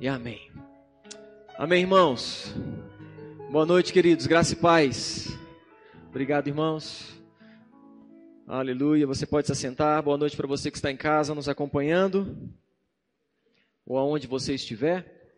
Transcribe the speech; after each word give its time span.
e 0.00 0.08
amém. 0.08 0.50
Amém, 1.56 1.82
irmãos. 1.82 2.52
Boa 3.50 3.64
noite, 3.64 3.92
queridos. 3.92 4.26
Graça 4.26 4.52
e 4.52 4.56
paz. 4.56 5.28
Obrigado, 6.08 6.48
irmãos. 6.48 7.20
Aleluia. 8.46 9.06
Você 9.06 9.24
pode 9.26 9.46
se 9.46 9.52
assentar. 9.52 10.02
Boa 10.02 10.18
noite 10.18 10.36
para 10.36 10.46
você 10.46 10.70
que 10.70 10.76
está 10.76 10.90
em 10.90 10.96
casa 10.96 11.34
nos 11.34 11.48
acompanhando, 11.48 12.36
ou 13.86 13.96
aonde 13.96 14.26
você 14.26 14.54
estiver. 14.54 15.30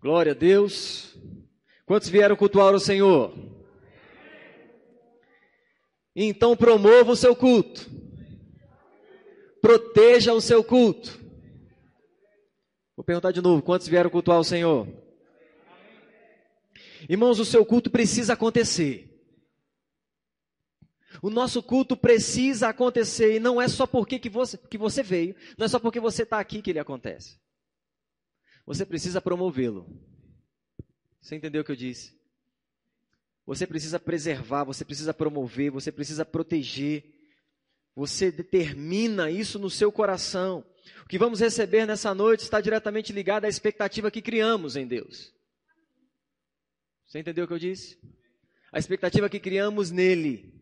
Glória 0.00 0.32
a 0.32 0.34
Deus. 0.34 1.18
Quantos 1.84 2.08
vieram 2.08 2.36
cultuar 2.36 2.74
o 2.74 2.80
Senhor? 2.80 3.34
Então 6.14 6.56
promova 6.56 7.12
o 7.12 7.16
seu 7.16 7.34
culto. 7.34 7.90
Proteja 9.60 10.32
o 10.32 10.40
seu 10.40 10.62
culto. 10.62 11.17
Vou 12.98 13.04
perguntar 13.04 13.30
de 13.30 13.40
novo: 13.40 13.62
quantos 13.62 13.86
vieram 13.86 14.10
cultuar 14.10 14.40
o 14.40 14.44
Senhor? 14.44 14.88
Irmãos, 17.08 17.38
o 17.38 17.44
seu 17.44 17.64
culto 17.64 17.88
precisa 17.88 18.32
acontecer. 18.32 19.08
O 21.22 21.30
nosso 21.30 21.62
culto 21.62 21.96
precisa 21.96 22.70
acontecer 22.70 23.36
e 23.36 23.38
não 23.38 23.62
é 23.62 23.68
só 23.68 23.86
porque 23.86 24.18
que 24.18 24.28
você, 24.28 24.58
que 24.58 24.76
você 24.76 25.00
veio, 25.00 25.36
não 25.56 25.64
é 25.64 25.68
só 25.68 25.78
porque 25.78 26.00
você 26.00 26.24
está 26.24 26.40
aqui 26.40 26.60
que 26.60 26.70
ele 26.70 26.80
acontece. 26.80 27.38
Você 28.66 28.84
precisa 28.84 29.20
promovê-lo. 29.20 29.86
Você 31.20 31.36
entendeu 31.36 31.62
o 31.62 31.64
que 31.64 31.70
eu 31.70 31.76
disse? 31.76 32.18
Você 33.46 33.64
precisa 33.64 34.00
preservar, 34.00 34.64
você 34.64 34.84
precisa 34.84 35.14
promover, 35.14 35.70
você 35.70 35.92
precisa 35.92 36.24
proteger. 36.24 37.04
Você 37.94 38.32
determina 38.32 39.30
isso 39.30 39.56
no 39.56 39.70
seu 39.70 39.92
coração. 39.92 40.64
O 41.04 41.08
que 41.08 41.18
vamos 41.18 41.40
receber 41.40 41.86
nessa 41.86 42.14
noite 42.14 42.42
está 42.42 42.60
diretamente 42.60 43.12
ligado 43.12 43.44
à 43.44 43.48
expectativa 43.48 44.10
que 44.10 44.22
criamos 44.22 44.76
em 44.76 44.86
Deus. 44.86 45.32
Você 47.06 47.18
entendeu 47.18 47.44
o 47.44 47.48
que 47.48 47.54
eu 47.54 47.58
disse? 47.58 47.98
A 48.70 48.78
expectativa 48.78 49.28
que 49.28 49.40
criamos 49.40 49.90
nele. 49.90 50.52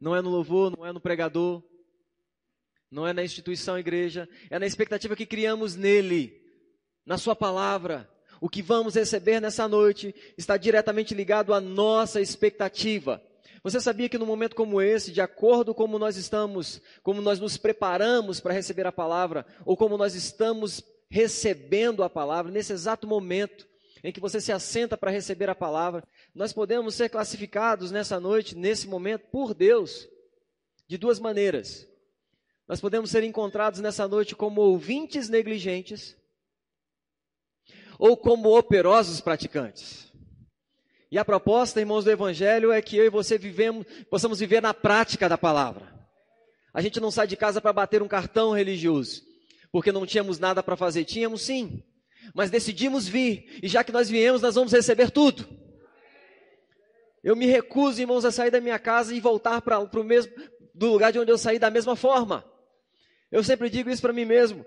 Não 0.00 0.14
é 0.14 0.20
no 0.20 0.30
louvor, 0.30 0.76
não 0.76 0.84
é 0.84 0.92
no 0.92 1.00
pregador, 1.00 1.62
não 2.90 3.06
é 3.06 3.12
na 3.12 3.24
instituição 3.24 3.78
igreja, 3.78 4.28
é 4.50 4.58
na 4.58 4.66
expectativa 4.66 5.16
que 5.16 5.24
criamos 5.24 5.74
nele, 5.74 6.42
na 7.06 7.16
sua 7.16 7.34
palavra. 7.34 8.10
O 8.40 8.48
que 8.48 8.60
vamos 8.60 8.96
receber 8.96 9.40
nessa 9.40 9.66
noite 9.66 10.14
está 10.36 10.56
diretamente 10.56 11.14
ligado 11.14 11.54
à 11.54 11.60
nossa 11.60 12.20
expectativa. 12.20 13.22
Você 13.62 13.80
sabia 13.80 14.08
que 14.08 14.18
num 14.18 14.26
momento 14.26 14.56
como 14.56 14.82
esse, 14.82 15.12
de 15.12 15.20
acordo 15.20 15.72
com 15.72 15.82
como 15.82 15.98
nós 15.98 16.16
estamos, 16.16 16.80
como 17.02 17.20
nós 17.20 17.38
nos 17.38 17.56
preparamos 17.56 18.40
para 18.40 18.52
receber 18.52 18.86
a 18.86 18.92
palavra, 18.92 19.46
ou 19.64 19.76
como 19.76 19.96
nós 19.96 20.14
estamos 20.14 20.82
recebendo 21.08 22.02
a 22.02 22.10
palavra, 22.10 22.50
nesse 22.50 22.72
exato 22.72 23.06
momento 23.06 23.68
em 24.02 24.12
que 24.12 24.20
você 24.20 24.40
se 24.40 24.50
assenta 24.50 24.96
para 24.96 25.10
receber 25.10 25.48
a 25.48 25.54
palavra, 25.54 26.02
nós 26.34 26.52
podemos 26.52 26.94
ser 26.94 27.08
classificados 27.08 27.90
nessa 27.90 28.18
noite, 28.18 28.56
nesse 28.56 28.88
momento, 28.88 29.26
por 29.30 29.54
Deus, 29.54 30.08
de 30.88 30.98
duas 30.98 31.20
maneiras. 31.20 31.86
Nós 32.66 32.80
podemos 32.80 33.10
ser 33.10 33.22
encontrados 33.22 33.80
nessa 33.80 34.08
noite 34.08 34.34
como 34.34 34.60
ouvintes 34.60 35.28
negligentes 35.28 36.16
ou 37.98 38.16
como 38.16 38.56
operosos 38.56 39.20
praticantes. 39.20 40.11
E 41.12 41.18
a 41.18 41.24
proposta, 41.26 41.78
irmãos 41.78 42.06
do 42.06 42.10
Evangelho, 42.10 42.72
é 42.72 42.80
que 42.80 42.96
eu 42.96 43.04
e 43.04 43.10
você 43.10 43.36
vivemos, 43.36 43.84
possamos 44.08 44.40
viver 44.40 44.62
na 44.62 44.72
prática 44.72 45.28
da 45.28 45.36
palavra. 45.36 45.92
A 46.72 46.80
gente 46.80 46.98
não 47.00 47.10
sai 47.10 47.26
de 47.26 47.36
casa 47.36 47.60
para 47.60 47.70
bater 47.70 48.00
um 48.00 48.08
cartão 48.08 48.52
religioso, 48.52 49.20
porque 49.70 49.92
não 49.92 50.06
tínhamos 50.06 50.38
nada 50.38 50.62
para 50.62 50.74
fazer. 50.74 51.04
Tínhamos 51.04 51.42
sim, 51.42 51.82
mas 52.34 52.48
decidimos 52.48 53.06
vir, 53.06 53.60
e 53.62 53.68
já 53.68 53.84
que 53.84 53.92
nós 53.92 54.08
viemos, 54.08 54.40
nós 54.40 54.54
vamos 54.54 54.72
receber 54.72 55.10
tudo. 55.10 55.46
Eu 57.22 57.36
me 57.36 57.44
recuso, 57.44 58.00
irmãos, 58.00 58.24
a 58.24 58.32
sair 58.32 58.50
da 58.50 58.58
minha 58.58 58.78
casa 58.78 59.14
e 59.14 59.20
voltar 59.20 59.60
para 59.60 59.80
o 59.80 60.02
mesmo 60.02 60.32
do 60.74 60.92
lugar 60.92 61.12
de 61.12 61.18
onde 61.18 61.30
eu 61.30 61.36
saí 61.36 61.58
da 61.58 61.68
mesma 61.68 61.94
forma. 61.94 62.42
Eu 63.30 63.44
sempre 63.44 63.68
digo 63.68 63.90
isso 63.90 64.00
para 64.00 64.14
mim 64.14 64.24
mesmo. 64.24 64.64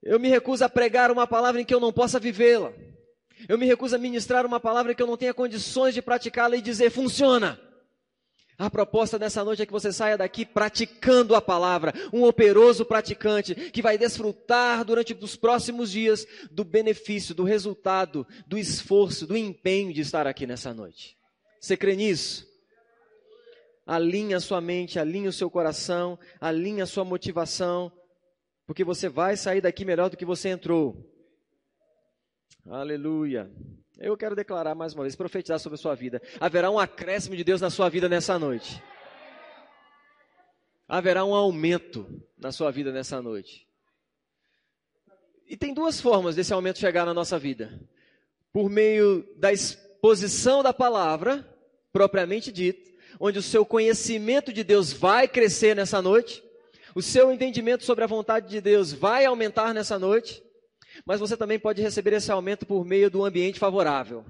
Eu 0.00 0.20
me 0.20 0.28
recuso 0.28 0.64
a 0.64 0.68
pregar 0.68 1.10
uma 1.10 1.26
palavra 1.26 1.60
em 1.60 1.64
que 1.64 1.74
eu 1.74 1.80
não 1.80 1.92
possa 1.92 2.20
vivê-la. 2.20 2.72
Eu 3.46 3.58
me 3.58 3.66
recuso 3.66 3.94
a 3.94 3.98
ministrar 3.98 4.46
uma 4.46 4.58
palavra 4.58 4.94
que 4.94 5.02
eu 5.02 5.06
não 5.06 5.16
tenha 5.16 5.34
condições 5.34 5.94
de 5.94 6.00
praticá-la 6.00 6.56
e 6.56 6.62
dizer 6.62 6.90
funciona. 6.90 7.60
A 8.58 8.68
proposta 8.68 9.16
dessa 9.16 9.44
noite 9.44 9.62
é 9.62 9.66
que 9.66 9.72
você 9.72 9.92
saia 9.92 10.18
daqui 10.18 10.44
praticando 10.44 11.36
a 11.36 11.40
palavra, 11.40 11.94
um 12.12 12.24
operoso 12.24 12.84
praticante 12.84 13.54
que 13.54 13.80
vai 13.80 13.96
desfrutar 13.96 14.84
durante 14.84 15.14
os 15.14 15.36
próximos 15.36 15.92
dias 15.92 16.26
do 16.50 16.64
benefício, 16.64 17.36
do 17.36 17.44
resultado, 17.44 18.26
do 18.48 18.58
esforço, 18.58 19.28
do 19.28 19.36
empenho 19.36 19.92
de 19.92 20.00
estar 20.00 20.26
aqui 20.26 20.44
nessa 20.44 20.74
noite. 20.74 21.16
Você 21.60 21.76
crê 21.76 21.94
nisso? 21.94 22.48
Alinha 23.86 24.38
a 24.38 24.40
sua 24.40 24.60
mente, 24.60 24.98
alinha 24.98 25.30
o 25.30 25.32
seu 25.32 25.48
coração, 25.48 26.18
alinha 26.40 26.82
a 26.82 26.86
sua 26.86 27.04
motivação, 27.04 27.92
porque 28.66 28.82
você 28.82 29.08
vai 29.08 29.36
sair 29.36 29.60
daqui 29.60 29.84
melhor 29.84 30.10
do 30.10 30.16
que 30.16 30.24
você 30.24 30.48
entrou. 30.48 30.96
Aleluia. 32.70 33.50
Eu 33.98 34.14
quero 34.14 34.36
declarar 34.36 34.74
mais 34.74 34.92
uma 34.92 35.02
vez, 35.02 35.16
profetizar 35.16 35.58
sobre 35.58 35.76
a 35.76 35.78
sua 35.78 35.94
vida. 35.94 36.20
Haverá 36.38 36.70
um 36.70 36.78
acréscimo 36.78 37.34
de 37.34 37.42
Deus 37.42 37.62
na 37.62 37.70
sua 37.70 37.88
vida 37.88 38.10
nessa 38.10 38.38
noite. 38.38 38.82
Haverá 40.86 41.24
um 41.24 41.34
aumento 41.34 42.06
na 42.36 42.52
sua 42.52 42.70
vida 42.70 42.92
nessa 42.92 43.22
noite. 43.22 43.66
E 45.46 45.56
tem 45.56 45.72
duas 45.72 45.98
formas 45.98 46.36
desse 46.36 46.52
aumento 46.52 46.78
chegar 46.78 47.06
na 47.06 47.14
nossa 47.14 47.38
vida: 47.38 47.80
por 48.52 48.68
meio 48.68 49.26
da 49.36 49.50
exposição 49.50 50.62
da 50.62 50.72
palavra, 50.72 51.48
propriamente 51.90 52.52
dita, 52.52 52.90
onde 53.18 53.38
o 53.38 53.42
seu 53.42 53.64
conhecimento 53.64 54.52
de 54.52 54.62
Deus 54.62 54.92
vai 54.92 55.26
crescer 55.26 55.74
nessa 55.74 56.02
noite, 56.02 56.44
o 56.94 57.00
seu 57.00 57.32
entendimento 57.32 57.84
sobre 57.84 58.04
a 58.04 58.06
vontade 58.06 58.46
de 58.50 58.60
Deus 58.60 58.92
vai 58.92 59.24
aumentar 59.24 59.72
nessa 59.72 59.98
noite 59.98 60.46
mas 61.04 61.20
você 61.20 61.36
também 61.36 61.58
pode 61.58 61.82
receber 61.82 62.12
esse 62.12 62.30
aumento 62.30 62.66
por 62.66 62.84
meio 62.84 63.10
do 63.10 63.24
ambiente 63.24 63.58
favorável. 63.58 64.24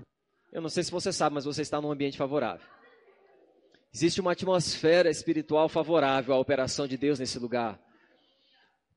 Eu 0.52 0.62
não 0.62 0.68
sei 0.68 0.82
se 0.82 0.90
você 0.90 1.12
sabe, 1.12 1.34
mas 1.34 1.44
você 1.44 1.62
está 1.62 1.80
num 1.80 1.92
ambiente 1.92 2.16
favorável. 2.16 2.66
Existe 3.94 4.20
uma 4.20 4.32
atmosfera 4.32 5.10
espiritual 5.10 5.68
favorável 5.68 6.34
à 6.34 6.38
operação 6.38 6.86
de 6.86 6.96
Deus 6.96 7.18
nesse 7.18 7.38
lugar. 7.38 7.80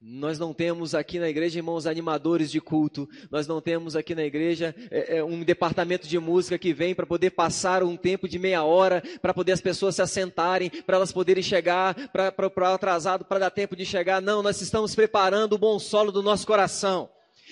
Nós 0.04 0.40
não 0.40 0.52
temos 0.52 0.96
aqui 0.96 1.20
na 1.20 1.30
igreja 1.30 1.60
irmãos 1.60 1.86
animadores 1.86 2.50
de 2.50 2.60
culto, 2.60 3.08
nós 3.30 3.46
não 3.46 3.62
temos 3.62 3.96
aqui 3.96 4.16
na 4.16 4.24
igreja 4.24 4.74
é, 4.90 5.18
é, 5.18 5.24
um 5.24 5.44
departamento 5.44 6.08
de 6.08 6.18
música 6.18 6.58
que 6.58 6.74
vem 6.74 6.96
para 6.96 7.06
poder 7.06 7.30
passar 7.30 7.84
um 7.84 7.96
tempo 7.96 8.28
de 8.28 8.40
meia 8.40 8.64
hora, 8.64 9.04
para 9.22 9.32
poder 9.32 9.52
as 9.52 9.62
pessoas 9.62 9.94
se 9.94 10.02
assentarem, 10.02 10.72
para 10.72 10.96
elas 10.96 11.12
poderem 11.12 11.44
chegar, 11.44 11.94
para 12.10 12.34
o 12.48 12.74
atrasado, 12.74 13.24
para 13.26 13.42
dar 13.42 13.52
tempo 13.52 13.76
de 13.76 13.86
chegar. 13.86 14.20
Não, 14.24 14.42
nós 14.42 14.60
estamos 14.60 14.96
preparando 14.96 15.54
o 15.54 15.60
bom 15.60 15.78
solo 15.78 16.12
do 16.12 16.24
nosso 16.24 16.48
coração. 16.48 17.08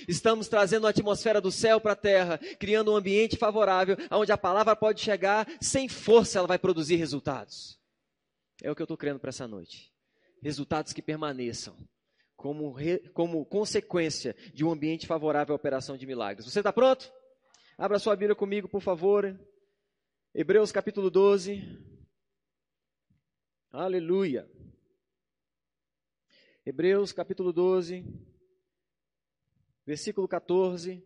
Estamos 0.07 0.47
trazendo 0.47 0.87
a 0.87 0.89
atmosfera 0.89 1.41
do 1.41 1.51
céu 1.51 1.79
para 1.79 1.93
a 1.93 1.95
terra, 1.95 2.37
criando 2.59 2.91
um 2.91 2.95
ambiente 2.95 3.37
favorável, 3.37 3.97
onde 4.11 4.31
a 4.31 4.37
palavra 4.37 4.75
pode 4.75 5.01
chegar, 5.01 5.47
sem 5.61 5.87
força 5.87 6.39
ela 6.39 6.47
vai 6.47 6.59
produzir 6.59 6.95
resultados. 6.95 7.79
É 8.61 8.71
o 8.71 8.75
que 8.75 8.81
eu 8.81 8.85
estou 8.85 8.97
crendo 8.97 9.19
para 9.19 9.29
essa 9.29 9.47
noite. 9.47 9.91
Resultados 10.41 10.93
que 10.93 11.01
permaneçam, 11.01 11.75
como, 12.35 12.71
re, 12.71 12.99
como 13.09 13.45
consequência 13.45 14.35
de 14.53 14.63
um 14.63 14.71
ambiente 14.71 15.07
favorável 15.07 15.53
à 15.53 15.55
operação 15.55 15.97
de 15.97 16.05
milagres. 16.05 16.45
Você 16.45 16.59
está 16.59 16.71
pronto? 16.71 17.11
Abra 17.77 17.99
sua 17.99 18.15
Bíblia 18.15 18.35
comigo, 18.35 18.67
por 18.67 18.81
favor. 18.81 19.39
Hebreus 20.33 20.71
capítulo 20.71 21.09
12. 21.09 21.63
Aleluia. 23.71 24.49
Hebreus 26.65 27.11
capítulo 27.11 27.51
12 27.51 28.05
versículo 29.89 30.27
14. 30.27 31.03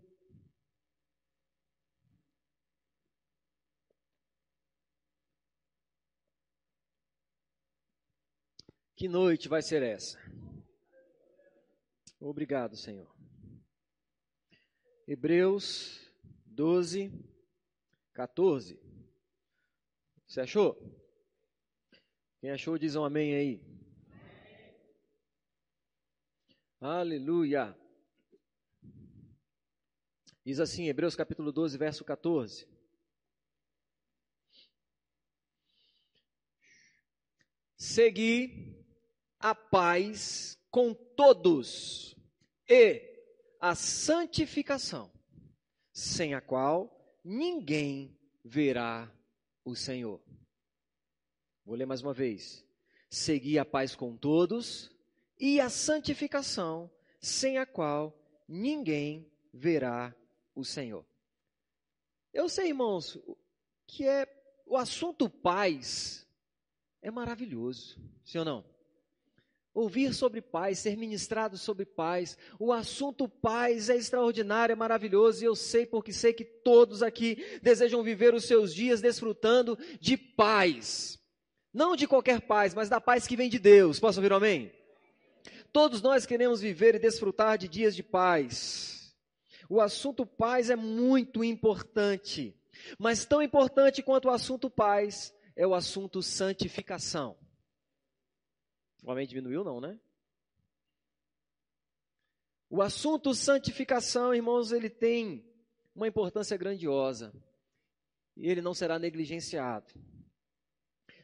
Que 8.94 9.08
noite 9.08 9.48
vai 9.48 9.62
ser 9.62 9.82
essa? 9.84 10.20
Obrigado, 12.20 12.76
Senhor. 12.76 13.10
Hebreus 15.08 16.14
12, 16.46 17.10
14. 18.12 18.78
Você 20.28 20.42
achou? 20.42 20.78
Quem 22.42 22.52
achou, 22.52 22.78
diz 22.78 22.98
um 22.98 23.06
amém 23.06 23.34
aí. 23.34 23.64
Aleluia. 26.82 27.82
Diz 30.46 30.60
assim, 30.60 30.90
Hebreus 30.90 31.16
capítulo 31.16 31.52
12, 31.52 31.78
verso 31.78 32.04
14. 32.04 32.68
Segui 37.78 38.86
a 39.40 39.56
paz 39.56 40.60
com 40.70 40.94
todos 40.94 42.16
e 42.68 43.02
a 43.60 43.74
santificação, 43.74 45.12
sem 45.94 46.34
a 46.34 46.42
qual 46.42 46.94
ninguém 47.24 48.20
verá 48.44 49.10
o 49.64 49.76
Senhor. 49.76 50.22
Vou 51.66 51.76
ler 51.76 51.86
mais 51.86 52.02
uma 52.02 52.14
vez. 52.14 52.66
Segui 53.10 53.58
a 53.58 53.64
paz 53.64 53.96
com 53.96 54.18
todos 54.18 54.92
e 55.40 55.62
a 55.62 55.70
santificação, 55.70 56.92
sem 57.22 57.58
a 57.58 57.66
qual 57.66 58.14
ninguém 58.48 59.32
verá 59.54 60.14
o 60.20 60.23
Senhor. 60.62 61.06
Eu 62.34 62.50
sei, 62.50 62.68
irmãos, 62.68 63.18
que 63.88 64.06
é 64.06 64.28
o 64.66 64.76
assunto 64.76 65.30
paz 65.30 66.28
é 67.02 67.12
maravilhoso, 67.12 68.00
sim 68.24 68.40
ou 68.40 68.46
não? 68.46 68.66
Ouvir 69.74 70.14
sobre 70.14 70.40
paz, 70.40 70.80
ser 70.80 70.96
ministrado 70.96 71.58
sobre 71.58 71.86
paz, 71.86 72.38
o 72.60 72.72
assunto 72.72 73.28
paz 73.28 73.90
é 73.90 73.96
extraordinário, 73.96 74.74
é 74.74 74.76
maravilhoso, 74.76 75.44
e 75.44 75.48
eu 75.48 75.56
sei 75.56 75.86
porque 75.86 76.14
sei 76.14 76.32
que 76.32 76.46
todos 76.46 77.02
aqui 77.02 77.60
desejam 77.62 78.04
viver 78.04 78.36
os 78.36 78.46
seus 78.46 78.74
dias 78.74 79.02
desfrutando 79.02 79.78
de 80.00 80.16
paz. 80.16 81.20
Não 81.74 81.96
de 81.96 82.08
qualquer 82.08 82.42
paz, 82.42 82.76
mas 82.76 82.88
da 82.88 83.02
paz 83.02 83.26
que 83.26 83.36
vem 83.36 83.50
de 83.50 83.58
Deus. 83.58 84.00
Posso 84.00 84.20
ouvir 84.20 84.32
um 84.32 84.36
amém? 84.36 84.72
Todos 85.72 86.04
nós 86.04 86.24
queremos 86.24 86.62
viver 86.62 86.94
e 86.94 87.00
desfrutar 87.00 87.58
de 87.58 87.68
dias 87.68 87.96
de 87.96 88.04
paz. 88.04 88.93
O 89.74 89.82
assunto 89.82 90.24
paz 90.24 90.70
é 90.70 90.76
muito 90.76 91.44
importante, 91.44 92.56
mas 93.00 93.26
tão 93.26 93.42
importante 93.42 94.04
quanto 94.04 94.26
o 94.26 94.32
assunto 94.32 94.70
paz 94.70 95.34
é 95.56 95.66
o 95.66 95.74
assunto 95.74 96.22
santificação. 96.22 97.36
O 99.02 99.10
homem 99.10 99.26
diminuiu, 99.26 99.64
não, 99.64 99.82
né? 99.82 100.00
O 102.70 102.84
assunto 102.84 103.34
santificação, 103.34 104.32
irmãos, 104.32 104.72
ele 104.72 104.92
tem 104.92 105.44
uma 105.96 106.08
importância 106.08 106.56
grandiosa. 106.56 107.34
E 108.38 108.48
ele 108.48 108.62
não 108.62 108.76
será 108.76 109.00
negligenciado. 109.00 109.92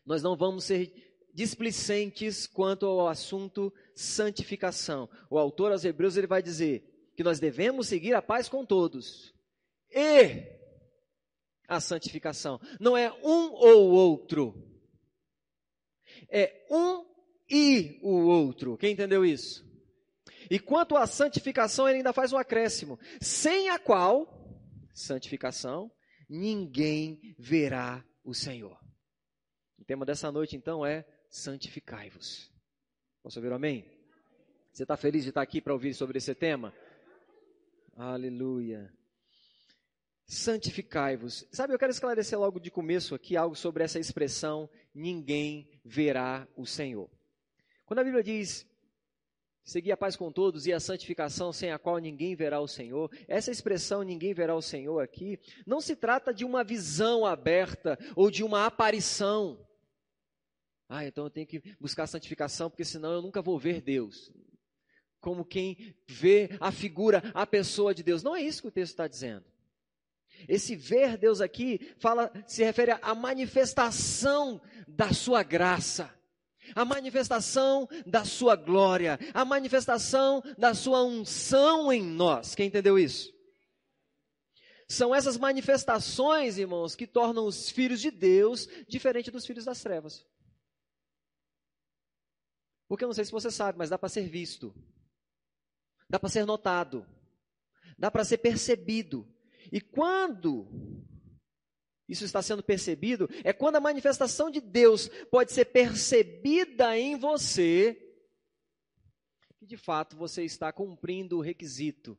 Nós 0.03 0.23
não 0.23 0.35
vamos 0.35 0.63
ser 0.63 0.91
displicentes 1.35 2.47
quanto 2.47 2.87
ao 2.87 3.07
assunto 3.07 3.71
santificação. 3.93 5.07
O 5.29 5.37
autor 5.37 5.71
aos 5.71 5.85
Hebreus 5.85 6.17
ele 6.17 6.25
vai 6.25 6.41
dizer 6.41 6.88
que 7.19 7.23
nós 7.23 7.37
devemos 7.37 7.89
seguir 7.89 8.13
a 8.13 8.21
paz 8.21 8.47
com 8.47 8.65
todos 8.65 9.35
e 9.91 10.41
a 11.67 11.81
santificação. 11.81 12.61
Não 12.79 12.95
é 12.95 13.11
um 13.11 13.51
ou 13.51 13.89
outro, 13.89 14.55
é 16.29 16.65
um 16.71 17.05
e 17.49 17.99
o 18.01 18.25
outro. 18.25 18.77
Quem 18.77 18.93
entendeu 18.93 19.25
isso? 19.25 19.69
E 20.49 20.57
quanto 20.59 20.95
à 20.95 21.05
santificação, 21.05 21.89
ele 21.89 21.97
ainda 21.97 22.13
faz 22.13 22.31
um 22.31 22.37
acréscimo, 22.37 22.97
sem 23.19 23.67
a 23.67 23.77
qual, 23.77 24.25
santificação, 24.93 25.91
ninguém 26.29 27.35
verá 27.37 28.01
o 28.23 28.33
Senhor. 28.33 28.79
O 29.77 29.83
tema 29.83 30.05
dessa 30.05 30.31
noite, 30.31 30.55
então, 30.55 30.85
é 30.85 31.05
santificai-vos. 31.29 32.49
Posso 33.21 33.39
ouvir 33.39 33.51
amém? 33.51 33.85
Você 34.71 34.83
está 34.83 34.95
feliz 34.95 35.23
de 35.23 35.31
estar 35.31 35.41
aqui 35.41 35.59
para 35.59 35.73
ouvir 35.73 35.93
sobre 35.93 36.17
esse 36.17 36.33
tema? 36.33 36.73
Aleluia. 37.99 38.89
Santificai-vos. 40.25 41.45
Sabe, 41.51 41.73
eu 41.73 41.77
quero 41.77 41.91
esclarecer 41.91 42.39
logo 42.39 42.57
de 42.57 42.71
começo 42.71 43.13
aqui 43.13 43.35
algo 43.35 43.57
sobre 43.57 43.83
essa 43.83 43.99
expressão: 43.99 44.69
ninguém 44.95 45.69
verá 45.83 46.47
o 46.55 46.65
Senhor. 46.65 47.11
Quando 47.85 47.99
a 47.99 48.03
Bíblia 48.05 48.23
diz 48.23 48.65
seguir 49.65 49.91
a 49.91 49.97
paz 49.97 50.15
com 50.15 50.31
todos 50.31 50.65
e 50.65 50.71
a 50.71 50.79
santificação 50.79 51.51
sem 51.51 51.73
a 51.73 51.77
qual 51.77 51.97
ninguém 51.97 52.37
verá 52.37 52.61
o 52.61 52.69
Senhor, 52.69 53.11
essa 53.27 53.51
expressão 53.51 54.01
ninguém 54.01 54.33
verá 54.33 54.55
o 54.55 54.61
Senhor 54.61 55.01
aqui, 55.01 55.37
não 55.67 55.81
se 55.81 55.93
trata 55.93 56.33
de 56.33 56.45
uma 56.45 56.63
visão 56.63 57.25
aberta 57.25 57.99
ou 58.15 58.31
de 58.31 58.45
uma 58.45 58.65
aparição. 58.65 59.59
Ah, 60.87 61.03
então 61.03 61.25
eu 61.25 61.29
tenho 61.29 61.45
que 61.45 61.61
buscar 61.77 62.07
santificação, 62.07 62.69
porque 62.69 62.85
senão 62.85 63.11
eu 63.11 63.21
nunca 63.21 63.41
vou 63.41 63.59
ver 63.59 63.81
Deus. 63.81 64.31
Como 65.19 65.45
quem 65.45 65.95
vê 66.07 66.49
a 66.59 66.71
figura, 66.71 67.23
a 67.33 67.45
pessoa 67.45 67.93
de 67.93 68.03
Deus. 68.03 68.23
Não 68.23 68.35
é 68.35 68.41
isso 68.41 68.61
que 68.61 68.67
o 68.67 68.71
texto 68.71 68.93
está 68.93 69.07
dizendo. 69.07 69.45
Esse 70.47 70.75
ver 70.75 71.17
Deus 71.17 71.41
aqui 71.41 71.93
fala, 71.97 72.31
se 72.47 72.63
refere 72.63 72.91
à 73.01 73.13
manifestação 73.13 74.61
da 74.87 75.13
sua 75.13 75.43
graça 75.43 76.13
a 76.75 76.85
manifestação 76.85 77.87
da 78.05 78.23
sua 78.23 78.55
glória, 78.55 79.19
a 79.33 79.43
manifestação 79.43 80.41
da 80.57 80.73
sua 80.73 81.03
unção 81.03 81.91
em 81.91 82.03
nós. 82.03 82.55
Quem 82.55 82.67
entendeu 82.67 82.97
isso? 82.97 83.33
São 84.87 85.13
essas 85.13 85.37
manifestações, 85.37 86.57
irmãos, 86.57 86.95
que 86.95 87.05
tornam 87.05 87.45
os 87.45 87.69
filhos 87.69 88.01
de 88.01 88.09
Deus 88.09 88.67
diferente 88.87 89.29
dos 89.29 89.45
filhos 89.45 89.65
das 89.65 89.81
trevas. 89.81 90.25
Porque 92.87 93.03
eu 93.03 93.07
não 93.07 93.13
sei 93.13 93.23
se 93.23 93.31
você 93.31 93.51
sabe, 93.51 93.77
mas 93.77 93.89
dá 93.89 93.99
para 93.99 94.09
ser 94.09 94.27
visto, 94.27 94.73
dá 96.09 96.19
para 96.19 96.29
ser 96.29 96.45
notado, 96.45 97.05
dá 97.97 98.09
para 98.09 98.25
ser 98.25 98.39
percebido. 98.39 99.27
E 99.71 99.79
quando 99.79 100.67
isso 102.07 102.25
está 102.25 102.41
sendo 102.41 102.63
percebido, 102.63 103.29
é 103.43 103.53
quando 103.53 103.75
a 103.75 103.81
manifestação 103.81 104.49
de 104.49 104.59
Deus 104.59 105.07
pode 105.29 105.53
ser 105.53 105.65
percebida 105.65 106.97
em 106.97 107.15
você, 107.15 107.95
que 109.59 109.65
de 109.65 109.77
fato 109.77 110.17
você 110.17 110.43
está 110.43 110.71
cumprindo 110.71 111.37
o 111.37 111.41
requisito, 111.41 112.17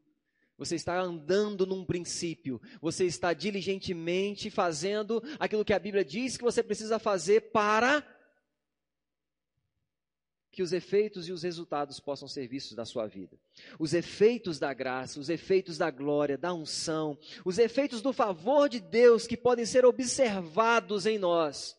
você 0.56 0.76
está 0.76 1.00
andando 1.00 1.66
num 1.66 1.84
princípio, 1.84 2.60
você 2.82 3.06
está 3.06 3.32
diligentemente 3.32 4.50
fazendo 4.50 5.22
aquilo 5.38 5.64
que 5.64 5.72
a 5.72 5.78
Bíblia 5.78 6.04
diz 6.04 6.36
que 6.36 6.44
você 6.44 6.62
precisa 6.62 6.98
fazer 6.98 7.50
para 7.50 8.06
que 10.50 10.62
os 10.62 10.72
efeitos 10.72 11.28
e 11.28 11.32
os 11.32 11.42
resultados 11.42 12.00
possam 12.00 12.26
ser 12.26 12.48
vistos 12.48 12.74
da 12.74 12.84
sua 12.84 13.06
vida. 13.06 13.38
Os 13.78 13.94
efeitos 13.94 14.58
da 14.58 14.74
graça, 14.74 15.20
os 15.20 15.28
efeitos 15.28 15.78
da 15.78 15.90
glória, 15.90 16.36
da 16.36 16.52
unção, 16.52 17.16
os 17.44 17.58
efeitos 17.58 18.02
do 18.02 18.12
favor 18.12 18.68
de 18.68 18.80
Deus 18.80 19.26
que 19.26 19.36
podem 19.36 19.64
ser 19.64 19.84
observados 19.84 21.06
em 21.06 21.18
nós. 21.18 21.78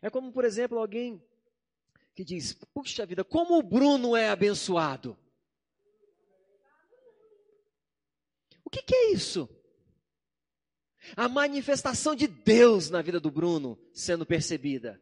É 0.00 0.08
como, 0.08 0.32
por 0.32 0.44
exemplo, 0.44 0.78
alguém 0.78 1.22
que 2.14 2.24
diz: 2.24 2.54
Puxa 2.72 3.04
vida, 3.04 3.22
como 3.22 3.58
o 3.58 3.62
Bruno 3.62 4.16
é 4.16 4.30
abençoado. 4.30 5.18
O 8.64 8.70
que, 8.70 8.82
que 8.82 8.94
é 8.94 9.12
isso? 9.12 9.48
A 11.14 11.28
manifestação 11.28 12.16
de 12.16 12.26
Deus 12.26 12.90
na 12.90 13.00
vida 13.00 13.20
do 13.20 13.30
Bruno 13.30 13.78
sendo 13.92 14.26
percebida 14.26 15.00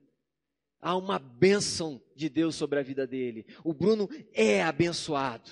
há 0.85 0.95
uma 0.95 1.19
bênção 1.19 1.99
de 2.15 2.29
Deus 2.29 2.55
sobre 2.55 2.79
a 2.79 2.83
vida 2.83 3.07
dele. 3.07 3.47
O 3.65 3.73
Bruno 3.73 4.07
é 4.35 4.63
abençoado. 4.63 5.51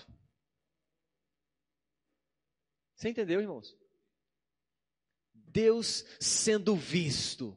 Você 2.94 3.08
entendeu, 3.08 3.40
irmãos? 3.40 3.74
Deus 5.32 6.04
sendo 6.20 6.76
visto 6.76 7.56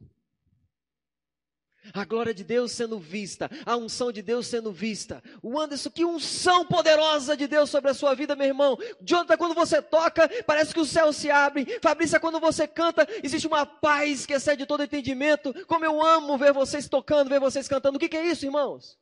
a 1.92 2.04
glória 2.04 2.34
de 2.34 2.44
Deus 2.44 2.72
sendo 2.72 2.98
vista, 2.98 3.50
a 3.64 3.76
unção 3.76 4.12
de 4.12 4.22
Deus 4.22 4.46
sendo 4.46 4.72
vista. 4.72 5.22
O 5.42 5.58
Anderson, 5.58 5.90
que 5.90 6.04
unção 6.04 6.64
poderosa 6.66 7.36
de 7.36 7.46
Deus 7.46 7.70
sobre 7.70 7.90
a 7.90 7.94
sua 7.94 8.14
vida, 8.14 8.36
meu 8.36 8.46
irmão. 8.46 8.78
Jonathan, 9.00 9.36
quando 9.36 9.54
você 9.54 9.80
toca, 9.80 10.28
parece 10.44 10.72
que 10.72 10.80
o 10.80 10.84
céu 10.84 11.12
se 11.12 11.30
abre. 11.30 11.78
Fabrícia, 11.82 12.20
quando 12.20 12.40
você 12.40 12.66
canta, 12.66 13.06
existe 13.22 13.46
uma 13.46 13.66
paz 13.66 14.26
que 14.26 14.34
excede 14.34 14.66
todo 14.66 14.82
entendimento. 14.82 15.54
Como 15.66 15.84
eu 15.84 16.02
amo 16.02 16.38
ver 16.38 16.52
vocês 16.52 16.88
tocando, 16.88 17.28
ver 17.28 17.40
vocês 17.40 17.68
cantando. 17.68 17.96
O 17.96 18.00
que, 18.00 18.08
que 18.08 18.16
é 18.16 18.26
isso, 18.26 18.44
irmãos? 18.44 18.98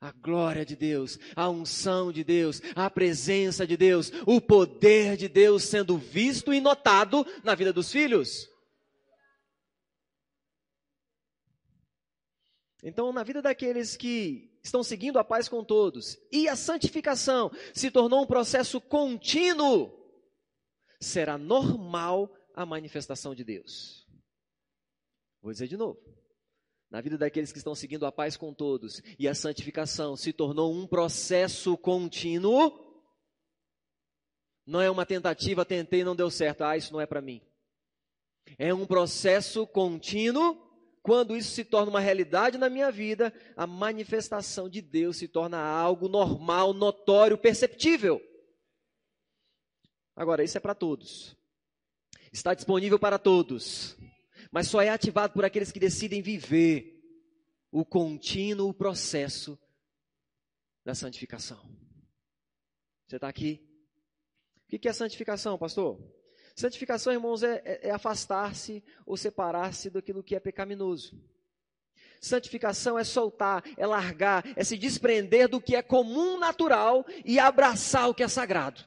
A 0.00 0.12
glória 0.12 0.64
de 0.64 0.76
Deus, 0.76 1.18
a 1.34 1.48
unção 1.48 2.12
de 2.12 2.22
Deus, 2.22 2.62
a 2.76 2.88
presença 2.88 3.66
de 3.66 3.76
Deus, 3.76 4.12
o 4.26 4.40
poder 4.40 5.16
de 5.16 5.28
Deus 5.28 5.64
sendo 5.64 5.98
visto 5.98 6.54
e 6.54 6.60
notado 6.60 7.26
na 7.42 7.56
vida 7.56 7.72
dos 7.72 7.90
filhos. 7.90 8.48
Então, 12.82 13.12
na 13.12 13.24
vida 13.24 13.42
daqueles 13.42 13.96
que 13.96 14.56
estão 14.62 14.82
seguindo 14.82 15.18
a 15.18 15.24
paz 15.24 15.48
com 15.48 15.64
todos 15.64 16.16
e 16.30 16.48
a 16.48 16.54
santificação 16.54 17.50
se 17.74 17.90
tornou 17.90 18.22
um 18.22 18.26
processo 18.26 18.80
contínuo, 18.80 19.92
será 21.00 21.36
normal 21.36 22.32
a 22.54 22.64
manifestação 22.64 23.34
de 23.34 23.42
Deus. 23.42 24.06
Vou 25.42 25.52
dizer 25.52 25.66
de 25.66 25.76
novo. 25.76 25.98
Na 26.90 27.00
vida 27.00 27.18
daqueles 27.18 27.52
que 27.52 27.58
estão 27.58 27.74
seguindo 27.74 28.06
a 28.06 28.12
paz 28.12 28.36
com 28.36 28.54
todos 28.54 29.02
e 29.18 29.28
a 29.28 29.34
santificação 29.34 30.16
se 30.16 30.32
tornou 30.32 30.72
um 30.72 30.86
processo 30.86 31.76
contínuo, 31.76 32.86
não 34.64 34.80
é 34.80 34.90
uma 34.90 35.04
tentativa, 35.04 35.64
tentei 35.64 36.04
não 36.04 36.16
deu 36.16 36.30
certo. 36.30 36.62
Ah, 36.62 36.76
isso 36.76 36.92
não 36.92 37.00
é 37.00 37.06
para 37.06 37.20
mim. 37.20 37.42
É 38.56 38.72
um 38.72 38.86
processo 38.86 39.66
contínuo 39.66 40.67
quando 41.02 41.36
isso 41.36 41.50
se 41.50 41.64
torna 41.64 41.90
uma 41.90 42.00
realidade 42.00 42.58
na 42.58 42.68
minha 42.68 42.90
vida, 42.90 43.32
a 43.56 43.66
manifestação 43.66 44.68
de 44.68 44.80
Deus 44.80 45.16
se 45.16 45.28
torna 45.28 45.58
algo 45.58 46.08
normal, 46.08 46.72
notório, 46.72 47.38
perceptível. 47.38 48.20
Agora, 50.14 50.42
isso 50.42 50.56
é 50.58 50.60
para 50.60 50.74
todos. 50.74 51.36
Está 52.32 52.54
disponível 52.54 52.98
para 52.98 53.18
todos. 53.18 53.96
Mas 54.50 54.68
só 54.68 54.80
é 54.80 54.88
ativado 54.88 55.32
por 55.32 55.44
aqueles 55.44 55.70
que 55.70 55.80
decidem 55.80 56.22
viver 56.22 56.94
o 57.70 57.84
contínuo 57.84 58.72
processo 58.74 59.58
da 60.84 60.94
santificação. 60.94 61.60
Você 63.06 63.16
está 63.16 63.28
aqui? 63.28 63.64
O 64.72 64.78
que 64.78 64.88
é 64.88 64.92
santificação, 64.92 65.56
pastor? 65.58 65.98
Santificação, 66.58 67.12
irmãos, 67.12 67.44
é, 67.44 67.62
é, 67.64 67.88
é 67.88 67.90
afastar-se 67.92 68.82
ou 69.06 69.16
separar-se 69.16 69.88
daquilo 69.90 70.24
que 70.24 70.34
é 70.34 70.40
pecaminoso. 70.40 71.16
Santificação 72.20 72.98
é 72.98 73.04
soltar, 73.04 73.62
é 73.76 73.86
largar, 73.86 74.42
é 74.56 74.64
se 74.64 74.76
desprender 74.76 75.48
do 75.48 75.60
que 75.60 75.76
é 75.76 75.82
comum, 75.82 76.36
natural 76.36 77.06
e 77.24 77.38
abraçar 77.38 78.10
o 78.10 78.14
que 78.14 78.24
é 78.24 78.28
sagrado. 78.28 78.84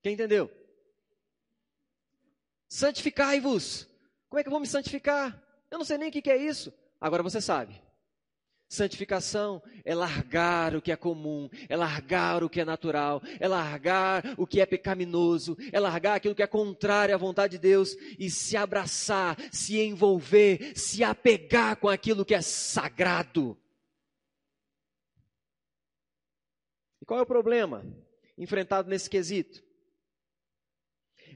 Quem 0.00 0.14
entendeu? 0.14 0.48
Santificai-vos. 2.68 3.88
Como 4.28 4.38
é 4.38 4.44
que 4.44 4.48
eu 4.48 4.52
vou 4.52 4.60
me 4.60 4.66
santificar? 4.68 5.42
Eu 5.68 5.78
não 5.78 5.84
sei 5.84 5.98
nem 5.98 6.08
o 6.08 6.12
que 6.12 6.30
é 6.30 6.36
isso. 6.36 6.72
Agora 7.00 7.20
você 7.20 7.40
sabe. 7.40 7.82
Santificação 8.68 9.62
é 9.84 9.94
largar 9.94 10.74
o 10.74 10.82
que 10.82 10.90
é 10.90 10.96
comum, 10.96 11.48
é 11.68 11.76
largar 11.76 12.42
o 12.42 12.50
que 12.50 12.60
é 12.60 12.64
natural, 12.64 13.22
é 13.38 13.46
largar 13.46 14.24
o 14.36 14.44
que 14.44 14.60
é 14.60 14.66
pecaminoso, 14.66 15.56
é 15.72 15.78
largar 15.78 16.16
aquilo 16.16 16.34
que 16.34 16.42
é 16.42 16.46
contrário 16.48 17.14
à 17.14 17.18
vontade 17.18 17.52
de 17.52 17.58
Deus 17.58 17.94
e 18.18 18.28
se 18.28 18.56
abraçar, 18.56 19.36
se 19.52 19.80
envolver, 19.80 20.76
se 20.76 21.04
apegar 21.04 21.76
com 21.76 21.88
aquilo 21.88 22.24
que 22.24 22.34
é 22.34 22.40
sagrado. 22.40 23.56
E 27.00 27.04
qual 27.06 27.20
é 27.20 27.22
o 27.22 27.26
problema 27.26 27.86
enfrentado 28.36 28.88
nesse 28.88 29.08
quesito? 29.08 29.64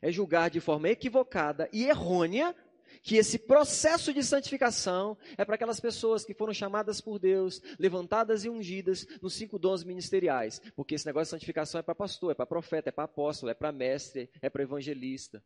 É 0.03 0.11
julgar 0.11 0.51
de 0.51 0.59
forma 0.59 0.89
equivocada 0.89 1.69
e 1.73 1.85
errônea 1.85 2.57
que 3.03 3.17
esse 3.17 3.39
processo 3.39 4.13
de 4.13 4.23
santificação 4.23 5.17
é 5.37 5.45
para 5.45 5.55
aquelas 5.55 5.81
pessoas 5.81 6.25
que 6.25 6.35
foram 6.35 6.53
chamadas 6.53 7.01
por 7.01 7.19
Deus, 7.19 7.61
levantadas 7.79 8.45
e 8.45 8.49
ungidas 8.49 9.07
nos 9.23 9.35
cinco 9.35 9.59
dons 9.59 9.83
ministeriais. 9.83 10.61
Porque 10.77 10.95
esse 10.95 11.07
negócio 11.07 11.27
de 11.27 11.31
santificação 11.31 11.79
é 11.79 11.83
para 11.83 11.95
pastor, 11.95 12.33
é 12.33 12.35
para 12.35 12.47
profeta, 12.47 12.91
é 12.91 12.93
para 12.93 13.05
apóstolo, 13.05 13.51
é 13.51 13.55
para 13.55 13.73
mestre, 13.73 14.31
é 14.43 14.51
para 14.51 14.63
evangelista. 14.63 15.43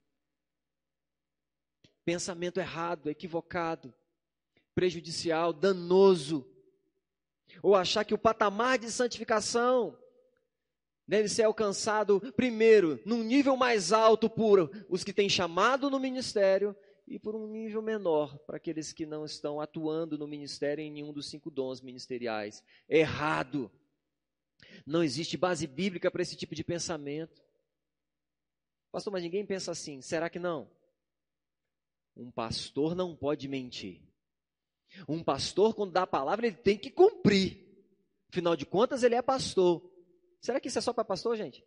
Pensamento 2.05 2.59
errado, 2.59 3.09
equivocado, 3.09 3.95
prejudicial, 4.75 5.53
danoso. 5.53 6.51
Ou 7.63 7.77
achar 7.77 8.05
que 8.05 8.15
o 8.15 8.19
patamar 8.19 8.79
de 8.79 8.91
santificação 8.91 9.97
deve 11.07 11.29
ser 11.29 11.45
alcançado 11.45 12.21
primeiro 12.33 13.01
num 13.05 13.23
nível 13.23 13.57
mais 13.57 13.93
alto 13.93 14.29
por 14.29 14.71
os 14.89 15.05
que 15.05 15.13
têm 15.13 15.29
chamado 15.29 15.91
no 15.91 16.01
ministério 16.01 16.75
e 17.07 17.19
por 17.19 17.35
um 17.35 17.47
nível 17.47 17.83
menor 17.83 18.39
para 18.41 18.57
aqueles 18.57 18.93
que 18.93 19.05
não 19.05 19.25
estão 19.25 19.61
atuando 19.61 20.17
no 20.17 20.27
ministério 20.27 20.83
em 20.83 20.91
nenhum 20.91 21.13
dos 21.13 21.29
cinco 21.29 21.51
dons 21.51 21.81
ministeriais. 21.81 22.65
Errado. 22.89 23.71
Não 24.87 25.03
existe 25.03 25.37
base 25.37 25.67
bíblica 25.67 26.11
para 26.11 26.23
esse 26.23 26.37
tipo 26.37 26.55
de 26.55 26.65
pensamento. 26.65 27.43
Pastor, 28.91 29.13
mas 29.13 29.23
ninguém 29.23 29.45
pensa 29.45 29.71
assim. 29.73 30.01
Será 30.01 30.31
que 30.31 30.39
não? 30.39 30.71
Um 32.17 32.31
pastor 32.31 32.95
não 32.95 33.15
pode 33.15 33.49
mentir. 33.49 34.01
Um 35.09 35.23
pastor, 35.23 35.75
quando 35.75 35.93
dá 35.93 36.03
a 36.03 36.07
palavra, 36.07 36.47
ele 36.47 36.57
tem 36.57 36.79
que 36.79 36.91
cumprir. 36.91 37.61
Afinal 38.31 38.57
de 38.57 38.65
contas, 38.65 39.03
ele 39.03 39.15
é 39.15 39.23
pastor. 39.23 39.83
Será 40.41 40.61
que 40.61 40.69
isso 40.69 40.79
é 40.79 40.83
só 40.83 40.93
para 40.93 41.05
pastor, 41.05 41.37
gente? 41.37 41.65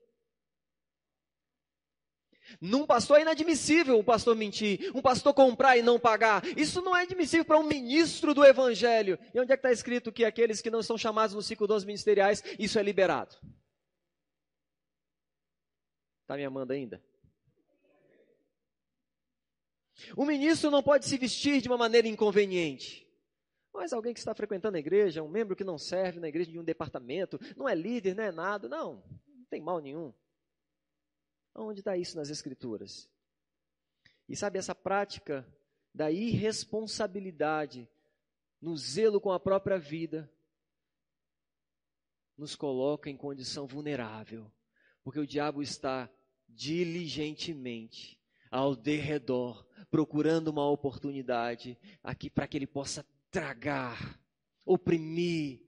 Num 2.62 2.86
pastor 2.86 3.18
é 3.18 3.22
inadmissível 3.22 3.98
um 3.98 4.04
pastor 4.04 4.36
mentir, 4.36 4.92
um 4.96 5.02
pastor 5.02 5.34
comprar 5.34 5.78
e 5.78 5.82
não 5.82 6.00
pagar. 6.00 6.44
Isso 6.58 6.82
não 6.82 6.96
é 6.96 7.04
admissível 7.04 7.46
para 7.46 7.58
um 7.58 7.64
ministro 7.64 8.34
do 8.34 8.44
evangelho. 8.44 9.20
E 9.34 9.40
onde 9.40 9.52
é 9.52 9.58
que 9.58 9.60
está 9.60 9.72
escrito 9.72 10.12
que 10.12 10.26
aqueles 10.26 10.62
que 10.62 10.70
não 10.70 10.82
são 10.82 10.98
chamados 10.98 11.36
no 11.36 11.42
ciclo 11.42 11.68
dos 11.68 11.84
ministeriais, 11.86 12.44
isso 12.58 12.80
é 12.80 12.84
liberado? 12.84 13.36
Está 16.22 16.36
me 16.36 16.44
amando 16.44 16.74
ainda? 16.74 17.02
O 20.16 20.26
ministro 20.26 20.70
não 20.70 20.84
pode 20.84 21.06
se 21.06 21.18
vestir 21.18 21.62
de 21.62 21.68
uma 21.68 21.78
maneira 21.78 22.08
inconveniente. 22.08 23.08
Mas 23.74 23.94
alguém 23.94 24.14
que 24.14 24.20
está 24.20 24.34
frequentando 24.34 24.76
a 24.78 24.80
igreja, 24.80 25.24
um 25.24 25.30
membro 25.30 25.56
que 25.56 25.64
não 25.64 25.78
serve 25.78 26.20
na 26.20 26.28
igreja 26.28 26.52
de 26.52 26.60
um 26.60 26.64
departamento, 26.64 27.40
não 27.56 27.70
é 27.70 27.76
líder, 27.76 28.16
não 28.16 28.24
é 28.24 28.32
nada, 28.32 28.68
não, 28.68 29.04
não 29.28 29.46
tem 29.50 29.62
mal 29.62 29.80
nenhum. 29.80 30.14
Onde 31.60 31.80
está 31.80 31.98
isso 31.98 32.16
nas 32.16 32.30
Escrituras? 32.30 33.10
E 34.30 34.36
sabe, 34.36 34.60
essa 34.60 34.76
prática 34.76 35.48
da 35.92 36.12
irresponsabilidade 36.12 37.90
no 38.62 38.78
zelo 38.78 39.20
com 39.20 39.32
a 39.32 39.40
própria 39.40 39.80
vida 39.80 40.32
nos 42.38 42.56
coloca 42.56 43.10
em 43.10 43.18
condição 43.18 43.66
vulnerável, 43.66 44.52
porque 45.04 45.20
o 45.20 45.26
diabo 45.26 45.64
está 45.64 46.08
diligentemente 46.48 48.22
ao 48.52 48.76
derredor, 48.76 49.66
procurando 49.90 50.50
uma 50.50 50.70
oportunidade 50.70 51.76
aqui 52.04 52.30
para 52.30 52.48
que 52.48 52.56
ele 52.56 52.68
possa 52.68 53.04
tragar, 53.32 54.22
oprimir, 54.64 55.62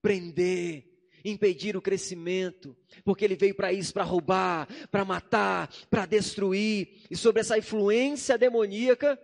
prender, 0.00 0.93
impedir 1.24 1.76
o 1.76 1.82
crescimento, 1.82 2.76
porque 3.04 3.24
ele 3.24 3.36
veio 3.36 3.54
para 3.54 3.72
isso, 3.72 3.92
para 3.92 4.04
roubar, 4.04 4.68
para 4.88 5.04
matar, 5.04 5.72
para 5.88 6.06
destruir. 6.06 7.02
E 7.10 7.16
sobre 7.16 7.40
essa 7.40 7.56
influência 7.56 8.36
demoníaca, 8.36 9.18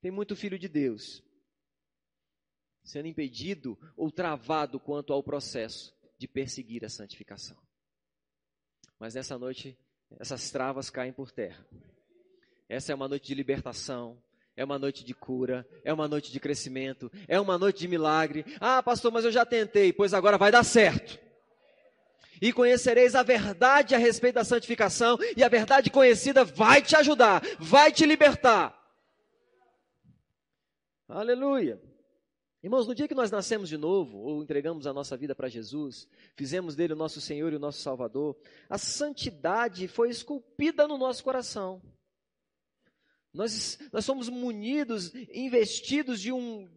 tem 0.00 0.10
muito 0.10 0.36
filho 0.36 0.58
de 0.58 0.68
Deus 0.68 1.22
sendo 2.88 3.06
impedido 3.06 3.78
ou 3.96 4.10
travado 4.10 4.80
quanto 4.80 5.12
ao 5.12 5.22
processo 5.22 5.94
de 6.16 6.26
perseguir 6.26 6.84
a 6.84 6.88
santificação. 6.88 7.56
Mas 8.98 9.14
nessa 9.14 9.38
noite, 9.38 9.78
essas 10.18 10.50
travas 10.50 10.88
caem 10.88 11.12
por 11.12 11.30
terra. 11.30 11.64
Essa 12.68 12.92
é 12.92 12.94
uma 12.94 13.06
noite 13.06 13.28
de 13.28 13.34
libertação, 13.34 14.22
é 14.58 14.64
uma 14.64 14.76
noite 14.76 15.04
de 15.04 15.14
cura, 15.14 15.64
é 15.84 15.92
uma 15.92 16.08
noite 16.08 16.32
de 16.32 16.40
crescimento, 16.40 17.08
é 17.28 17.40
uma 17.40 17.56
noite 17.56 17.78
de 17.78 17.86
milagre. 17.86 18.44
Ah, 18.60 18.82
pastor, 18.82 19.12
mas 19.12 19.24
eu 19.24 19.30
já 19.30 19.46
tentei, 19.46 19.92
pois 19.92 20.12
agora 20.12 20.36
vai 20.36 20.50
dar 20.50 20.64
certo. 20.64 21.16
E 22.42 22.52
conhecereis 22.52 23.14
a 23.14 23.22
verdade 23.22 23.94
a 23.94 23.98
respeito 23.98 24.34
da 24.34 24.44
santificação, 24.44 25.16
e 25.36 25.44
a 25.44 25.48
verdade 25.48 25.90
conhecida 25.90 26.44
vai 26.44 26.82
te 26.82 26.96
ajudar, 26.96 27.40
vai 27.60 27.92
te 27.92 28.04
libertar. 28.04 28.76
Aleluia. 31.08 31.80
Irmãos, 32.60 32.88
no 32.88 32.96
dia 32.96 33.06
que 33.06 33.14
nós 33.14 33.30
nascemos 33.30 33.68
de 33.68 33.76
novo, 33.76 34.18
ou 34.18 34.42
entregamos 34.42 34.88
a 34.88 34.92
nossa 34.92 35.16
vida 35.16 35.36
para 35.36 35.48
Jesus, 35.48 36.08
fizemos 36.34 36.74
dele 36.74 36.94
o 36.94 36.96
nosso 36.96 37.20
Senhor 37.20 37.52
e 37.52 37.56
o 37.56 37.60
nosso 37.60 37.80
Salvador, 37.80 38.36
a 38.68 38.76
santidade 38.76 39.86
foi 39.86 40.10
esculpida 40.10 40.88
no 40.88 40.98
nosso 40.98 41.22
coração. 41.22 41.80
Nós, 43.32 43.78
nós 43.92 44.04
somos 44.04 44.28
munidos, 44.28 45.14
investidos 45.32 46.20
de, 46.20 46.32
um, 46.32 46.68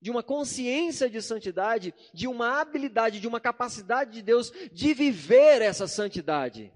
de 0.00 0.10
uma 0.10 0.22
consciência 0.22 1.10
de 1.10 1.20
santidade, 1.20 1.94
de 2.14 2.26
uma 2.26 2.60
habilidade, 2.60 3.20
de 3.20 3.26
uma 3.26 3.40
capacidade 3.40 4.12
de 4.12 4.22
Deus 4.22 4.52
de 4.72 4.94
viver 4.94 5.60
essa 5.62 5.86
santidade. 5.86 6.72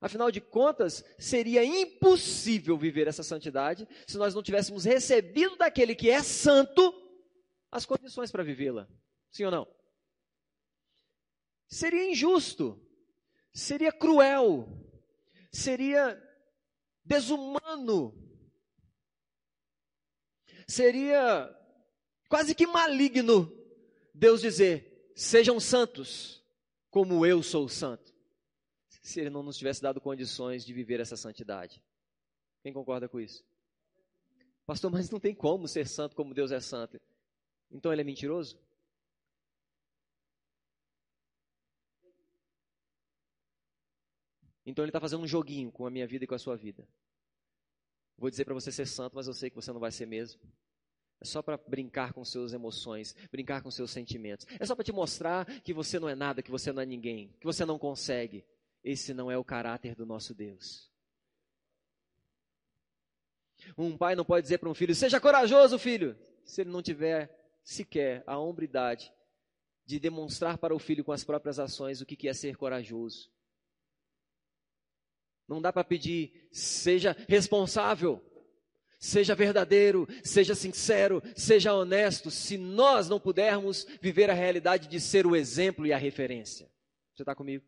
Afinal 0.00 0.30
de 0.30 0.40
contas, 0.40 1.04
seria 1.18 1.64
impossível 1.64 2.76
viver 2.78 3.08
essa 3.08 3.22
santidade 3.22 3.88
se 4.06 4.16
nós 4.16 4.34
não 4.34 4.42
tivéssemos 4.42 4.84
recebido 4.84 5.56
daquele 5.56 5.94
que 5.94 6.08
é 6.08 6.22
santo 6.22 6.94
as 7.70 7.84
condições 7.84 8.30
para 8.30 8.44
vivê-la. 8.44 8.88
Sim 9.30 9.44
ou 9.44 9.50
não? 9.50 9.68
Seria 11.68 12.10
injusto, 12.10 12.80
seria 13.52 13.92
cruel, 13.92 14.68
seria 15.52 16.16
desumano. 17.08 18.14
Seria 20.68 21.50
quase 22.28 22.54
que 22.54 22.66
maligno 22.66 23.50
Deus 24.12 24.42
dizer: 24.42 25.10
sejam 25.16 25.58
santos, 25.58 26.44
como 26.90 27.24
eu 27.24 27.42
sou 27.42 27.66
santo. 27.68 28.14
Se 29.02 29.20
ele 29.20 29.30
não 29.30 29.42
nos 29.42 29.56
tivesse 29.56 29.80
dado 29.80 30.00
condições 30.00 30.64
de 30.66 30.74
viver 30.74 31.00
essa 31.00 31.16
santidade. 31.16 31.82
Quem 32.62 32.74
concorda 32.74 33.08
com 33.08 33.18
isso? 33.18 33.42
Pastor, 34.66 34.90
mas 34.90 35.08
não 35.08 35.18
tem 35.18 35.34
como 35.34 35.66
ser 35.66 35.88
santo 35.88 36.14
como 36.14 36.34
Deus 36.34 36.52
é 36.52 36.60
santo. 36.60 37.00
Então 37.70 37.90
ele 37.90 38.02
é 38.02 38.04
mentiroso? 38.04 38.60
Então 44.68 44.84
ele 44.84 44.90
está 44.90 45.00
fazendo 45.00 45.22
um 45.22 45.26
joguinho 45.26 45.72
com 45.72 45.86
a 45.86 45.90
minha 45.90 46.06
vida 46.06 46.24
e 46.24 46.26
com 46.26 46.34
a 46.34 46.38
sua 46.38 46.54
vida. 46.54 46.86
Vou 48.18 48.28
dizer 48.28 48.44
para 48.44 48.52
você 48.52 48.70
ser 48.70 48.84
santo, 48.84 49.16
mas 49.16 49.26
eu 49.26 49.32
sei 49.32 49.48
que 49.48 49.56
você 49.56 49.72
não 49.72 49.80
vai 49.80 49.90
ser 49.90 50.04
mesmo. 50.04 50.38
É 51.18 51.24
só 51.24 51.40
para 51.40 51.56
brincar 51.56 52.12
com 52.12 52.22
suas 52.22 52.52
emoções, 52.52 53.16
brincar 53.32 53.62
com 53.62 53.70
seus 53.70 53.90
sentimentos. 53.90 54.46
É 54.60 54.66
só 54.66 54.74
para 54.74 54.84
te 54.84 54.92
mostrar 54.92 55.46
que 55.62 55.72
você 55.72 55.98
não 55.98 56.06
é 56.06 56.14
nada, 56.14 56.42
que 56.42 56.50
você 56.50 56.70
não 56.70 56.82
é 56.82 56.86
ninguém, 56.86 57.34
que 57.40 57.46
você 57.46 57.64
não 57.64 57.78
consegue. 57.78 58.44
Esse 58.84 59.14
não 59.14 59.30
é 59.30 59.38
o 59.38 59.44
caráter 59.44 59.94
do 59.94 60.04
nosso 60.04 60.34
Deus. 60.34 60.90
Um 63.76 63.96
pai 63.96 64.14
não 64.14 64.24
pode 64.24 64.42
dizer 64.42 64.58
para 64.58 64.68
um 64.68 64.74
filho: 64.74 64.94
seja 64.94 65.18
corajoso, 65.18 65.78
filho, 65.78 66.14
se 66.44 66.60
ele 66.60 66.70
não 66.70 66.82
tiver 66.82 67.34
sequer 67.64 68.22
a 68.26 68.38
hombridade 68.38 69.10
de 69.86 69.98
demonstrar 69.98 70.58
para 70.58 70.74
o 70.74 70.78
filho 70.78 71.02
com 71.02 71.12
as 71.12 71.24
próprias 71.24 71.58
ações 71.58 72.02
o 72.02 72.06
que 72.06 72.28
é 72.28 72.34
ser 72.34 72.54
corajoso. 72.54 73.30
Não 75.48 75.62
dá 75.62 75.72
para 75.72 75.82
pedir, 75.82 76.48
seja 76.52 77.16
responsável, 77.26 78.22
seja 79.00 79.34
verdadeiro, 79.34 80.06
seja 80.22 80.54
sincero, 80.54 81.22
seja 81.34 81.72
honesto, 81.72 82.30
se 82.30 82.58
nós 82.58 83.08
não 83.08 83.18
pudermos 83.18 83.86
viver 84.00 84.28
a 84.30 84.34
realidade 84.34 84.88
de 84.88 85.00
ser 85.00 85.26
o 85.26 85.34
exemplo 85.34 85.86
e 85.86 85.92
a 85.92 85.96
referência. 85.96 86.70
Você 87.14 87.22
está 87.22 87.34
comigo? 87.34 87.64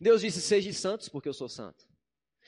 Deus 0.00 0.22
disse: 0.22 0.40
Seja 0.40 0.72
santos, 0.72 1.08
porque 1.08 1.28
eu 1.28 1.34
sou 1.34 1.48
santo. 1.48 1.86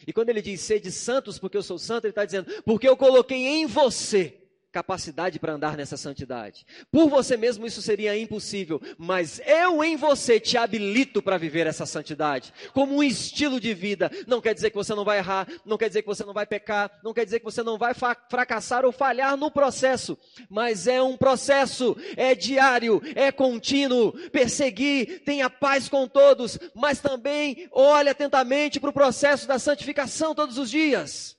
E 0.07 0.13
quando 0.13 0.31
ele 0.31 0.43
diz 0.43 0.61
sede 0.61 0.91
santos 0.91 1.39
porque 1.39 1.57
eu 1.57 1.63
sou 1.63 1.79
santo, 1.79 2.05
ele 2.05 2.11
está 2.11 2.25
dizendo, 2.25 2.63
porque 2.63 2.89
eu 2.89 2.97
coloquei 2.97 3.47
em 3.47 3.67
você 3.67 4.46
capacidade 4.77 5.39
para 5.39 5.55
andar 5.55 5.75
nessa 5.75 5.97
santidade. 5.97 6.67
Por 6.93 7.09
você 7.09 7.35
mesmo 7.35 7.67
isso 7.67 7.81
seria 7.81 8.19
impossível, 8.19 8.79
mas 8.99 9.41
eu 9.47 9.83
em 9.83 9.97
você 9.97 10.39
te 10.39 10.59
habilito 10.59 11.23
para 11.23 11.39
viver 11.39 11.67
essa 11.67 11.87
santidade, 11.87 12.53
como 12.75 12.97
um 12.97 13.03
estilo 13.03 13.59
de 13.59 13.73
vida. 13.73 14.11
Não 14.27 14.39
quer 14.39 14.53
dizer 14.53 14.69
que 14.69 14.77
você 14.77 14.95
não 14.95 15.03
vai 15.03 15.17
errar, 15.17 15.49
não 15.65 15.79
quer 15.79 15.89
dizer 15.89 16.03
que 16.03 16.09
você 16.09 16.25
não 16.25 16.35
vai 16.35 16.45
pecar, 16.45 16.91
não 17.03 17.15
quer 17.15 17.25
dizer 17.25 17.39
que 17.39 17.45
você 17.47 17.63
não 17.63 17.79
vai 17.79 17.95
fracassar 18.29 18.85
ou 18.85 18.93
falhar 18.93 19.35
no 19.35 19.51
processo, 19.51 20.19
mas 20.51 20.87
é 20.87 21.01
um 21.01 21.17
processo, 21.17 21.97
é 22.15 22.35
diário, 22.35 23.01
é 23.15 23.33
contínuo. 23.33 24.13
Perseguir, 24.31 25.23
tenha 25.25 25.49
paz 25.49 25.89
com 25.89 26.07
todos, 26.07 26.59
mas 26.75 27.01
também 27.01 27.67
olhe 27.73 28.11
atentamente 28.11 28.79
para 28.79 28.91
o 28.91 28.93
processo 28.93 29.49
da 29.49 29.59
santificação 29.59 30.35
todos 30.35 30.59
os 30.59 30.71
dias. 30.71 31.36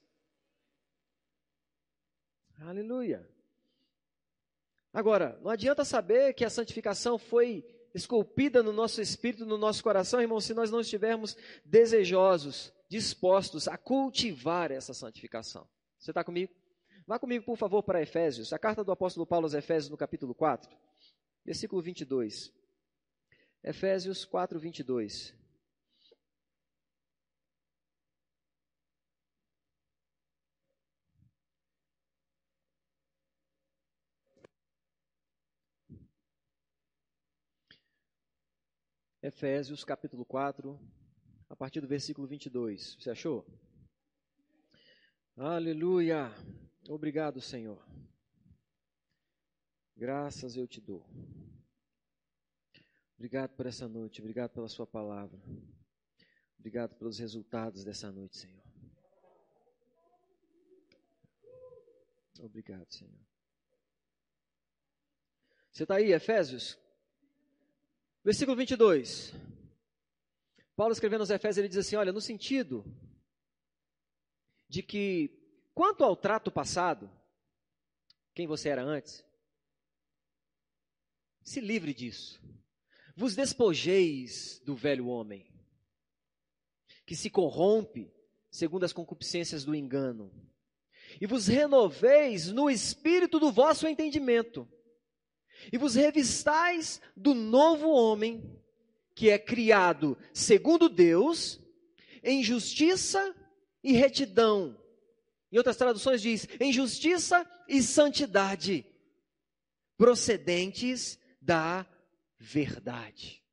Aleluia. 2.59 3.27
Agora, 4.91 5.39
não 5.43 5.51
adianta 5.51 5.85
saber 5.85 6.33
que 6.33 6.43
a 6.43 6.49
santificação 6.49 7.17
foi 7.17 7.63
esculpida 7.93 8.63
no 8.63 8.73
nosso 8.73 9.01
espírito, 9.01 9.45
no 9.45 9.57
nosso 9.57 9.83
coração, 9.83 10.21
irmão, 10.21 10.39
se 10.39 10.53
nós 10.53 10.71
não 10.71 10.79
estivermos 10.79 11.37
desejosos, 11.63 12.73
dispostos 12.89 13.67
a 13.67 13.77
cultivar 13.77 14.71
essa 14.71 14.93
santificação. 14.93 15.67
Você 15.99 16.11
está 16.11 16.23
comigo? 16.23 16.53
Vá 17.05 17.19
comigo, 17.19 17.45
por 17.45 17.57
favor, 17.57 17.83
para 17.83 18.01
Efésios, 18.01 18.51
a 18.51 18.59
carta 18.59 18.83
do 18.83 18.91
apóstolo 18.91 19.25
Paulo 19.25 19.45
aos 19.45 19.53
Efésios, 19.53 19.89
no 19.89 19.97
capítulo 19.97 20.33
4, 20.33 20.69
versículo 21.45 21.81
22. 21.81 22.51
Efésios 23.63 24.25
4, 24.25 24.59
22. 24.59 25.36
Efésios 39.27 39.83
capítulo 39.83 40.23
4, 40.23 40.79
a 41.49 41.55
partir 41.55 41.81
do 41.81 41.87
versículo 41.87 42.25
22. 42.25 42.95
Você 42.95 43.09
achou? 43.09 43.45
Aleluia! 45.35 46.31
Obrigado, 46.87 47.41
Senhor. 47.41 47.85
Graças 49.97 50.55
eu 50.55 50.65
te 50.65 50.79
dou. 50.79 51.05
Obrigado 53.17 53.53
por 53.53 53.65
essa 53.65 53.85
noite, 53.85 54.21
obrigado 54.21 54.51
pela 54.51 54.69
Sua 54.69 54.87
palavra. 54.87 55.37
Obrigado 56.57 56.95
pelos 56.95 57.19
resultados 57.19 57.83
dessa 57.83 58.09
noite, 58.09 58.37
Senhor. 58.37 58.63
Obrigado, 62.39 62.89
Senhor. 62.93 63.19
Você 65.69 65.83
está 65.83 65.95
aí, 65.95 66.13
Efésios 66.13 66.86
Versículo 68.27 68.57
22. 68.57 69.33
Paulo 70.75 70.91
escrevendo 70.91 71.21
aos 71.21 71.29
Efésios, 71.29 71.59
ele 71.59 71.69
diz 71.69 71.77
assim: 71.77 71.95
Olha, 71.95 72.11
no 72.11 72.19
sentido 72.19 72.83
de 74.67 74.83
que, 74.83 75.31
quanto 75.73 76.03
ao 76.03 76.13
trato 76.13 76.51
passado, 76.51 77.09
quem 78.33 78.45
você 78.45 78.67
era 78.67 78.83
antes, 78.83 79.25
se 81.41 81.61
livre 81.61 81.93
disso. 81.93 82.41
Vos 83.15 83.33
despojeis 83.33 84.59
do 84.65 84.75
velho 84.75 85.07
homem, 85.07 85.49
que 87.05 87.15
se 87.15 87.29
corrompe 87.29 88.13
segundo 88.51 88.83
as 88.83 88.91
concupiscências 88.91 89.63
do 89.63 89.73
engano, 89.73 90.29
e 91.21 91.25
vos 91.25 91.47
renoveis 91.47 92.51
no 92.51 92.69
espírito 92.69 93.39
do 93.39 93.53
vosso 93.53 93.87
entendimento 93.87 94.67
e 95.71 95.77
vos 95.77 95.95
revistais 95.95 97.01
do 97.15 97.33
novo 97.33 97.89
homem, 97.89 98.43
que 99.15 99.29
é 99.29 99.39
criado 99.39 100.17
segundo 100.33 100.89
Deus, 100.89 101.59
em 102.23 102.43
justiça 102.43 103.35
e 103.83 103.93
retidão. 103.93 104.77
Em 105.51 105.57
outras 105.57 105.77
traduções 105.77 106.21
diz, 106.21 106.47
em 106.59 106.71
justiça 106.73 107.49
e 107.67 107.81
santidade, 107.81 108.85
procedentes 109.97 111.17
da 111.41 111.85
verdade. 112.37 113.43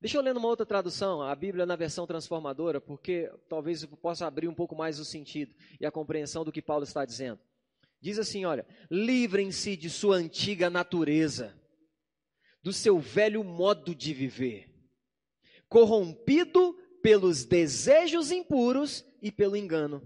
Deixa 0.00 0.16
eu 0.16 0.22
ler 0.22 0.34
numa 0.34 0.48
outra 0.48 0.66
tradução, 0.66 1.22
a 1.22 1.32
Bíblia 1.32 1.64
na 1.64 1.76
versão 1.76 2.06
transformadora, 2.08 2.80
porque 2.80 3.32
talvez 3.48 3.82
eu 3.82 3.88
possa 3.90 4.26
abrir 4.26 4.48
um 4.48 4.54
pouco 4.54 4.74
mais 4.74 4.98
o 4.98 5.04
sentido 5.04 5.54
e 5.80 5.86
a 5.86 5.92
compreensão 5.92 6.44
do 6.44 6.50
que 6.50 6.60
Paulo 6.60 6.82
está 6.82 7.04
dizendo. 7.04 7.38
Diz 8.02 8.18
assim: 8.18 8.44
olha, 8.44 8.66
livrem-se 8.90 9.76
de 9.76 9.88
sua 9.88 10.16
antiga 10.16 10.68
natureza, 10.68 11.56
do 12.60 12.72
seu 12.72 12.98
velho 12.98 13.44
modo 13.44 13.94
de 13.94 14.12
viver, 14.12 14.68
corrompido 15.68 16.76
pelos 17.00 17.44
desejos 17.44 18.32
impuros 18.32 19.04
e 19.22 19.30
pelo 19.30 19.56
engano. 19.56 20.02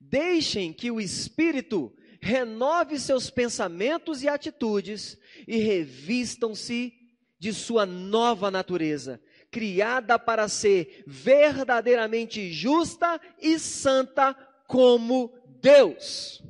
Deixem 0.00 0.72
que 0.72 0.90
o 0.90 1.00
Espírito 1.00 1.94
renove 2.20 2.98
seus 2.98 3.30
pensamentos 3.30 4.24
e 4.24 4.28
atitudes 4.28 5.16
e 5.46 5.56
revistam-se 5.56 6.92
de 7.38 7.52
sua 7.52 7.86
nova 7.86 8.50
natureza, 8.50 9.22
criada 9.52 10.18
para 10.18 10.48
ser 10.48 11.04
verdadeiramente 11.06 12.52
justa 12.52 13.20
e 13.40 13.56
santa 13.56 14.34
como 14.66 15.32
Deus. 15.60 16.42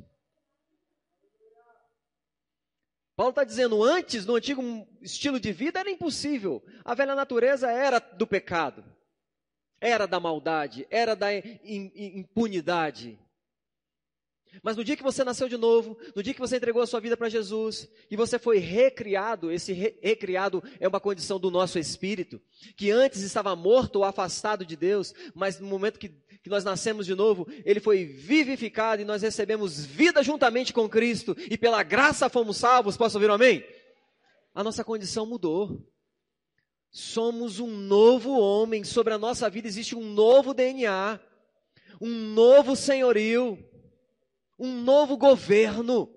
Paulo 3.19 3.31
está 3.31 3.43
dizendo, 3.43 3.83
antes, 3.83 4.25
no 4.25 4.35
antigo 4.35 4.87
estilo 5.01 5.41
de 5.41 5.51
vida, 5.51 5.81
era 5.81 5.91
impossível. 5.91 6.63
A 6.85 6.95
velha 6.95 7.13
natureza 7.13 7.69
era 7.69 7.99
do 7.99 8.25
pecado, 8.25 8.81
era 9.81 10.07
da 10.07 10.21
maldade, 10.21 10.87
era 10.89 11.17
da 11.17 11.27
impunidade. 11.35 13.19
Mas 14.63 14.77
no 14.77 14.85
dia 14.85 14.95
que 14.95 15.03
você 15.03 15.21
nasceu 15.25 15.49
de 15.49 15.57
novo, 15.57 15.97
no 16.15 16.23
dia 16.23 16.33
que 16.33 16.39
você 16.39 16.55
entregou 16.55 16.81
a 16.81 16.87
sua 16.87 17.01
vida 17.01 17.17
para 17.17 17.27
Jesus, 17.27 17.89
e 18.09 18.15
você 18.15 18.39
foi 18.39 18.57
recriado, 18.57 19.51
esse 19.51 19.73
re 19.73 19.99
recriado 20.01 20.63
é 20.79 20.87
uma 20.87 21.01
condição 21.01 21.37
do 21.37 21.51
nosso 21.51 21.77
espírito, 21.77 22.41
que 22.77 22.89
antes 22.89 23.21
estava 23.21 23.53
morto 23.53 23.97
ou 23.97 24.05
afastado 24.05 24.65
de 24.65 24.77
Deus, 24.77 25.13
mas 25.35 25.59
no 25.59 25.67
momento 25.67 25.99
que 25.99 26.15
que 26.41 26.49
nós 26.49 26.63
nascemos 26.63 27.05
de 27.05 27.13
novo, 27.13 27.47
ele 27.65 27.79
foi 27.79 28.05
vivificado 28.05 29.01
e 29.01 29.05
nós 29.05 29.21
recebemos 29.21 29.85
vida 29.85 30.23
juntamente 30.23 30.71
com 30.71 30.87
Cristo 30.87 31.35
e 31.49 31.57
pela 31.57 31.83
graça 31.83 32.29
fomos 32.29 32.57
salvos. 32.57 32.95
Posso 32.95 33.17
ouvir 33.17 33.29
um 33.29 33.33
amém? 33.33 33.63
A 34.53 34.63
nossa 34.63 34.83
condição 34.83 35.25
mudou. 35.25 35.85
Somos 36.91 37.59
um 37.59 37.67
novo 37.67 38.39
homem, 38.39 38.83
sobre 38.83 39.13
a 39.13 39.17
nossa 39.17 39.49
vida 39.49 39.67
existe 39.67 39.95
um 39.95 40.03
novo 40.03 40.53
DNA, 40.53 41.19
um 42.01 42.09
novo 42.09 42.75
senhorio, 42.75 43.63
um 44.57 44.81
novo 44.81 45.15
governo. 45.17 46.11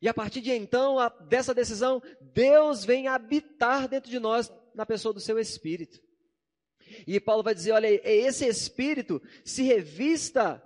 E 0.00 0.08
a 0.08 0.14
partir 0.14 0.40
de 0.40 0.52
então, 0.52 0.98
a, 0.98 1.08
dessa 1.08 1.52
decisão, 1.52 2.00
Deus 2.20 2.84
vem 2.84 3.08
habitar 3.08 3.88
dentro 3.88 4.10
de 4.10 4.18
nós 4.18 4.50
na 4.74 4.86
pessoa 4.86 5.12
do 5.12 5.20
seu 5.20 5.38
Espírito. 5.38 6.00
E 7.06 7.20
Paulo 7.20 7.42
vai 7.42 7.54
dizer: 7.54 7.72
olha, 7.72 7.86
é 7.86 8.14
esse 8.16 8.46
espírito 8.46 9.20
se 9.44 9.62
revista 9.62 10.62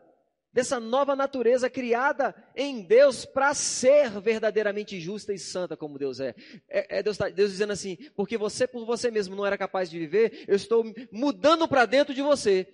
dessa 0.52 0.78
nova 0.78 1.16
natureza 1.16 1.70
criada 1.70 2.35
em 2.54 2.82
Deus 2.82 3.24
para 3.24 3.54
ser 3.54 4.11
verdadeiramente 4.20 5.00
justa 5.00 5.32
e 5.32 5.38
santa 5.38 5.76
como 5.76 5.98
Deus 5.98 6.20
é. 6.20 6.35
É, 6.68 6.98
é 6.98 7.02
Deus, 7.02 7.16
tá, 7.16 7.28
Deus 7.30 7.50
dizendo 7.50 7.72
assim, 7.72 7.96
porque 8.14 8.37
você 8.37 8.66
por 8.66 8.85
você 8.85 9.11
mesmo 9.11 9.35
não 9.35 9.46
era 9.46 9.56
capaz 9.56 9.90
de 9.90 9.98
viver, 9.98 10.44
eu 10.46 10.54
estou 10.54 10.85
mudando 11.11 11.66
para 11.66 11.87
dentro 11.87 12.14
de 12.14 12.20
você. 12.20 12.68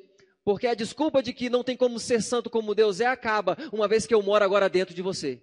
Porque 0.44 0.66
a 0.66 0.74
desculpa 0.74 1.22
de 1.22 1.32
que 1.32 1.50
não 1.50 1.62
tem 1.62 1.76
como 1.76 1.98
ser 1.98 2.22
santo 2.22 2.48
como 2.48 2.74
Deus 2.74 3.00
é 3.00 3.06
acaba, 3.06 3.56
uma 3.72 3.86
vez 3.86 4.06
que 4.06 4.14
eu 4.14 4.22
moro 4.22 4.44
agora 4.44 4.68
dentro 4.68 4.94
de 4.94 5.02
você. 5.02 5.42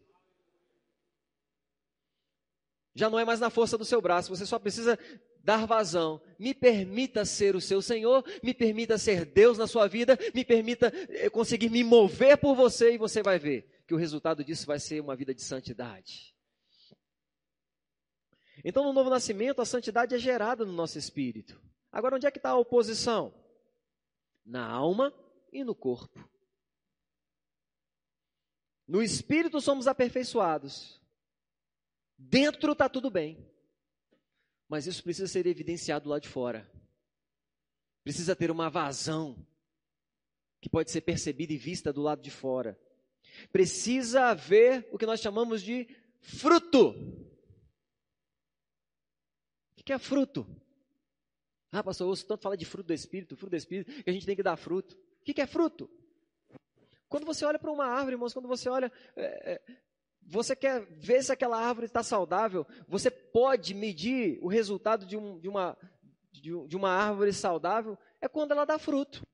Já 2.95 3.09
não 3.09 3.19
é 3.19 3.25
mais 3.25 3.41
na 3.41 3.49
força 3.49 3.77
do 3.77 3.83
seu 3.83 4.01
braço, 4.01 4.33
você 4.33 4.45
só 4.45 4.57
precisa 4.57 4.97
dar 5.43 5.67
vazão. 5.67 6.21
Me 6.39 6.53
permita 6.53 7.25
ser 7.25 7.55
o 7.55 7.61
seu 7.61 7.81
Senhor, 7.81 8.23
me 8.41 8.53
permita 8.53 8.97
ser 8.97 9.25
Deus 9.25 9.57
na 9.57 9.67
sua 9.67 9.85
vida, 9.85 10.17
me 10.33 10.45
permita 10.45 10.91
eh, 11.09 11.29
conseguir 11.29 11.69
me 11.69 11.83
mover 11.83 12.37
por 12.37 12.55
você 12.55 12.93
e 12.93 12.97
você 12.97 13.21
vai 13.21 13.37
ver 13.37 13.83
que 13.85 13.93
o 13.93 13.97
resultado 13.97 14.43
disso 14.43 14.65
vai 14.65 14.79
ser 14.79 15.01
uma 15.01 15.15
vida 15.15 15.35
de 15.35 15.43
santidade. 15.43 16.33
Então, 18.63 18.83
no 18.85 18.93
novo 18.93 19.09
nascimento, 19.09 19.61
a 19.61 19.65
santidade 19.65 20.15
é 20.15 20.17
gerada 20.17 20.65
no 20.65 20.71
nosso 20.71 20.97
espírito. 20.97 21.61
Agora, 21.91 22.15
onde 22.15 22.25
é 22.25 22.31
que 22.31 22.39
está 22.39 22.51
a 22.51 22.57
oposição? 22.57 23.33
Na 24.45 24.65
alma 24.65 25.13
e 25.51 25.63
no 25.63 25.75
corpo. 25.75 26.27
No 28.87 29.03
espírito 29.03 29.59
somos 29.59 29.85
aperfeiçoados. 29.85 31.01
Dentro 32.17 32.71
está 32.71 32.87
tudo 32.87 33.09
bem. 33.09 33.45
Mas 34.67 34.87
isso 34.87 35.03
precisa 35.03 35.27
ser 35.27 35.45
evidenciado 35.45 36.09
lá 36.09 36.19
de 36.19 36.27
fora. 36.27 36.69
Precisa 38.03 38.35
ter 38.35 38.51
uma 38.51 38.69
vazão 38.69 39.45
que 40.61 40.69
pode 40.69 40.91
ser 40.91 41.01
percebida 41.01 41.53
e 41.53 41.57
vista 41.57 41.93
do 41.93 42.01
lado 42.01 42.21
de 42.21 42.31
fora. 42.31 42.79
Precisa 43.51 44.25
haver 44.25 44.87
o 44.91 44.97
que 44.97 45.05
nós 45.05 45.19
chamamos 45.19 45.61
de 45.61 45.87
fruto. 46.19 46.89
O 49.77 49.83
que 49.83 49.93
é 49.93 49.99
fruto? 49.99 50.47
Ah, 51.71 51.83
pastor, 51.83 52.05
eu 52.05 52.09
ouço 52.09 52.25
tanto 52.25 52.41
falar 52.41 52.55
de 52.55 52.65
fruto 52.65 52.87
do 52.87 52.93
Espírito, 52.93 53.35
fruto 53.35 53.51
do 53.51 53.57
Espírito, 53.57 54.03
que 54.03 54.09
a 54.09 54.13
gente 54.13 54.25
tem 54.25 54.35
que 54.35 54.41
dar 54.41 54.55
fruto. 54.55 54.95
O 54.95 55.23
que 55.23 55.41
é 55.41 55.45
fruto? 55.45 55.89
Quando 57.07 57.25
você 57.25 57.45
olha 57.45 57.59
para 57.59 57.71
uma 57.71 57.85
árvore, 57.85 58.15
irmãos, 58.15 58.33
quando 58.33 58.47
você 58.47 58.69
olha, 58.69 58.91
é, 59.15 59.53
é, 59.53 59.61
você 60.25 60.55
quer 60.55 60.85
ver 60.91 61.23
se 61.23 61.31
aquela 61.31 61.57
árvore 61.57 61.85
está 61.85 62.01
saudável? 62.01 62.65
Você 62.87 63.11
pode 63.11 63.73
medir 63.73 64.39
o 64.41 64.47
resultado 64.47 65.05
de, 65.05 65.15
um, 65.15 65.39
de, 65.39 65.47
uma, 65.47 65.77
de, 66.31 66.75
uma 66.75 66.89
árvore 66.89 67.31
saudável? 67.31 67.97
É 68.19 68.27
quando 68.27 68.51
ela 68.51 68.65
dá 68.65 68.79
fruto. 68.79 69.25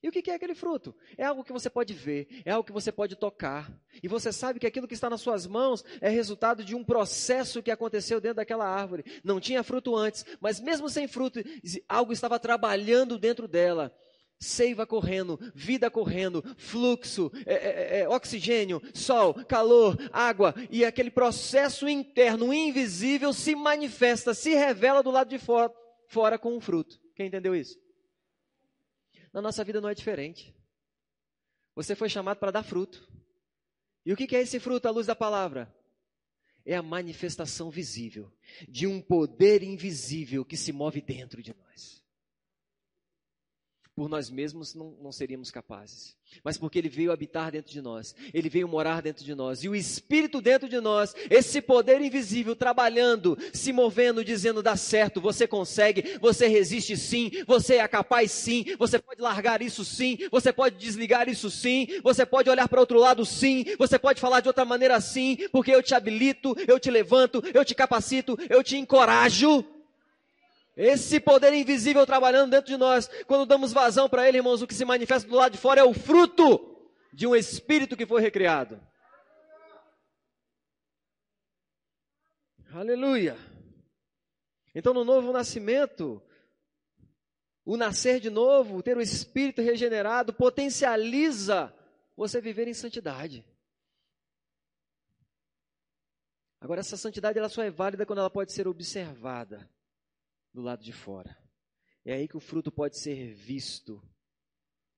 E 0.00 0.08
o 0.08 0.12
que 0.12 0.30
é 0.30 0.34
aquele 0.34 0.54
fruto? 0.54 0.94
É 1.16 1.24
algo 1.24 1.42
que 1.42 1.52
você 1.52 1.68
pode 1.68 1.92
ver, 1.92 2.42
é 2.44 2.52
algo 2.52 2.64
que 2.64 2.72
você 2.72 2.92
pode 2.92 3.16
tocar. 3.16 3.70
E 4.00 4.06
você 4.06 4.32
sabe 4.32 4.60
que 4.60 4.66
aquilo 4.66 4.86
que 4.86 4.94
está 4.94 5.10
nas 5.10 5.20
suas 5.20 5.44
mãos 5.44 5.84
é 6.00 6.08
resultado 6.08 6.64
de 6.64 6.74
um 6.74 6.84
processo 6.84 7.62
que 7.62 7.70
aconteceu 7.70 8.20
dentro 8.20 8.36
daquela 8.36 8.64
árvore. 8.64 9.04
Não 9.24 9.40
tinha 9.40 9.64
fruto 9.64 9.96
antes, 9.96 10.24
mas 10.40 10.60
mesmo 10.60 10.88
sem 10.88 11.08
fruto, 11.08 11.40
algo 11.88 12.12
estava 12.12 12.38
trabalhando 12.38 13.18
dentro 13.18 13.48
dela 13.48 13.92
seiva 14.38 14.86
correndo, 14.86 15.38
vida 15.54 15.90
correndo, 15.90 16.42
fluxo, 16.56 17.30
é, 17.44 17.54
é, 17.54 17.56
é, 17.56 18.00
é, 18.00 18.08
oxigênio, 18.08 18.80
sol, 18.94 19.34
calor, 19.46 19.96
água, 20.12 20.54
e 20.70 20.84
aquele 20.84 21.10
processo 21.10 21.88
interno, 21.88 22.52
invisível, 22.52 23.32
se 23.32 23.54
manifesta, 23.54 24.34
se 24.34 24.54
revela 24.54 25.02
do 25.02 25.10
lado 25.10 25.28
de 25.28 25.38
fora, 25.38 25.72
fora 26.06 26.38
com 26.38 26.56
um 26.56 26.60
fruto. 26.60 27.00
Quem 27.14 27.26
entendeu 27.26 27.54
isso? 27.54 27.78
Na 29.32 29.42
nossa 29.42 29.64
vida 29.64 29.80
não 29.80 29.88
é 29.88 29.94
diferente. 29.94 30.54
Você 31.74 31.94
foi 31.94 32.08
chamado 32.08 32.38
para 32.38 32.50
dar 32.50 32.62
fruto. 32.62 33.06
E 34.06 34.12
o 34.12 34.16
que 34.16 34.34
é 34.34 34.40
esse 34.40 34.58
fruto 34.58 34.88
à 34.88 34.90
luz 34.90 35.06
da 35.06 35.14
palavra? 35.14 35.74
É 36.64 36.74
a 36.74 36.82
manifestação 36.82 37.70
visível 37.70 38.32
de 38.68 38.86
um 38.86 39.00
poder 39.00 39.62
invisível 39.62 40.44
que 40.44 40.56
se 40.56 40.72
move 40.72 41.00
dentro 41.00 41.42
de 41.42 41.54
nós 41.54 41.67
por 43.98 44.08
nós 44.08 44.30
mesmos 44.30 44.76
não, 44.76 44.94
não, 45.02 45.10
seríamos 45.10 45.50
capazes, 45.50 46.16
mas 46.44 46.56
porque 46.56 46.78
Ele 46.78 46.88
veio 46.88 47.10
habitar 47.10 47.50
dentro 47.50 47.72
de 47.72 47.82
nós, 47.82 48.14
Ele 48.32 48.48
veio 48.48 48.68
morar 48.68 49.02
dentro 49.02 49.24
de 49.24 49.34
nós, 49.34 49.64
e 49.64 49.68
o 49.68 49.74
Espírito 49.74 50.40
dentro 50.40 50.68
de 50.68 50.80
nós, 50.80 51.16
esse 51.28 51.60
poder 51.60 52.00
invisível 52.00 52.54
trabalhando, 52.54 53.36
se 53.52 53.72
movendo, 53.72 54.24
dizendo: 54.24 54.62
dá 54.62 54.76
certo, 54.76 55.20
você 55.20 55.48
consegue, 55.48 56.16
você 56.20 56.46
resiste 56.46 56.96
sim, 56.96 57.32
você 57.44 57.78
é 57.78 57.88
capaz 57.88 58.30
sim, 58.30 58.66
você 58.78 59.00
pode 59.00 59.20
largar 59.20 59.62
isso 59.62 59.84
sim, 59.84 60.16
você 60.30 60.52
pode 60.52 60.76
desligar 60.76 61.28
isso 61.28 61.50
sim, 61.50 61.88
você 62.00 62.24
pode 62.24 62.48
olhar 62.48 62.68
para 62.68 62.78
outro 62.78 63.00
lado 63.00 63.26
sim, 63.26 63.64
você 63.76 63.98
pode 63.98 64.20
falar 64.20 64.38
de 64.38 64.46
outra 64.46 64.64
maneira 64.64 65.00
sim, 65.00 65.36
porque 65.50 65.72
eu 65.72 65.82
te 65.82 65.92
habilito, 65.92 66.54
eu 66.68 66.78
te 66.78 66.88
levanto, 66.88 67.42
eu 67.52 67.64
te 67.64 67.74
capacito, 67.74 68.38
eu 68.48 68.62
te 68.62 68.76
encorajo. 68.76 69.77
Esse 70.78 71.18
poder 71.18 71.52
invisível 71.52 72.06
trabalhando 72.06 72.52
dentro 72.52 72.68
de 72.68 72.76
nós, 72.76 73.10
quando 73.26 73.44
damos 73.44 73.72
vazão 73.72 74.08
para 74.08 74.28
ele, 74.28 74.38
irmãos, 74.38 74.62
o 74.62 74.66
que 74.66 74.74
se 74.74 74.84
manifesta 74.84 75.28
do 75.28 75.34
lado 75.34 75.50
de 75.54 75.58
fora 75.58 75.80
é 75.80 75.84
o 75.84 75.92
fruto 75.92 76.88
de 77.12 77.26
um 77.26 77.34
espírito 77.34 77.96
que 77.96 78.06
foi 78.06 78.22
recriado. 78.22 78.80
Aleluia. 82.72 83.36
Então, 84.72 84.94
no 84.94 85.04
novo 85.04 85.32
nascimento, 85.32 86.22
o 87.64 87.76
nascer 87.76 88.20
de 88.20 88.30
novo, 88.30 88.80
ter 88.80 88.96
o 88.96 89.00
espírito 89.00 89.60
regenerado, 89.60 90.32
potencializa 90.32 91.74
você 92.16 92.40
viver 92.40 92.68
em 92.68 92.74
santidade. 92.74 93.44
Agora, 96.60 96.78
essa 96.78 96.96
santidade 96.96 97.36
ela 97.36 97.48
só 97.48 97.64
é 97.64 97.70
válida 97.70 98.06
quando 98.06 98.20
ela 98.20 98.30
pode 98.30 98.52
ser 98.52 98.68
observada 98.68 99.68
do 100.52 100.62
lado 100.62 100.82
de 100.82 100.92
fora. 100.92 101.36
É 102.04 102.14
aí 102.14 102.28
que 102.28 102.36
o 102.36 102.40
fruto 102.40 102.70
pode 102.72 102.98
ser 102.98 103.34
visto 103.34 104.02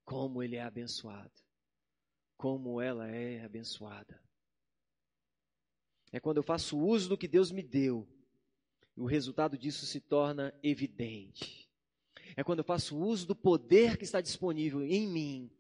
como 0.05 0.43
ele 0.43 0.57
é 0.57 0.63
abençoado, 0.63 1.33
como 2.37 2.81
ela 2.81 3.09
é 3.09 3.45
abençoada. 3.45 4.21
É 6.13 6.19
quando 6.19 6.39
eu 6.39 6.43
faço 6.43 6.79
uso 6.79 7.09
do 7.09 7.19
que 7.19 7.29
Deus 7.29 7.53
me 7.53 7.63
deu, 7.63 8.09
e 8.97 9.01
o 9.01 9.07
resultado 9.07 9.57
disso 9.57 9.87
se 9.87 10.01
torna 10.01 10.53
evidente. 10.63 11.71
É 12.37 12.45
quando 12.45 12.61
eu 12.61 12.65
faço 12.65 12.99
uso 12.99 13.27
do 13.27 13.37
poder 13.37 13.97
que 13.97 14.05
está 14.05 14.21
disponível 14.21 14.83
em 14.83 15.07
mim, 15.07 15.51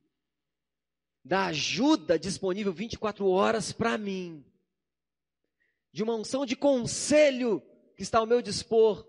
da 1.25 1.47
ajuda 1.47 2.19
disponível 2.19 2.73
24 2.73 3.27
horas 3.29 3.73
para 3.73 3.99
mim, 3.99 4.45
de 5.93 6.03
uma 6.03 6.15
unção 6.15 6.47
de 6.47 6.57
conselho 6.57 7.63
que 7.97 8.03
está 8.03 8.19
ao 8.19 8.27
meu 8.27 8.41
dispor, 8.41 9.07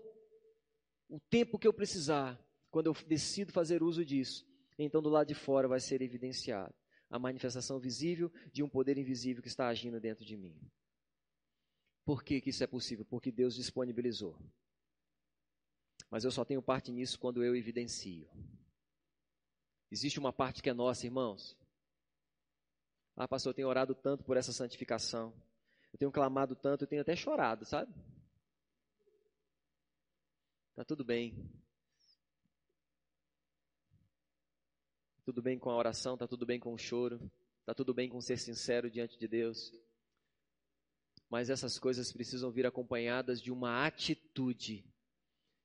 o 1.12 1.20
tempo 1.20 1.58
que 1.58 1.68
eu 1.68 1.74
precisar, 1.74 2.42
quando 2.70 2.86
eu 2.86 2.94
decido 3.06 3.52
fazer 3.52 3.82
uso 3.82 4.02
disso, 4.02 4.46
então 4.78 5.02
do 5.02 5.10
lado 5.10 5.28
de 5.28 5.34
fora 5.34 5.68
vai 5.68 5.78
ser 5.78 6.00
evidenciado 6.00 6.74
a 7.10 7.18
manifestação 7.18 7.78
visível 7.78 8.32
de 8.50 8.62
um 8.62 8.68
poder 8.68 8.96
invisível 8.96 9.42
que 9.42 9.48
está 9.48 9.68
agindo 9.68 10.00
dentro 10.00 10.24
de 10.24 10.34
mim. 10.34 10.58
Por 12.06 12.24
que, 12.24 12.40
que 12.40 12.48
isso 12.48 12.64
é 12.64 12.66
possível? 12.66 13.04
Porque 13.04 13.30
Deus 13.30 13.54
disponibilizou. 13.54 14.38
Mas 16.10 16.24
eu 16.24 16.30
só 16.30 16.46
tenho 16.46 16.62
parte 16.62 16.90
nisso 16.90 17.18
quando 17.18 17.44
eu 17.44 17.54
evidencio. 17.54 18.26
Existe 19.90 20.18
uma 20.18 20.32
parte 20.32 20.62
que 20.62 20.70
é 20.70 20.72
nossa, 20.72 21.04
irmãos. 21.04 21.54
Ah, 23.14 23.28
pastor, 23.28 23.50
eu 23.50 23.54
tenho 23.54 23.68
orado 23.68 23.94
tanto 23.94 24.24
por 24.24 24.38
essa 24.38 24.50
santificação. 24.50 25.34
Eu 25.92 25.98
tenho 25.98 26.10
clamado 26.10 26.56
tanto, 26.56 26.84
eu 26.84 26.88
tenho 26.88 27.02
até 27.02 27.14
chorado, 27.14 27.66
sabe? 27.66 27.92
Tá 30.74 30.84
tudo 30.84 31.04
bem. 31.04 31.34
Tudo 35.24 35.42
bem 35.42 35.58
com 35.58 35.70
a 35.70 35.76
oração, 35.76 36.16
tá 36.16 36.26
tudo 36.26 36.46
bem 36.46 36.58
com 36.58 36.72
o 36.72 36.78
choro, 36.78 37.20
tá 37.64 37.74
tudo 37.74 37.92
bem 37.94 38.08
com 38.08 38.20
ser 38.20 38.38
sincero 38.38 38.90
diante 38.90 39.18
de 39.18 39.28
Deus. 39.28 39.72
Mas 41.28 41.50
essas 41.50 41.78
coisas 41.78 42.12
precisam 42.12 42.50
vir 42.50 42.66
acompanhadas 42.66 43.40
de 43.40 43.52
uma 43.52 43.86
atitude, 43.86 44.84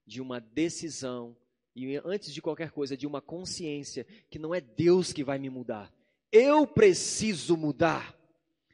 de 0.06 0.22
uma 0.22 0.40
decisão 0.40 1.36
e 1.76 1.96
antes 2.04 2.34
de 2.34 2.42
qualquer 2.42 2.72
coisa, 2.72 2.98
de 2.98 3.06
uma 3.06 3.22
consciência 3.22 4.04
que 4.30 4.40
não 4.40 4.54
é 4.54 4.60
Deus 4.60 5.14
que 5.14 5.24
vai 5.24 5.38
me 5.38 5.50
mudar. 5.50 5.94
Eu 6.32 6.66
preciso 6.66 7.56
mudar. 7.56 8.18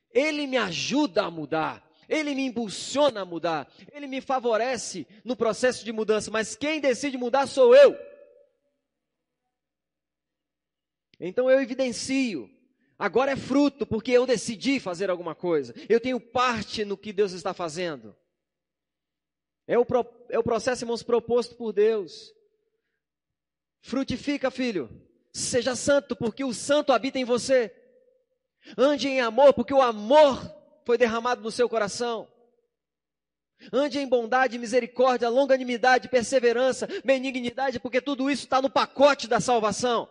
Ele 0.09 0.47
me 0.47 0.57
ajuda 0.57 1.23
a 1.23 1.31
mudar. 1.31 1.85
Ele 2.07 2.35
me 2.35 2.45
impulsiona 2.45 3.21
a 3.21 3.25
mudar, 3.25 3.71
ele 3.91 4.07
me 4.07 4.21
favorece 4.21 5.07
no 5.23 5.35
processo 5.35 5.85
de 5.85 5.91
mudança, 5.91 6.29
mas 6.29 6.55
quem 6.55 6.79
decide 6.79 7.17
mudar 7.17 7.47
sou 7.47 7.75
eu. 7.75 7.97
Então 11.19 11.49
eu 11.49 11.61
evidencio. 11.61 12.49
Agora 12.97 13.31
é 13.31 13.35
fruto, 13.35 13.85
porque 13.85 14.11
eu 14.11 14.25
decidi 14.25 14.79
fazer 14.79 15.09
alguma 15.09 15.33
coisa. 15.33 15.73
Eu 15.89 15.99
tenho 15.99 16.19
parte 16.19 16.85
no 16.85 16.97
que 16.97 17.11
Deus 17.11 17.31
está 17.31 17.53
fazendo. 17.53 18.15
É 19.67 19.77
o, 19.77 19.85
é 20.29 20.37
o 20.37 20.43
processo, 20.43 20.83
irmãos, 20.83 21.03
proposto 21.03 21.55
por 21.55 21.71
Deus. 21.71 22.33
Frutifica, 23.81 24.51
filho. 24.51 24.89
Seja 25.31 25.75
santo, 25.75 26.15
porque 26.15 26.43
o 26.43 26.53
santo 26.53 26.93
habita 26.93 27.17
em 27.17 27.25
você. 27.25 27.73
Ande 28.77 29.07
em 29.07 29.19
amor, 29.19 29.53
porque 29.53 29.73
o 29.73 29.81
amor 29.81 30.39
foi 30.85 30.97
derramado 30.97 31.41
no 31.41 31.51
seu 31.51 31.69
coração. 31.69 32.27
Ande 33.71 33.99
em 33.99 34.07
bondade, 34.07 34.57
misericórdia, 34.57 35.29
longanimidade, 35.29 36.09
perseverança, 36.09 36.87
benignidade, 37.03 37.79
porque 37.79 38.01
tudo 38.01 38.29
isso 38.29 38.43
está 38.43 38.61
no 38.61 38.69
pacote 38.69 39.27
da 39.27 39.39
salvação. 39.39 40.09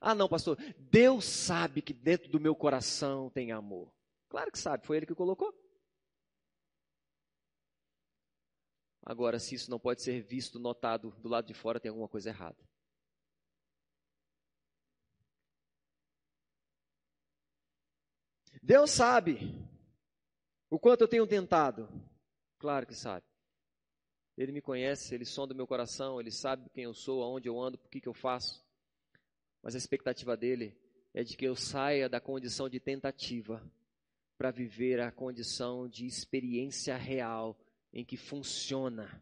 Ah, 0.00 0.14
não, 0.14 0.28
pastor, 0.28 0.58
Deus 0.78 1.24
sabe 1.24 1.80
que 1.80 1.94
dentro 1.94 2.28
do 2.28 2.40
meu 2.40 2.54
coração 2.54 3.30
tem 3.30 3.52
amor. 3.52 3.92
Claro 4.28 4.52
que 4.52 4.58
sabe, 4.58 4.86
foi 4.86 4.98
Ele 4.98 5.06
que 5.06 5.14
colocou. 5.14 5.52
Agora, 9.02 9.38
se 9.38 9.54
isso 9.54 9.70
não 9.70 9.78
pode 9.78 10.02
ser 10.02 10.20
visto, 10.20 10.58
notado 10.58 11.10
do 11.18 11.28
lado 11.28 11.46
de 11.46 11.54
fora, 11.54 11.80
tem 11.80 11.88
alguma 11.88 12.08
coisa 12.08 12.28
errada. 12.28 12.58
Deus 18.70 18.92
sabe 18.92 19.36
o 20.70 20.78
quanto 20.78 21.00
eu 21.00 21.08
tenho 21.08 21.26
tentado. 21.26 21.88
Claro 22.56 22.86
que 22.86 22.94
sabe. 22.94 23.26
Ele 24.36 24.52
me 24.52 24.62
conhece, 24.62 25.12
ele 25.12 25.24
sonda 25.24 25.52
o 25.52 25.56
meu 25.56 25.66
coração, 25.66 26.20
ele 26.20 26.30
sabe 26.30 26.70
quem 26.70 26.84
eu 26.84 26.94
sou, 26.94 27.20
aonde 27.20 27.48
eu 27.48 27.60
ando, 27.60 27.76
por 27.76 27.90
que, 27.90 28.00
que 28.00 28.06
eu 28.06 28.14
faço. 28.14 28.64
Mas 29.60 29.74
a 29.74 29.78
expectativa 29.78 30.36
dele 30.36 30.78
é 31.12 31.24
de 31.24 31.36
que 31.36 31.44
eu 31.44 31.56
saia 31.56 32.08
da 32.08 32.20
condição 32.20 32.68
de 32.68 32.78
tentativa 32.78 33.60
para 34.38 34.52
viver 34.52 35.00
a 35.00 35.10
condição 35.10 35.88
de 35.88 36.06
experiência 36.06 36.96
real 36.96 37.58
em 37.92 38.04
que 38.04 38.16
funciona. 38.16 39.20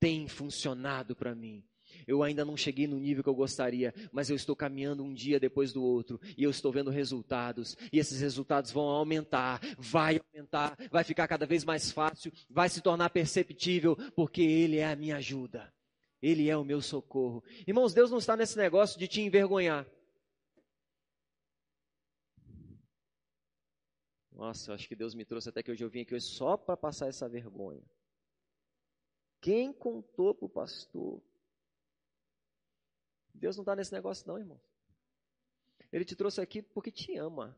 Tem 0.00 0.26
funcionado 0.28 1.14
para 1.14 1.34
mim. 1.34 1.62
Eu 2.06 2.22
ainda 2.22 2.44
não 2.44 2.56
cheguei 2.56 2.86
no 2.86 2.98
nível 2.98 3.22
que 3.22 3.28
eu 3.28 3.34
gostaria, 3.34 3.94
mas 4.12 4.30
eu 4.30 4.36
estou 4.36 4.54
caminhando 4.54 5.02
um 5.02 5.12
dia 5.12 5.40
depois 5.40 5.72
do 5.72 5.82
outro 5.82 6.20
e 6.36 6.42
eu 6.42 6.50
estou 6.50 6.72
vendo 6.72 6.90
resultados. 6.90 7.76
E 7.92 7.98
esses 7.98 8.20
resultados 8.20 8.70
vão 8.70 8.84
aumentar, 8.84 9.60
vai 9.78 10.20
aumentar, 10.20 10.76
vai 10.90 11.04
ficar 11.04 11.28
cada 11.28 11.46
vez 11.46 11.64
mais 11.64 11.90
fácil, 11.90 12.32
vai 12.48 12.68
se 12.68 12.80
tornar 12.80 13.10
perceptível, 13.10 13.96
porque 14.14 14.42
Ele 14.42 14.78
é 14.78 14.86
a 14.86 14.96
minha 14.96 15.16
ajuda. 15.16 15.72
Ele 16.22 16.48
é 16.48 16.56
o 16.56 16.64
meu 16.64 16.80
socorro. 16.80 17.44
Irmãos, 17.66 17.92
Deus 17.92 18.10
não 18.10 18.18
está 18.18 18.36
nesse 18.36 18.56
negócio 18.56 18.98
de 18.98 19.06
te 19.06 19.20
envergonhar. 19.20 19.86
Nossa, 24.32 24.74
acho 24.74 24.88
que 24.88 24.96
Deus 24.96 25.14
me 25.14 25.24
trouxe 25.24 25.48
até 25.48 25.62
que 25.62 25.70
hoje 25.70 25.84
eu 25.84 25.88
vim 25.88 26.00
aqui 26.00 26.14
hoje 26.14 26.26
só 26.26 26.56
para 26.56 26.76
passar 26.76 27.08
essa 27.08 27.28
vergonha. 27.28 27.82
Quem 29.40 29.72
contou 29.72 30.34
para 30.34 30.46
o 30.46 30.48
pastor? 30.48 31.22
Deus 33.34 33.56
não 33.56 33.62
está 33.62 33.74
nesse 33.74 33.92
negócio, 33.92 34.26
não, 34.26 34.38
irmão. 34.38 34.60
Ele 35.92 36.04
te 36.04 36.16
trouxe 36.16 36.40
aqui 36.40 36.62
porque 36.62 36.90
te 36.90 37.16
ama. 37.16 37.56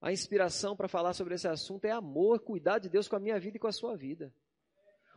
A 0.00 0.12
inspiração 0.12 0.76
para 0.76 0.88
falar 0.88 1.14
sobre 1.14 1.34
esse 1.34 1.48
assunto 1.48 1.84
é 1.84 1.90
amor, 1.90 2.40
cuidar 2.40 2.78
de 2.78 2.88
Deus 2.88 3.08
com 3.08 3.16
a 3.16 3.20
minha 3.20 3.38
vida 3.38 3.56
e 3.56 3.60
com 3.60 3.66
a 3.66 3.72
sua 3.72 3.96
vida. 3.96 4.32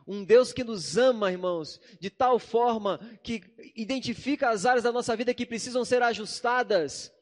Um 0.06 0.24
Deus 0.24 0.52
que 0.52 0.64
nos 0.64 0.96
ama, 0.96 1.30
irmãos, 1.30 1.80
de 2.00 2.10
tal 2.10 2.38
forma 2.38 2.98
que 3.22 3.42
identifica 3.76 4.50
as 4.50 4.66
áreas 4.66 4.82
da 4.82 4.90
nossa 4.90 5.14
vida 5.14 5.34
que 5.34 5.46
precisam 5.46 5.84
ser 5.84 6.02
ajustadas 6.02 7.12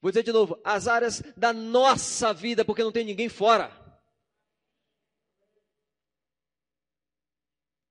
Vou 0.00 0.10
dizer 0.10 0.22
de 0.22 0.32
novo, 0.32 0.58
as 0.64 0.88
áreas 0.88 1.22
da 1.36 1.52
nossa 1.52 2.32
vida, 2.32 2.64
porque 2.64 2.82
não 2.82 2.92
tem 2.92 3.04
ninguém 3.04 3.28
fora. 3.28 3.70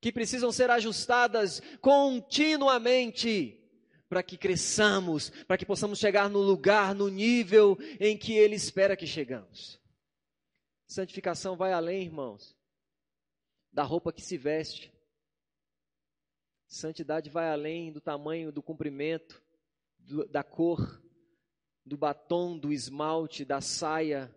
Que 0.01 0.11
precisam 0.11 0.51
ser 0.51 0.71
ajustadas 0.71 1.61
continuamente 1.81 3.58
para 4.09 4.23
que 4.23 4.37
cresçamos, 4.37 5.29
para 5.45 5.57
que 5.57 5.65
possamos 5.65 5.99
chegar 5.99 6.29
no 6.29 6.39
lugar, 6.39 6.93
no 6.93 7.07
nível 7.07 7.77
em 7.99 8.17
que 8.17 8.33
Ele 8.33 8.55
espera 8.55 8.97
que 8.97 9.07
chegamos. 9.07 9.79
Santificação 10.87 11.55
vai 11.55 11.71
além, 11.71 12.03
irmãos, 12.03 12.57
da 13.71 13.83
roupa 13.83 14.11
que 14.11 14.21
se 14.21 14.37
veste. 14.37 14.91
Santidade 16.67 17.29
vai 17.29 17.49
além 17.49 17.91
do 17.91 18.01
tamanho, 18.01 18.51
do 18.51 18.61
comprimento, 18.61 19.41
do, 19.99 20.27
da 20.27 20.43
cor 20.43 20.99
do 21.89 21.97
batom, 21.97 22.55
do 22.55 22.71
esmalte, 22.71 23.43
da 23.43 23.59
saia, 23.61 24.33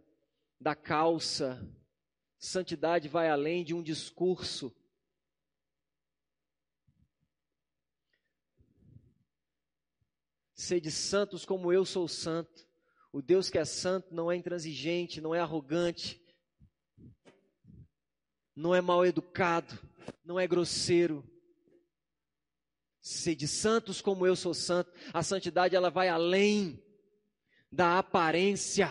da 0.58 0.74
calça. 0.74 1.62
Santidade 2.38 3.08
vai 3.08 3.28
além 3.28 3.62
de 3.62 3.74
um 3.74 3.82
discurso. 3.82 4.74
Sede 10.62 10.92
santos 10.92 11.44
como 11.44 11.72
eu 11.72 11.85
sou 11.85 12.07
santo. 12.07 12.64
O 13.12 13.20
Deus 13.20 13.51
que 13.51 13.59
é 13.59 13.64
santo 13.64 14.14
não 14.14 14.31
é 14.31 14.37
intransigente, 14.37 15.20
não 15.20 15.35
é 15.35 15.40
arrogante, 15.40 16.22
não 18.55 18.72
é 18.72 18.81
mal 18.81 19.05
educado, 19.05 19.77
não 20.25 20.38
é 20.38 20.46
grosseiro. 20.46 21.29
Sede 23.01 23.48
santos 23.48 24.01
como 24.01 24.25
eu 24.25 24.37
sou 24.37 24.55
santo. 24.55 24.92
A 25.12 25.20
santidade 25.25 25.75
ela 25.75 25.90
vai 25.90 26.09
além 26.09 26.81
da 27.68 27.98
aparência. 27.98 28.88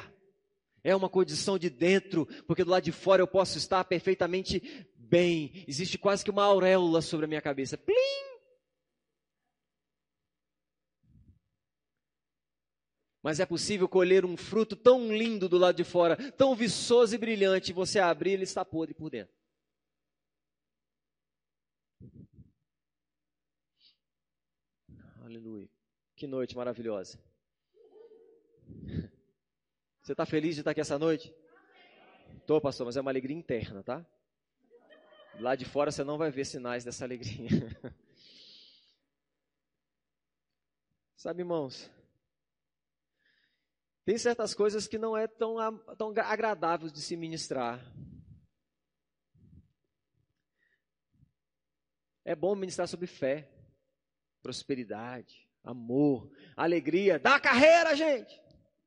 É 0.84 0.94
uma 0.94 1.08
condição 1.08 1.58
de 1.58 1.70
dentro, 1.70 2.26
porque 2.46 2.66
do 2.66 2.72
lado 2.72 2.84
de 2.84 2.92
fora 2.92 3.22
eu 3.22 3.28
posso 3.28 3.58
estar 3.58 3.82
perfeitamente 3.86 4.86
bem. 4.98 5.64
Existe 5.66 5.98
quase 5.98 6.22
que 6.22 6.32
uma 6.32 6.44
auréola 6.44 7.02
sobre 7.02 7.28
a 7.28 7.30
minha 7.30 7.42
cabeça. 7.42 7.78
Plim! 7.78 8.31
Mas 13.22 13.40
é 13.40 13.46
possível 13.46 13.88
colher 13.88 14.26
um 14.26 14.36
fruto 14.36 14.76
tão 14.76 15.16
lindo 15.16 15.48
do 15.48 15.58
lado 15.58 15.76
de 15.76 15.84
fora, 15.84 16.16
tão 16.32 16.56
viçoso 16.56 17.14
e 17.14 17.18
brilhante, 17.18 17.72
e 17.72 17.74
você 17.74 18.00
abrir 18.00 18.32
ele 18.32 18.44
está 18.44 18.66
podre 18.66 18.96
por 18.96 19.10
dentro. 19.10 19.34
Aleluia. 25.24 25.70
Que 26.16 26.26
noite 26.26 26.56
maravilhosa. 26.56 27.20
Você 30.02 30.14
está 30.14 30.26
feliz 30.26 30.56
de 30.56 30.62
estar 30.62 30.72
aqui 30.72 30.82
essa 30.82 30.98
noite? 30.98 31.32
Estou, 32.38 32.60
pastor, 32.60 32.88
mas 32.88 32.98
é 32.98 33.02
uma 33.02 33.12
alegria 33.12 33.38
interna, 33.38 33.84
tá? 33.84 34.04
Lá 35.40 35.56
de 35.56 35.64
fora 35.64 35.92
você 35.92 36.04
não 36.04 36.18
vai 36.18 36.32
ver 36.32 36.46
sinais 36.46 36.84
dessa 36.84 37.06
alegria. 37.06 37.48
Sabe, 41.16 41.42
irmãos, 41.42 41.90
tem 44.04 44.18
certas 44.18 44.54
coisas 44.54 44.88
que 44.88 44.98
não 44.98 45.16
é 45.16 45.28
tão, 45.28 45.56
tão 45.98 46.14
agradável 46.18 46.90
de 46.90 47.02
se 47.02 47.16
ministrar. 47.16 47.80
É 52.26 52.36
bom 52.36 52.56
ministrar 52.56 52.88
sobre 52.88 53.08
fé, 53.08 53.52
prosperidade, 54.42 55.48
amor, 55.64 56.32
alegria. 56.56 57.20
Dá 57.20 57.40
carreira, 57.40 57.96
gente! 57.96 58.42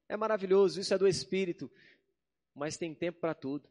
É 0.08 0.16
maravilhoso, 0.16 0.80
isso 0.80 0.92
é 0.92 0.98
do 0.98 1.08
Espírito, 1.08 1.70
mas 2.54 2.76
tem 2.76 2.94
tempo 2.94 3.20
para 3.20 3.34
tudo. 3.34 3.68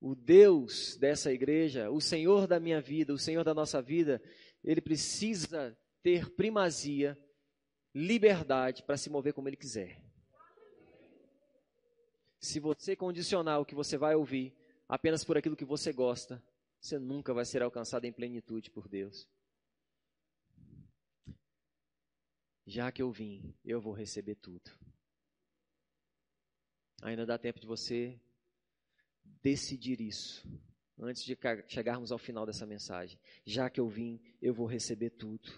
O 0.00 0.14
Deus 0.14 0.96
dessa 0.96 1.32
igreja, 1.32 1.90
o 1.90 2.00
Senhor 2.00 2.46
da 2.46 2.60
minha 2.60 2.80
vida, 2.80 3.14
o 3.14 3.18
Senhor 3.18 3.44
da 3.44 3.54
nossa 3.54 3.80
vida, 3.80 4.22
ele 4.62 4.80
precisa 4.80 5.76
ter 6.02 6.34
primazia, 6.34 7.18
liberdade 7.94 8.82
para 8.82 8.96
se 8.96 9.08
mover 9.08 9.32
como 9.32 9.48
ele 9.48 9.56
quiser. 9.56 10.00
Se 12.40 12.60
você 12.60 12.94
condicionar 12.94 13.60
o 13.60 13.64
que 13.64 13.74
você 13.74 13.96
vai 13.96 14.14
ouvir 14.14 14.54
apenas 14.88 15.24
por 15.24 15.36
aquilo 15.38 15.56
que 15.56 15.64
você 15.64 15.92
gosta, 15.92 16.42
você 16.80 16.98
nunca 16.98 17.32
vai 17.32 17.44
ser 17.44 17.62
alcançado 17.62 18.04
em 18.04 18.12
plenitude 18.12 18.70
por 18.70 18.88
Deus. 18.88 19.26
já 22.66 22.90
que 22.90 23.02
eu 23.02 23.10
vim, 23.10 23.54
eu 23.64 23.80
vou 23.80 23.92
receber 23.92 24.36
tudo. 24.36 24.70
Ainda 27.02 27.26
dá 27.26 27.36
tempo 27.36 27.60
de 27.60 27.66
você 27.66 28.18
decidir 29.42 30.00
isso, 30.00 30.46
antes 30.98 31.22
de 31.22 31.36
chegarmos 31.68 32.10
ao 32.10 32.18
final 32.18 32.46
dessa 32.46 32.66
mensagem. 32.66 33.18
Já 33.44 33.68
que 33.68 33.80
eu 33.80 33.88
vim, 33.88 34.20
eu 34.40 34.54
vou 34.54 34.66
receber 34.66 35.10
tudo. 35.10 35.52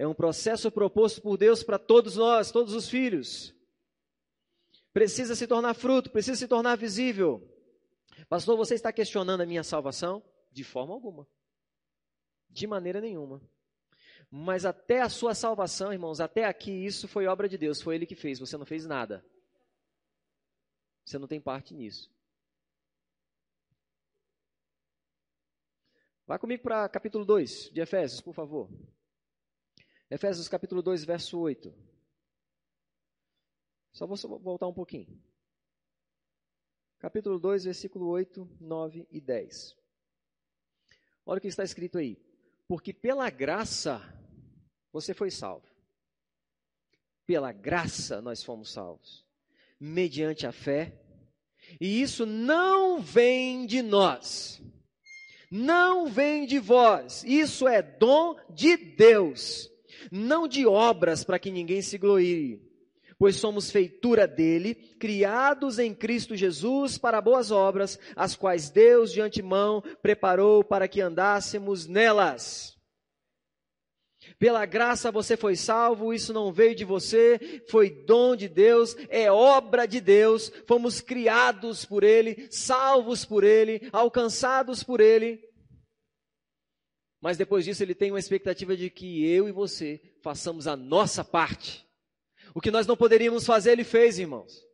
É 0.00 0.06
um 0.06 0.14
processo 0.14 0.72
proposto 0.72 1.20
por 1.20 1.36
Deus 1.36 1.62
para 1.62 1.78
todos 1.78 2.16
nós, 2.16 2.50
todos 2.50 2.72
os 2.72 2.88
filhos. 2.88 3.54
Precisa 4.94 5.34
se 5.34 5.46
tornar 5.46 5.74
fruto, 5.74 6.10
precisa 6.10 6.38
se 6.38 6.48
tornar 6.48 6.74
visível. 6.76 7.46
Pastor, 8.26 8.56
você 8.56 8.74
está 8.74 8.90
questionando 8.94 9.42
a 9.42 9.46
minha 9.46 9.62
salvação? 9.62 10.24
De 10.50 10.64
forma 10.64 10.94
alguma. 10.94 11.28
De 12.48 12.66
maneira 12.66 12.98
nenhuma. 12.98 13.42
Mas 14.30 14.64
até 14.64 15.02
a 15.02 15.10
sua 15.10 15.34
salvação, 15.34 15.92
irmãos, 15.92 16.18
até 16.18 16.46
aqui 16.46 16.70
isso 16.70 17.06
foi 17.06 17.26
obra 17.26 17.46
de 17.46 17.58
Deus, 17.58 17.82
foi 17.82 17.96
Ele 17.96 18.06
que 18.06 18.16
fez, 18.16 18.38
você 18.38 18.56
não 18.56 18.64
fez 18.64 18.86
nada. 18.86 19.22
Você 21.04 21.18
não 21.18 21.28
tem 21.28 21.42
parte 21.42 21.74
nisso. 21.74 22.10
Vá 26.26 26.38
comigo 26.38 26.62
para 26.62 26.88
capítulo 26.88 27.26
2 27.26 27.68
de 27.70 27.82
Efésios, 27.82 28.22
por 28.22 28.32
favor. 28.32 28.70
Efésios 30.10 30.48
capítulo 30.48 30.82
2, 30.82 31.04
verso 31.04 31.38
8. 31.38 31.72
Só 33.92 34.06
vou 34.06 34.16
voltar 34.40 34.66
um 34.66 34.74
pouquinho. 34.74 35.22
Capítulo 36.98 37.38
2, 37.38 37.64
versículo 37.64 38.08
8, 38.08 38.48
9 38.60 39.06
e 39.10 39.20
10. 39.20 39.76
Olha 41.24 41.38
o 41.38 41.40
que 41.40 41.46
está 41.46 41.62
escrito 41.62 41.98
aí. 41.98 42.18
Porque 42.66 42.92
pela 42.92 43.30
graça 43.30 44.00
você 44.92 45.14
foi 45.14 45.30
salvo. 45.30 45.66
Pela 47.24 47.52
graça 47.52 48.20
nós 48.20 48.42
fomos 48.42 48.72
salvos. 48.72 49.24
Mediante 49.78 50.46
a 50.46 50.52
fé. 50.52 51.00
E 51.80 52.02
isso 52.02 52.26
não 52.26 53.00
vem 53.00 53.64
de 53.64 53.80
nós. 53.80 54.60
Não 55.50 56.06
vem 56.06 56.46
de 56.46 56.58
vós. 56.58 57.22
Isso 57.24 57.68
é 57.68 57.80
dom 57.80 58.36
de 58.50 58.76
Deus. 58.76 59.70
Não 60.10 60.48
de 60.48 60.66
obras 60.66 61.24
para 61.24 61.38
que 61.38 61.50
ninguém 61.50 61.82
se 61.82 61.96
glorie 61.96 62.70
pois 63.20 63.36
somos 63.36 63.70
feitura 63.70 64.26
dele, 64.26 64.74
criados 64.98 65.78
em 65.78 65.94
Cristo 65.94 66.34
Jesus 66.34 66.96
para 66.96 67.20
boas 67.20 67.50
obras, 67.50 67.98
as 68.16 68.34
quais 68.34 68.70
Deus 68.70 69.12
de 69.12 69.20
antemão 69.20 69.82
preparou 70.00 70.64
para 70.64 70.88
que 70.88 71.02
andássemos 71.02 71.86
nelas. 71.86 72.78
Pela 74.38 74.64
graça 74.64 75.12
você 75.12 75.36
foi 75.36 75.54
salvo, 75.54 76.14
isso 76.14 76.32
não 76.32 76.50
veio 76.50 76.74
de 76.74 76.82
você, 76.82 77.62
foi 77.68 77.90
dom 77.90 78.34
de 78.34 78.48
Deus, 78.48 78.96
é 79.10 79.30
obra 79.30 79.84
de 79.84 80.00
Deus, 80.00 80.50
fomos 80.66 81.02
criados 81.02 81.84
por 81.84 82.02
Ele, 82.02 82.48
salvos 82.50 83.22
por 83.26 83.44
Ele, 83.44 83.86
alcançados 83.92 84.82
por 84.82 84.98
Ele. 84.98 85.49
Mas 87.20 87.36
depois 87.36 87.64
disso, 87.64 87.82
Ele 87.82 87.94
tem 87.94 88.10
uma 88.10 88.18
expectativa 88.18 88.76
de 88.76 88.88
que 88.88 89.26
eu 89.26 89.48
e 89.48 89.52
você 89.52 90.00
façamos 90.22 90.66
a 90.66 90.74
nossa 90.76 91.22
parte. 91.22 91.86
O 92.54 92.60
que 92.60 92.70
nós 92.70 92.86
não 92.86 92.96
poderíamos 92.96 93.44
fazer, 93.44 93.72
Ele 93.72 93.84
fez, 93.84 94.18
irmãos. 94.18 94.64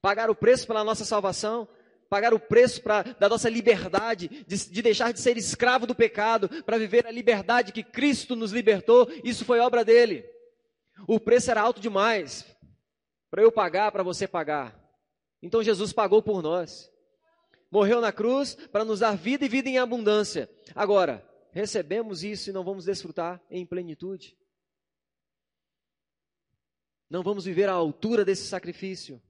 Pagar 0.00 0.30
o 0.30 0.34
preço 0.34 0.66
pela 0.66 0.84
nossa 0.84 1.04
salvação, 1.04 1.68
pagar 2.08 2.32
o 2.32 2.38
preço 2.38 2.80
pra, 2.80 3.02
da 3.02 3.28
nossa 3.28 3.48
liberdade, 3.48 4.28
de, 4.46 4.70
de 4.70 4.82
deixar 4.82 5.12
de 5.12 5.20
ser 5.20 5.36
escravo 5.36 5.86
do 5.86 5.94
pecado, 5.94 6.48
para 6.62 6.78
viver 6.78 7.06
a 7.06 7.10
liberdade 7.10 7.72
que 7.72 7.82
Cristo 7.82 8.36
nos 8.36 8.52
libertou, 8.52 9.10
isso 9.24 9.44
foi 9.44 9.58
obra 9.58 9.84
dele. 9.84 10.24
O 11.06 11.20
preço 11.20 11.50
era 11.50 11.60
alto 11.60 11.80
demais 11.80 12.44
para 13.30 13.42
eu 13.42 13.52
pagar, 13.52 13.92
para 13.92 14.02
você 14.02 14.26
pagar. 14.26 14.78
Então 15.42 15.62
Jesus 15.62 15.92
pagou 15.92 16.22
por 16.22 16.42
nós. 16.42 16.90
Morreu 17.70 18.00
na 18.00 18.10
cruz 18.10 18.54
para 18.72 18.84
nos 18.84 19.00
dar 19.00 19.16
vida 19.16 19.44
e 19.44 19.48
vida 19.48 19.68
em 19.68 19.78
abundância. 19.78 20.48
Agora, 20.74 21.26
recebemos 21.52 22.22
isso 22.22 22.50
e 22.50 22.52
não 22.52 22.64
vamos 22.64 22.84
desfrutar 22.84 23.42
em 23.50 23.64
plenitude. 23.64 24.36
Não 27.08 27.22
vamos 27.22 27.44
viver 27.44 27.68
à 27.68 27.72
altura 27.72 28.24
desse 28.24 28.46
sacrifício. 28.46 29.20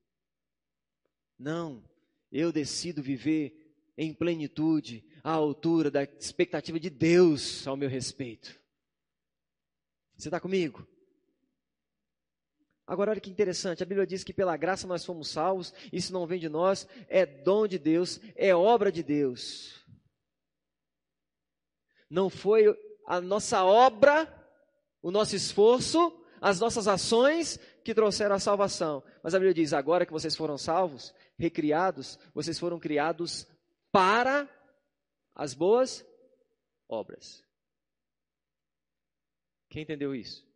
Não, 1.38 1.84
eu 2.32 2.50
decido 2.50 3.02
viver 3.02 3.54
em 3.96 4.12
plenitude, 4.12 5.04
à 5.22 5.32
altura 5.32 5.90
da 5.90 6.04
expectativa 6.04 6.78
de 6.78 6.90
Deus 6.90 7.66
ao 7.66 7.76
meu 7.76 7.88
respeito. 7.88 8.58
Você 10.16 10.28
está 10.28 10.40
comigo? 10.40 10.86
Agora, 12.86 13.10
olha 13.10 13.20
que 13.20 13.30
interessante, 13.30 13.82
a 13.82 13.86
Bíblia 13.86 14.06
diz 14.06 14.24
que 14.24 14.32
pela 14.32 14.56
graça 14.56 14.86
nós 14.86 15.04
fomos 15.04 15.28
salvos, 15.28 15.74
isso 15.92 16.12
não 16.12 16.26
vem 16.26 16.40
de 16.40 16.48
nós, 16.48 16.88
é 17.08 17.26
dom 17.26 17.66
de 17.66 17.78
Deus, 17.78 18.18
é 18.34 18.54
obra 18.54 18.90
de 18.90 19.02
Deus. 19.02 19.84
Não 22.10 22.30
foi 22.30 22.64
a 23.06 23.20
nossa 23.20 23.64
obra, 23.64 24.26
o 25.02 25.10
nosso 25.10 25.36
esforço, 25.36 26.14
as 26.40 26.60
nossas 26.60 26.86
ações 26.88 27.58
que 27.84 27.94
trouxeram 27.94 28.34
a 28.36 28.40
salvação. 28.40 29.02
Mas 29.22 29.34
a 29.34 29.38
Bíblia 29.38 29.54
diz: 29.54 29.72
agora 29.72 30.06
que 30.06 30.12
vocês 30.12 30.36
foram 30.36 30.56
salvos, 30.58 31.14
recriados, 31.38 32.18
vocês 32.34 32.58
foram 32.58 32.78
criados 32.78 33.46
para 33.90 34.48
as 35.34 35.54
boas 35.54 36.04
obras. 36.88 37.44
Quem 39.68 39.82
entendeu 39.82 40.14
isso? 40.14 40.46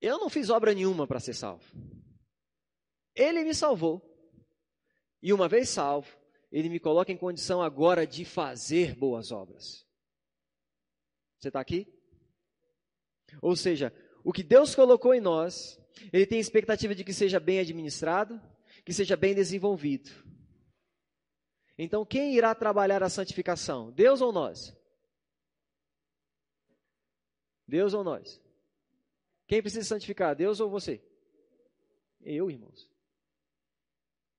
Eu 0.00 0.18
não 0.18 0.28
fiz 0.28 0.50
obra 0.50 0.74
nenhuma 0.74 1.06
para 1.06 1.20
ser 1.20 1.34
salvo. 1.34 1.64
Ele 3.14 3.44
me 3.44 3.54
salvou. 3.54 4.02
E 5.22 5.32
uma 5.32 5.48
vez 5.48 5.70
salvo, 5.70 6.14
ele 6.54 6.68
me 6.68 6.78
coloca 6.78 7.10
em 7.10 7.16
condição 7.16 7.60
agora 7.60 8.06
de 8.06 8.24
fazer 8.24 8.94
boas 8.94 9.32
obras. 9.32 9.84
Você 11.36 11.48
está 11.48 11.58
aqui? 11.58 11.92
Ou 13.42 13.56
seja, 13.56 13.92
o 14.22 14.32
que 14.32 14.44
Deus 14.44 14.72
colocou 14.72 15.12
em 15.12 15.20
nós, 15.20 15.76
Ele 16.12 16.24
tem 16.24 16.38
expectativa 16.38 16.94
de 16.94 17.02
que 17.02 17.12
seja 17.12 17.40
bem 17.40 17.58
administrado, 17.58 18.40
que 18.84 18.92
seja 18.92 19.16
bem 19.16 19.34
desenvolvido. 19.34 20.08
Então, 21.76 22.06
quem 22.06 22.36
irá 22.36 22.54
trabalhar 22.54 23.02
a 23.02 23.10
santificação? 23.10 23.90
Deus 23.90 24.20
ou 24.20 24.32
nós? 24.32 24.72
Deus 27.66 27.94
ou 27.94 28.04
nós? 28.04 28.40
Quem 29.48 29.60
precisa 29.60 29.84
santificar? 29.84 30.36
Deus 30.36 30.60
ou 30.60 30.70
você? 30.70 31.04
Eu, 32.20 32.48
irmãos. 32.48 32.88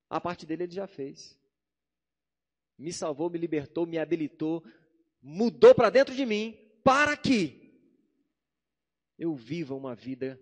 A 0.10 0.22
parte 0.22 0.46
dele 0.46 0.64
ele 0.64 0.74
já 0.74 0.88
fez. 0.88 1.38
Me 2.78 2.92
salvou, 2.92 3.30
me 3.30 3.38
libertou, 3.38 3.86
me 3.86 3.98
habilitou, 3.98 4.64
mudou 5.22 5.74
para 5.74 5.90
dentro 5.90 6.14
de 6.14 6.26
mim, 6.26 6.58
para 6.84 7.16
que 7.16 7.66
eu 9.18 9.34
viva 9.34 9.74
uma 9.74 9.96
vida 9.96 10.40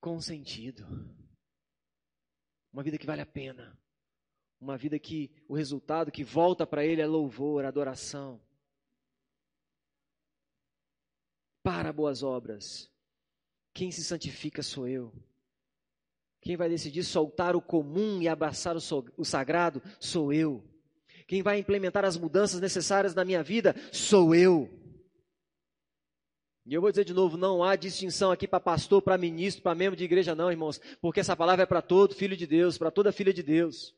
com 0.00 0.20
sentido. 0.20 0.84
Uma 2.72 2.82
vida 2.82 2.98
que 2.98 3.06
vale 3.06 3.22
a 3.22 3.26
pena. 3.26 3.78
Uma 4.60 4.76
vida 4.76 4.98
que 4.98 5.30
o 5.48 5.54
resultado 5.54 6.10
que 6.10 6.24
volta 6.24 6.66
para 6.66 6.84
Ele 6.84 7.00
é 7.00 7.06
louvor, 7.06 7.64
adoração. 7.64 8.40
Para 11.62 11.92
boas 11.92 12.22
obras. 12.22 12.90
Quem 13.72 13.90
se 13.90 14.02
santifica 14.02 14.62
sou 14.62 14.88
eu. 14.88 15.12
Quem 16.44 16.56
vai 16.56 16.68
decidir 16.68 17.02
soltar 17.02 17.56
o 17.56 17.62
comum 17.62 18.22
e 18.22 18.28
abraçar 18.28 18.76
o 18.76 19.24
sagrado 19.24 19.82
sou 19.98 20.32
eu. 20.32 20.62
Quem 21.26 21.42
vai 21.42 21.58
implementar 21.58 22.04
as 22.04 22.16
mudanças 22.16 22.60
necessárias 22.60 23.14
na 23.14 23.24
minha 23.24 23.42
vida 23.42 23.74
sou 23.90 24.34
eu. 24.34 24.70
E 26.66 26.72
eu 26.72 26.80
vou 26.80 26.90
dizer 26.90 27.04
de 27.04 27.12
novo, 27.12 27.36
não 27.36 27.64
há 27.64 27.74
distinção 27.74 28.30
aqui 28.30 28.46
para 28.46 28.60
pastor, 28.60 29.02
para 29.02 29.18
ministro, 29.18 29.62
para 29.62 29.74
membro 29.74 29.96
de 29.96 30.04
igreja, 30.04 30.34
não, 30.34 30.50
irmãos, 30.50 30.80
porque 31.00 31.20
essa 31.20 31.36
palavra 31.36 31.64
é 31.64 31.66
para 31.66 31.82
todo 31.82 32.14
filho 32.14 32.36
de 32.36 32.46
Deus, 32.46 32.78
para 32.78 32.90
toda 32.90 33.12
filha 33.12 33.32
de 33.32 33.42
Deus. 33.42 33.94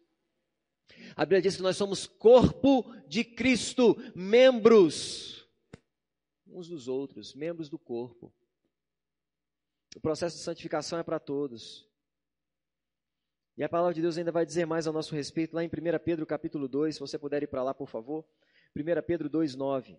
A 1.15 1.25
Bíblia 1.25 1.43
diz 1.43 1.57
que 1.57 1.63
nós 1.63 1.77
somos 1.77 2.07
corpo 2.07 2.85
de 3.07 3.25
Cristo, 3.25 3.97
membros 4.15 5.37
uns 6.57 6.69
dos 6.69 6.89
outros, 6.89 7.35
membros 7.35 7.69
do 7.69 7.79
corpo. 7.79 8.33
O 9.95 10.01
processo 10.01 10.37
de 10.37 10.43
santificação 10.43 10.99
é 10.99 11.03
para 11.03 11.19
todos. 11.19 11.86
E 13.57 13.64
a 13.64 13.69
palavra 13.69 13.95
de 13.95 14.03
Deus 14.03 14.19
ainda 14.19 14.31
vai 14.31 14.45
dizer 14.45 14.66
mais 14.66 14.87
a 14.87 14.92
nosso 14.92 15.14
respeito 15.14 15.55
lá 15.55 15.64
em 15.64 15.69
1 15.69 15.71
Pedro 16.05 16.27
capítulo 16.27 16.69
2, 16.69 16.95
se 16.95 17.01
você 17.01 17.19
puder 17.19 17.42
ir 17.42 17.47
para 17.47 17.62
lá, 17.62 17.73
por 17.73 17.88
favor. 17.88 18.23
1 18.77 19.03
Pedro 19.07 19.31
2, 19.31 19.55
9. 19.55 19.99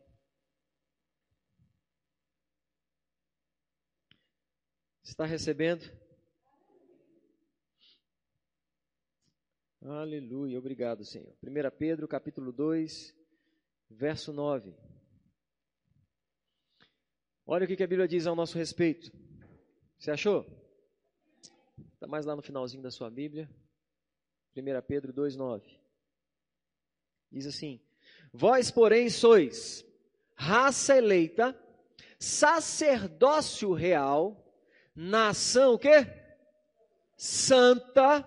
Está 5.03 5.25
recebendo? 5.25 5.89
Aleluia, 9.81 10.59
obrigado, 10.59 11.03
Senhor. 11.03 11.33
1 11.41 11.77
Pedro, 11.79 12.07
capítulo 12.07 12.51
2, 12.51 13.15
verso 13.89 14.31
9. 14.31 14.75
Olha 17.43 17.63
o 17.63 17.67
que 17.67 17.81
a 17.81 17.87
Bíblia 17.87 18.07
diz 18.07 18.27
ao 18.27 18.35
nosso 18.35 18.55
respeito. 18.55 19.11
Você 19.97 20.11
achou? 20.11 20.45
Está 21.97 22.05
mais 22.05 22.27
lá 22.27 22.35
no 22.35 22.43
finalzinho 22.43 22.83
da 22.83 22.91
sua 22.91 23.09
Bíblia. 23.09 23.49
1 24.55 24.81
Pedro 24.87 25.11
2, 25.11 25.35
9. 25.35 25.67
Diz 27.31 27.47
assim: 27.47 27.81
Vós, 28.31 28.69
porém, 28.69 29.09
sois 29.09 29.83
raça 30.35 30.95
eleita, 30.95 31.59
sacerdócio 32.19 33.73
real, 33.73 34.53
nação 34.95 35.73
o 35.73 35.79
quê? 35.79 36.05
Santa, 37.15 38.21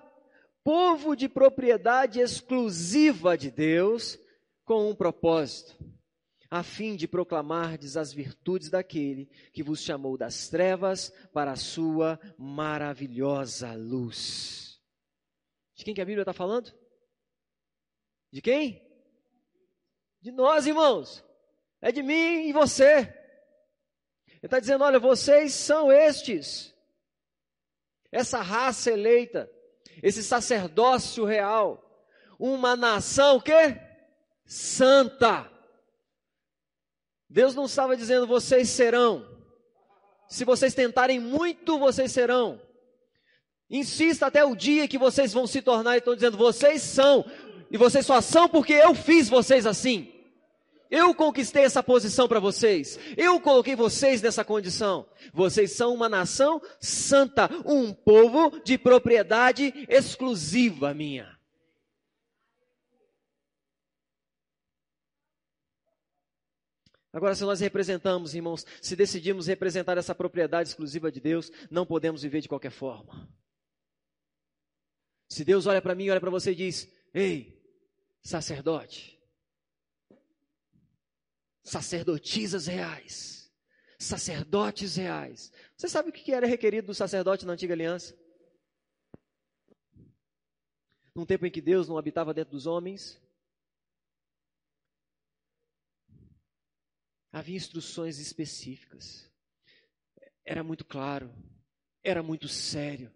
povo 0.64 1.14
de 1.14 1.28
propriedade 1.28 2.18
exclusiva 2.18 3.38
de 3.38 3.52
Deus, 3.52 4.18
com 4.64 4.90
um 4.90 4.96
propósito, 4.96 5.78
a 6.50 6.64
fim 6.64 6.96
de 6.96 7.06
proclamardes 7.06 7.96
as 7.96 8.12
virtudes 8.12 8.68
daquele 8.68 9.26
que 9.52 9.62
vos 9.62 9.80
chamou 9.80 10.18
das 10.18 10.48
trevas 10.48 11.10
para 11.32 11.52
a 11.52 11.56
sua 11.56 12.18
maravilhosa 12.36 13.72
luz. 13.74 14.80
De 15.76 15.84
quem 15.84 15.94
que 15.94 16.00
a 16.00 16.04
Bíblia 16.04 16.22
está 16.22 16.32
falando? 16.32 16.74
De 18.32 18.42
quem? 18.42 18.84
De 20.20 20.32
nós, 20.32 20.66
irmãos. 20.66 21.24
É 21.80 21.92
de 21.92 22.02
mim 22.02 22.48
e 22.48 22.52
você. 22.52 22.98
Ele 24.26 24.38
está 24.42 24.58
dizendo: 24.58 24.84
olha, 24.84 24.98
vocês 24.98 25.54
são 25.54 25.90
estes. 25.90 26.74
Essa 28.10 28.40
raça 28.40 28.90
eleita, 28.90 29.48
esse 30.02 30.22
sacerdócio 30.22 31.24
real, 31.24 31.80
uma 32.38 32.74
nação 32.74 33.40
que 33.40 33.52
santa. 34.44 35.59
Deus 37.30 37.54
não 37.54 37.66
estava 37.66 37.96
dizendo 37.96 38.26
vocês 38.26 38.68
serão. 38.68 39.24
Se 40.28 40.44
vocês 40.44 40.74
tentarem 40.74 41.20
muito, 41.20 41.78
vocês 41.78 42.10
serão. 42.10 42.60
Insista 43.70 44.26
até 44.26 44.44
o 44.44 44.56
dia 44.56 44.88
que 44.88 44.98
vocês 44.98 45.32
vão 45.32 45.46
se 45.46 45.62
tornar, 45.62 45.94
e 45.94 45.98
estou 45.98 46.16
dizendo, 46.16 46.36
vocês 46.36 46.82
são, 46.82 47.24
e 47.70 47.76
vocês 47.78 48.04
só 48.04 48.20
são 48.20 48.48
porque 48.48 48.72
eu 48.72 48.94
fiz 48.96 49.28
vocês 49.28 49.64
assim. 49.64 50.12
Eu 50.90 51.14
conquistei 51.14 51.62
essa 51.62 51.84
posição 51.84 52.26
para 52.26 52.40
vocês. 52.40 52.98
Eu 53.16 53.40
coloquei 53.40 53.76
vocês 53.76 54.20
nessa 54.20 54.44
condição. 54.44 55.06
Vocês 55.32 55.70
são 55.70 55.94
uma 55.94 56.08
nação 56.08 56.60
santa, 56.80 57.48
um 57.64 57.92
povo 57.92 58.60
de 58.64 58.76
propriedade 58.76 59.86
exclusiva 59.88 60.92
minha. 60.92 61.39
Agora, 67.12 67.34
se 67.34 67.42
nós 67.42 67.60
representamos, 67.60 68.34
irmãos, 68.34 68.64
se 68.80 68.94
decidimos 68.94 69.48
representar 69.48 69.98
essa 69.98 70.14
propriedade 70.14 70.68
exclusiva 70.68 71.10
de 71.10 71.20
Deus, 71.20 71.50
não 71.70 71.84
podemos 71.84 72.22
viver 72.22 72.40
de 72.40 72.48
qualquer 72.48 72.70
forma. 72.70 73.28
Se 75.28 75.44
Deus 75.44 75.66
olha 75.66 75.82
para 75.82 75.94
mim, 75.94 76.08
olha 76.08 76.20
para 76.20 76.30
você 76.30 76.52
e 76.52 76.54
diz: 76.54 76.88
Ei, 77.12 77.60
sacerdote, 78.22 79.20
sacerdotisas 81.64 82.66
reais, 82.66 83.52
sacerdotes 83.98 84.94
reais. 84.96 85.52
Você 85.76 85.88
sabe 85.88 86.10
o 86.10 86.12
que 86.12 86.32
era 86.32 86.46
requerido 86.46 86.88
do 86.88 86.94
sacerdote 86.94 87.44
na 87.44 87.54
antiga 87.54 87.74
aliança? 87.74 88.16
Num 91.12 91.26
tempo 91.26 91.44
em 91.44 91.50
que 91.50 91.60
Deus 91.60 91.88
não 91.88 91.98
habitava 91.98 92.32
dentro 92.32 92.52
dos 92.52 92.66
homens, 92.66 93.20
havia 97.32 97.56
instruções 97.56 98.18
específicas. 98.18 99.30
Era 100.44 100.62
muito 100.62 100.84
claro, 100.84 101.32
era 102.02 102.22
muito 102.22 102.48
sério. 102.48 103.12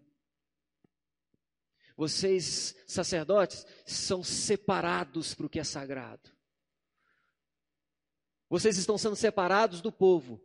Vocês, 1.97 2.75
sacerdotes, 2.87 3.65
são 3.85 4.23
separados 4.23 5.33
para 5.33 5.45
o 5.45 5.49
que 5.49 5.59
é 5.59 5.63
sagrado. 5.63 6.35
Vocês 8.49 8.77
estão 8.77 8.97
sendo 8.97 9.15
separados 9.15 9.81
do 9.81 9.91
povo, 9.91 10.41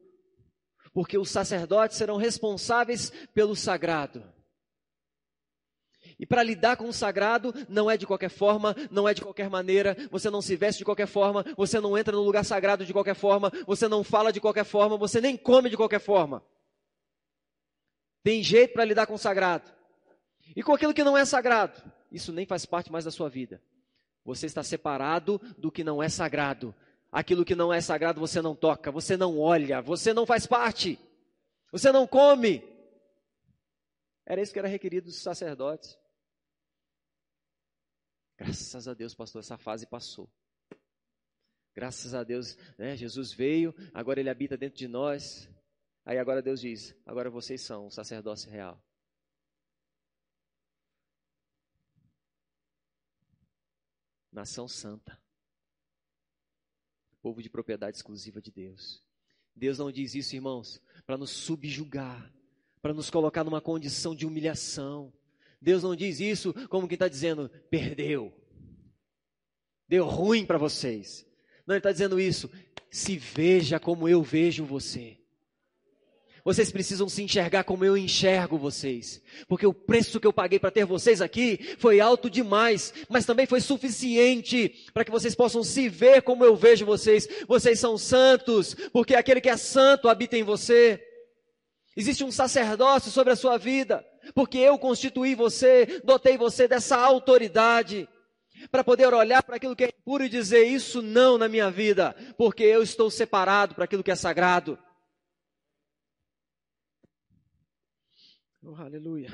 porque 0.93 1.18
os 1.18 1.31
sacerdotes 1.31 1.97
serão 1.97 2.16
responsáveis 2.16 3.11
pelo 3.35 3.55
sagrado. 3.55 4.39
E 6.21 6.27
para 6.27 6.43
lidar 6.43 6.77
com 6.77 6.87
o 6.87 6.93
sagrado, 6.93 7.51
não 7.66 7.91
é 7.91 7.97
de 7.97 8.07
qualquer 8.07 8.29
forma, 8.29 8.77
não 8.91 9.09
é 9.09 9.14
de 9.14 9.23
qualquer 9.23 9.49
maneira, 9.49 9.97
você 10.11 10.29
não 10.29 10.43
se 10.43 10.55
veste 10.55 10.81
de 10.81 10.85
qualquer 10.85 11.07
forma, 11.07 11.43
você 11.57 11.81
não 11.81 11.97
entra 11.97 12.14
no 12.14 12.23
lugar 12.23 12.45
sagrado 12.45 12.85
de 12.85 12.93
qualquer 12.93 13.14
forma, 13.14 13.51
você 13.66 13.89
não 13.89 14.05
fala 14.05 14.31
de 14.31 14.39
qualquer 14.39 14.64
forma, 14.64 14.99
você 14.99 15.18
nem 15.18 15.35
come 15.35 15.71
de 15.71 15.79
qualquer 15.79 15.99
forma. 15.99 16.45
Tem 18.23 18.43
jeito 18.43 18.75
para 18.75 18.85
lidar 18.85 19.07
com 19.07 19.14
o 19.14 19.18
sagrado. 19.18 19.73
E 20.55 20.62
com 20.62 20.75
aquilo 20.75 20.93
que 20.93 21.03
não 21.03 21.16
é 21.16 21.25
sagrado, 21.25 21.83
isso 22.12 22.35
nem 22.35 22.45
faz 22.45 22.66
parte 22.66 22.93
mais 22.93 23.07
da 23.07 23.11
sua 23.11 23.31
vida. 23.31 23.59
Você 24.23 24.45
está 24.45 24.62
separado 24.62 25.41
do 25.57 25.73
que 25.73 25.83
não 25.83 26.03
é 26.03 26.11
sagrado. 26.11 26.75
Aquilo 27.11 27.47
que 27.47 27.55
não 27.55 27.73
é 27.73 27.81
sagrado 27.81 28.21
você 28.21 28.43
não 28.43 28.55
toca, 28.55 28.93
você 28.93 29.16
não 29.16 29.39
olha, 29.39 29.81
você 29.81 30.12
não 30.12 30.27
faz 30.27 30.47
parte, 30.47 30.99
você 31.73 31.91
não 31.91 32.07
come. 32.07 32.62
Era 34.27 34.43
isso 34.43 34.53
que 34.53 34.59
era 34.59 34.68
requerido 34.68 35.07
dos 35.07 35.23
sacerdotes. 35.23 35.99
Graças 38.41 38.88
a 38.88 38.95
Deus, 38.95 39.14
pastor, 39.14 39.41
essa 39.41 39.59
fase 39.59 39.86
passou. 39.86 40.26
Graças 41.74 42.14
a 42.14 42.24
Deus, 42.24 42.57
né, 42.78 42.97
Jesus 42.97 43.32
veio, 43.32 43.74
agora 43.93 44.18
ele 44.18 44.30
habita 44.30 44.57
dentro 44.57 44.78
de 44.78 44.88
nós. 44.88 45.47
Aí 46.05 46.18
agora 46.18 46.41
Deus 46.41 46.61
diz: 46.61 46.97
agora 47.05 47.30
vocês 47.30 47.61
são 47.61 47.86
o 47.86 47.91
sacerdócio 47.91 48.51
real. 48.51 48.82
Nação 54.32 54.66
santa 54.66 55.20
povo 57.20 57.43
de 57.43 57.51
propriedade 57.51 57.97
exclusiva 57.97 58.41
de 58.41 58.51
Deus. 58.51 59.03
Deus 59.55 59.78
não 59.78 59.93
diz 59.93 60.14
isso, 60.14 60.34
irmãos, 60.34 60.80
para 61.05 61.18
nos 61.18 61.30
subjugar, 61.30 62.32
para 62.80 62.95
nos 62.95 63.11
colocar 63.11 63.45
numa 63.45 63.61
condição 63.61 64.14
de 64.14 64.26
humilhação. 64.26 65.12
Deus 65.61 65.83
não 65.83 65.95
diz 65.95 66.21
isso 66.21 66.55
como 66.69 66.89
quem 66.89 66.97
está 66.97 67.09
dizendo, 67.09 67.51
perdeu, 67.71 68.33
deu 69.89 70.07
ruim 70.07 70.47
para 70.47 70.59
vocês. 70.59 71.27
Não, 71.67 71.75
Ele 71.75 71.81
está 71.81 71.93
dizendo 71.93 72.19
isso, 72.19 72.51
se 72.91 73.17
veja 73.17 73.79
como 73.79 74.09
eu 74.09 74.23
vejo 74.23 74.65
você. 74.65 75.21
Vocês 76.45 76.73
precisam 76.73 77.09
se 77.09 77.23
enxergar 77.23 77.65
como 77.65 77.85
eu 77.85 77.97
enxergo 77.97 78.57
vocês. 78.57 79.23
Porque 79.47 79.67
o 79.67 79.75
preço 79.75 80.19
que 80.19 80.27
eu 80.27 80.33
paguei 80.33 80.59
para 80.59 80.71
ter 80.71 80.85
vocês 80.85 81.21
aqui 81.21 81.77
foi 81.79 82.01
alto 82.01 82.31
demais, 82.31 82.95
mas 83.09 83.27
também 83.27 83.47
foi 83.47 83.61
suficiente 83.61 84.87
para 84.93 85.05
que 85.05 85.11
vocês 85.11 85.35
possam 85.35 85.63
se 85.63 85.89
ver 85.89 86.23
como 86.23 86.45
eu 86.45 86.57
vejo 86.57 86.87
vocês. 86.87 87.29
Vocês 87.47 87.79
são 87.79 87.99
santos, 87.99 88.75
porque 88.93 89.15
aquele 89.15 89.41
que 89.41 89.51
é 89.51 89.57
santo 89.57 90.09
habita 90.09 90.37
em 90.37 90.43
você. 90.43 91.01
Existe 91.97 92.25
um 92.25 92.33
sacerdócio 92.33 93.11
sobre 93.11 93.33
a 93.33 93.37
sua 93.37 93.59
vida, 93.59 94.05
porque 94.35 94.59
eu 94.59 94.78
constituí 94.78 95.35
você, 95.35 96.01
dotei 96.05 96.37
você 96.37 96.66
dessa 96.68 96.97
autoridade 96.97 98.09
para 98.70 98.85
poder 98.85 99.12
olhar 99.12 99.43
para 99.43 99.57
aquilo 99.57 99.76
que 99.76 99.85
é 99.85 99.89
impuro 99.89 100.24
e 100.24 100.28
dizer 100.28 100.64
isso 100.64 101.01
não 101.01 101.39
na 101.39 101.49
minha 101.49 101.70
vida, 101.70 102.14
porque 102.37 102.62
eu 102.62 102.83
estou 102.83 103.11
separado 103.11 103.74
para 103.74 103.85
aquilo 103.85 104.03
que 104.03 104.11
é 104.11 104.16
sagrado. 104.16 104.78
Oh, 108.62 108.74
aleluia. 108.74 109.31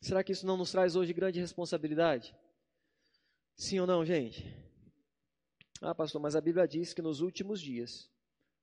Será 0.00 0.24
que 0.24 0.32
isso 0.32 0.46
não 0.46 0.56
nos 0.56 0.70
traz 0.70 0.96
hoje 0.96 1.12
grande 1.12 1.40
responsabilidade? 1.40 2.34
Sim 3.56 3.80
ou 3.80 3.86
não, 3.86 4.04
gente? 4.04 4.44
Ah, 5.80 5.94
pastor, 5.94 6.20
mas 6.20 6.34
a 6.34 6.40
Bíblia 6.40 6.66
diz 6.66 6.94
que 6.94 7.02
nos 7.02 7.20
últimos 7.20 7.60
dias 7.60 8.10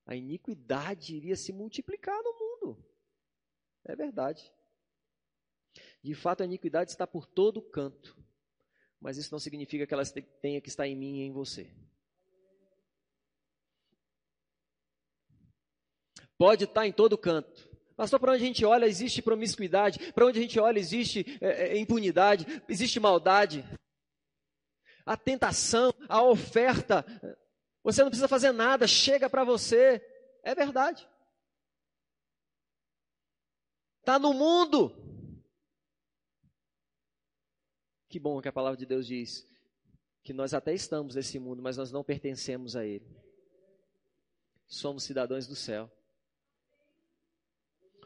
a 0.06 0.16
iniquidade 0.16 1.16
iria 1.16 1.36
se 1.36 1.54
multiplicar 1.54 2.18
no. 2.24 2.41
É 3.86 3.96
verdade. 3.96 4.52
De 6.04 6.14
fato, 6.16 6.42
a 6.42 6.46
iniquidade 6.46 6.92
está 6.92 7.06
por 7.06 7.26
todo 7.26 7.62
canto. 7.62 8.18
Mas 9.00 9.18
isso 9.18 9.32
não 9.32 9.40
significa 9.40 9.88
que 9.88 9.94
ela 9.94 10.04
tenha 10.42 10.62
que 10.62 10.70
estar 10.70 10.88
em 10.88 10.96
mim 10.96 11.18
e 11.18 11.22
em 11.22 11.32
você. 11.32 11.72
Pode 16.38 16.64
estar 16.64 16.88
em 16.88 16.92
todo 16.92 17.18
canto. 17.18 17.70
Pastor, 17.96 18.20
para 18.20 18.32
onde 18.32 18.44
a 18.44 18.48
gente 18.48 18.66
olha 18.66 18.88
existe 18.88 19.22
promiscuidade, 19.22 20.12
para 20.12 20.26
onde 20.26 20.40
a 20.40 20.42
gente 20.42 20.60
olha 20.60 20.80
existe 20.80 21.38
é, 21.40 21.68
é, 21.68 21.78
impunidade, 21.78 22.48
existe 22.68 23.00
maldade. 23.00 23.64
A 25.06 25.16
tentação, 25.16 25.94
a 26.10 26.24
oferta, 26.24 27.06
você 27.84 28.02
não 28.02 28.10
precisa 28.10 28.28
fazer 28.28 28.52
nada, 28.52 28.88
chega 28.88 29.30
para 29.30 29.44
você. 29.44 30.02
É 30.44 30.56
verdade. 30.56 31.08
Está 34.02 34.20
no 34.20 34.34
mundo. 34.34 34.94
Que 38.10 38.20
bom 38.20 38.42
que 38.42 38.50
a 38.50 38.54
palavra 38.54 38.78
de 38.78 38.86
Deus 38.86 39.08
diz 39.08 39.48
que 40.24 40.34
nós 40.34 40.54
até 40.54 40.74
estamos 40.74 41.16
nesse 41.16 41.40
mundo, 41.40 41.62
mas 41.62 41.78
nós 41.78 41.92
não 41.92 42.04
pertencemos 42.04 42.76
a 42.76 42.86
ele. 42.86 43.08
Somos 44.68 45.04
cidadãos 45.04 45.48
do 45.48 45.56
céu 45.56 45.90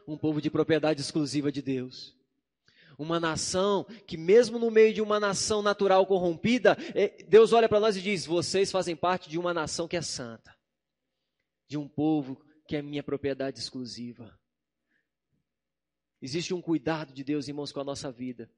um 0.06 0.16
povo 0.16 0.40
de 0.40 0.50
propriedade 0.50 1.00
exclusiva 1.00 1.50
de 1.50 1.60
Deus. 1.60 2.14
Uma 2.98 3.20
nação 3.20 3.84
que, 4.06 4.16
mesmo 4.16 4.58
no 4.58 4.70
meio 4.70 4.94
de 4.94 5.02
uma 5.02 5.20
nação 5.20 5.60
natural 5.60 6.06
corrompida, 6.06 6.76
é, 6.94 7.22
Deus 7.24 7.52
olha 7.52 7.68
para 7.68 7.80
nós 7.80 7.96
e 7.96 8.00
diz: 8.00 8.24
vocês 8.24 8.70
fazem 8.70 8.96
parte 8.96 9.28
de 9.28 9.38
uma 9.38 9.52
nação 9.52 9.86
que 9.86 9.96
é 9.96 10.02
santa, 10.02 10.54
de 11.68 11.76
um 11.76 11.86
povo 11.86 12.40
que 12.66 12.76
é 12.76 12.82
minha 12.82 13.02
propriedade 13.02 13.58
exclusiva. 13.58 14.38
Existe 16.20 16.54
um 16.54 16.62
cuidado 16.62 17.12
de 17.12 17.22
Deus, 17.22 17.48
irmãos, 17.48 17.72
com 17.72 17.80
a 17.80 17.84
nossa 17.84 18.10
vida, 18.10 18.50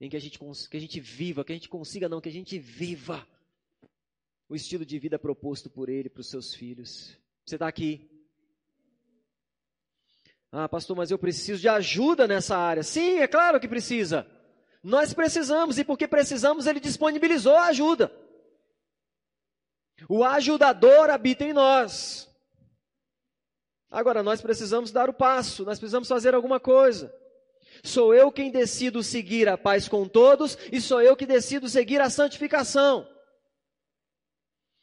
em 0.00 0.08
que 0.08 0.16
a 0.16 0.20
gente, 0.20 0.38
que 0.38 0.76
a 0.76 0.80
gente 0.80 1.00
viva, 1.00 1.44
que 1.44 1.52
a 1.52 1.54
gente 1.54 1.68
consiga, 1.68 2.08
não, 2.08 2.20
que 2.20 2.28
a 2.28 2.32
gente 2.32 2.58
viva 2.58 3.26
o 4.48 4.54
estilo 4.54 4.84
de 4.84 4.98
vida 4.98 5.18
proposto 5.18 5.68
por 5.68 5.88
Ele 5.88 6.08
para 6.08 6.20
os 6.20 6.30
seus 6.30 6.54
filhos. 6.54 7.16
Você 7.44 7.56
está 7.56 7.68
aqui, 7.68 8.10
ah, 10.52 10.68
pastor, 10.68 10.96
mas 10.96 11.10
eu 11.10 11.18
preciso 11.18 11.60
de 11.60 11.68
ajuda 11.68 12.26
nessa 12.26 12.56
área. 12.56 12.82
Sim, 12.82 13.18
é 13.18 13.28
claro 13.28 13.60
que 13.60 13.68
precisa. 13.68 14.26
Nós 14.82 15.14
precisamos, 15.14 15.78
e 15.78 15.84
porque 15.84 16.08
precisamos, 16.08 16.66
ele 16.66 16.80
disponibilizou 16.80 17.54
a 17.54 17.66
ajuda. 17.66 18.12
O 20.08 20.24
ajudador 20.24 21.10
habita 21.10 21.44
em 21.44 21.52
nós. 21.52 22.28
Agora, 23.90 24.22
nós 24.22 24.40
precisamos 24.40 24.92
dar 24.92 25.10
o 25.10 25.14
passo, 25.14 25.64
nós 25.64 25.78
precisamos 25.78 26.06
fazer 26.06 26.34
alguma 26.34 26.60
coisa. 26.60 27.12
Sou 27.82 28.14
eu 28.14 28.30
quem 28.30 28.50
decido 28.50 29.02
seguir 29.02 29.48
a 29.48 29.58
paz 29.58 29.88
com 29.88 30.06
todos 30.06 30.56
e 30.70 30.80
sou 30.80 31.00
eu 31.02 31.16
que 31.16 31.26
decido 31.26 31.68
seguir 31.68 32.00
a 32.00 32.10
santificação. 32.10 33.08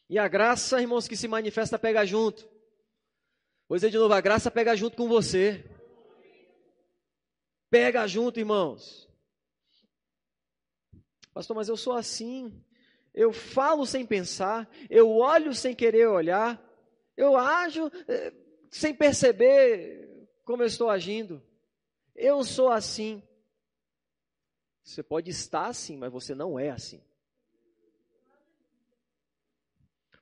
E 0.09 0.17
a 0.17 0.27
graça, 0.27 0.81
irmãos, 0.81 1.07
que 1.07 1.15
se 1.15 1.27
manifesta 1.27 1.79
pega 1.79 2.05
junto. 2.05 2.47
Vou 3.67 3.77
dizer 3.77 3.89
de 3.89 3.97
novo, 3.97 4.13
a 4.13 4.21
graça 4.21 4.49
pega 4.49 4.75
junto 4.75 4.97
com 4.97 5.07
você. 5.07 5.63
Pega 7.69 8.07
junto, 8.07 8.39
irmãos. 8.39 9.07
Pastor, 11.33 11.55
mas 11.55 11.69
eu 11.69 11.77
sou 11.77 11.93
assim. 11.93 12.63
Eu 13.13 13.33
falo 13.33 13.85
sem 13.85 14.05
pensar, 14.05 14.69
eu 14.89 15.09
olho 15.09 15.53
sem 15.53 15.75
querer 15.75 16.07
olhar, 16.07 16.63
eu 17.15 17.35
ajo 17.35 17.91
eh, 18.07 18.31
sem 18.69 18.93
perceber 18.93 20.27
como 20.43 20.63
eu 20.63 20.67
estou 20.67 20.89
agindo. 20.89 21.43
Eu 22.15 22.43
sou 22.43 22.69
assim. 22.69 23.21
Você 24.83 25.03
pode 25.03 25.29
estar 25.29 25.67
assim, 25.67 25.97
mas 25.97 26.11
você 26.11 26.33
não 26.33 26.59
é 26.59 26.69
assim. 26.69 27.03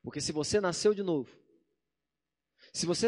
Porque 0.02 0.20
se 0.20 0.32
você 0.32 0.60
nasceu 0.60 0.94
de 0.94 1.02
novo, 1.02 1.36
se 2.72 2.86
você 2.86 3.08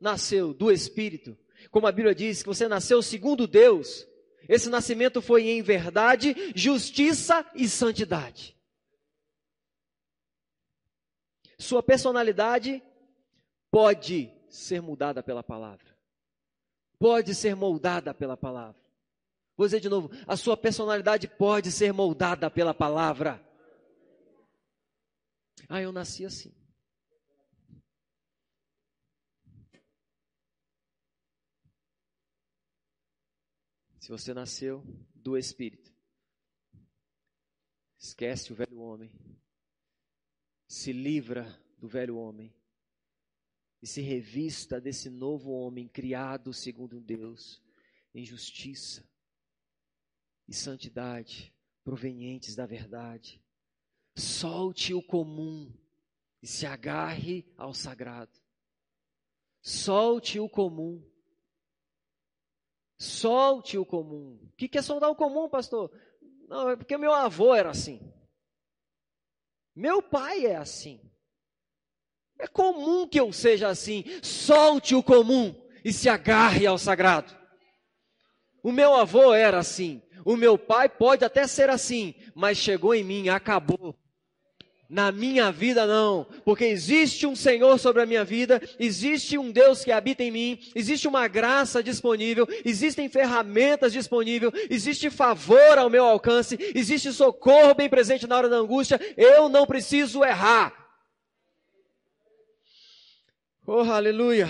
nasceu 0.00 0.52
do 0.52 0.70
Espírito, 0.70 1.36
como 1.70 1.86
a 1.86 1.92
Bíblia 1.92 2.14
diz, 2.14 2.42
que 2.42 2.48
você 2.48 2.68
nasceu 2.68 3.02
segundo 3.02 3.46
Deus, 3.46 4.06
esse 4.48 4.68
nascimento 4.68 5.20
foi 5.20 5.48
em 5.48 5.62
verdade, 5.62 6.34
justiça 6.54 7.44
e 7.54 7.68
santidade. 7.68 8.56
Sua 11.58 11.82
personalidade 11.82 12.82
pode 13.70 14.32
ser 14.48 14.80
mudada 14.80 15.22
pela 15.22 15.42
palavra 15.42 15.98
pode 16.98 17.34
ser 17.34 17.54
moldada 17.54 18.12
pela 18.12 18.36
palavra. 18.36 18.80
Vou 19.56 19.66
dizer 19.66 19.80
de 19.80 19.88
novo: 19.88 20.10
a 20.26 20.36
sua 20.36 20.56
personalidade 20.56 21.28
pode 21.28 21.70
ser 21.70 21.92
moldada 21.92 22.50
pela 22.50 22.74
palavra. 22.74 23.44
Ah, 25.68 25.80
eu 25.80 25.92
nasci 25.92 26.24
assim. 26.24 26.54
Se 33.98 34.08
você 34.08 34.32
nasceu 34.32 34.82
do 35.14 35.36
Espírito, 35.36 35.92
esquece 37.98 38.52
o 38.52 38.56
velho 38.56 38.78
homem, 38.78 39.12
se 40.66 40.92
livra 40.92 41.44
do 41.76 41.86
velho 41.86 42.16
homem 42.16 42.54
e 43.80 43.86
se 43.86 44.00
revista 44.00 44.80
desse 44.80 45.08
novo 45.08 45.52
homem 45.52 45.86
criado 45.88 46.52
segundo 46.52 47.00
Deus, 47.00 47.62
em 48.14 48.24
justiça 48.24 49.08
e 50.46 50.54
santidade 50.54 51.54
provenientes 51.84 52.54
da 52.54 52.66
verdade. 52.66 53.42
Solte 54.16 54.92
o 54.92 55.02
comum 55.02 55.72
e 56.42 56.46
se 56.46 56.66
agarre 56.66 57.46
ao 57.56 57.72
sagrado. 57.72 58.38
Solte 59.60 60.40
o 60.40 60.48
comum. 60.48 61.02
Solte 62.98 63.78
o 63.78 63.86
comum. 63.86 64.40
O 64.42 64.52
que 64.56 64.76
é 64.76 64.82
soltar 64.82 65.08
o 65.08 65.16
comum, 65.16 65.48
pastor? 65.48 65.92
Não, 66.48 66.68
é 66.70 66.76
porque 66.76 66.96
meu 66.96 67.12
avô 67.12 67.54
era 67.54 67.70
assim. 67.70 68.00
Meu 69.74 70.02
pai 70.02 70.46
é 70.46 70.56
assim. 70.56 71.07
É 72.38 72.46
comum 72.46 73.06
que 73.06 73.18
eu 73.18 73.32
seja 73.32 73.68
assim. 73.68 74.04
Solte 74.22 74.94
o 74.94 75.02
comum 75.02 75.54
e 75.84 75.92
se 75.92 76.08
agarre 76.08 76.66
ao 76.66 76.78
sagrado. 76.78 77.36
O 78.62 78.72
meu 78.72 78.94
avô 78.94 79.32
era 79.32 79.58
assim. 79.58 80.02
O 80.24 80.36
meu 80.36 80.58
pai 80.58 80.88
pode 80.88 81.24
até 81.24 81.46
ser 81.46 81.70
assim, 81.70 82.14
mas 82.34 82.58
chegou 82.58 82.94
em 82.94 83.02
mim, 83.02 83.28
acabou. 83.28 83.96
Na 84.90 85.12
minha 85.12 85.52
vida 85.52 85.86
não, 85.86 86.26
porque 86.46 86.64
existe 86.64 87.26
um 87.26 87.36
Senhor 87.36 87.78
sobre 87.78 88.02
a 88.02 88.06
minha 88.06 88.24
vida, 88.24 88.60
existe 88.78 89.36
um 89.36 89.50
Deus 89.50 89.84
que 89.84 89.92
habita 89.92 90.22
em 90.22 90.30
mim, 90.30 90.58
existe 90.74 91.06
uma 91.06 91.28
graça 91.28 91.82
disponível, 91.82 92.48
existem 92.64 93.06
ferramentas 93.06 93.92
disponíveis, 93.92 94.50
existe 94.70 95.10
favor 95.10 95.76
ao 95.76 95.90
meu 95.90 96.04
alcance, 96.04 96.58
existe 96.74 97.12
socorro 97.12 97.74
bem 97.74 97.88
presente 97.88 98.26
na 98.26 98.36
hora 98.36 98.48
da 98.48 98.56
angústia. 98.56 98.98
Eu 99.14 99.50
não 99.50 99.66
preciso 99.66 100.24
errar. 100.24 100.87
Oh, 103.70 103.82
aleluia! 103.82 104.46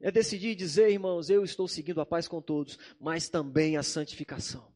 É 0.00 0.10
decidir 0.10 0.56
dizer, 0.56 0.90
irmãos, 0.90 1.30
eu 1.30 1.44
estou 1.44 1.68
seguindo 1.68 2.00
a 2.00 2.04
paz 2.04 2.26
com 2.26 2.42
todos, 2.42 2.76
mas 3.00 3.28
também 3.28 3.76
a 3.76 3.82
santificação. 3.84 4.74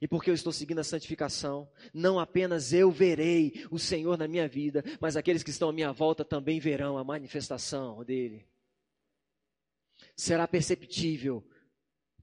E 0.00 0.08
porque 0.08 0.30
eu 0.30 0.34
estou 0.34 0.52
seguindo 0.52 0.80
a 0.80 0.84
santificação, 0.84 1.70
não 1.94 2.18
apenas 2.18 2.72
eu 2.72 2.90
verei 2.90 3.64
o 3.70 3.78
Senhor 3.78 4.18
na 4.18 4.26
minha 4.26 4.48
vida, 4.48 4.82
mas 5.00 5.16
aqueles 5.16 5.44
que 5.44 5.50
estão 5.50 5.68
à 5.68 5.72
minha 5.72 5.92
volta 5.92 6.24
também 6.24 6.58
verão 6.58 6.98
a 6.98 7.04
manifestação 7.04 8.02
dele. 8.02 8.44
Será 10.16 10.48
perceptível 10.48 11.48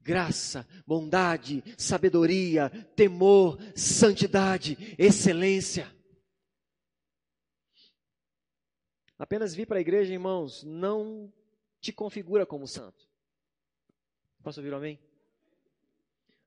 graça, 0.02 0.68
bondade, 0.86 1.64
sabedoria, 1.78 2.68
temor, 2.94 3.58
santidade, 3.74 4.94
excelência. 4.98 5.99
Apenas 9.20 9.54
vir 9.54 9.66
para 9.66 9.76
a 9.76 9.80
igreja, 9.82 10.14
irmãos, 10.14 10.64
não 10.64 11.30
te 11.78 11.92
configura 11.92 12.46
como 12.46 12.66
santo. 12.66 13.06
Posso 14.42 14.60
ouvir 14.60 14.72
um 14.72 14.78
amém? 14.78 14.98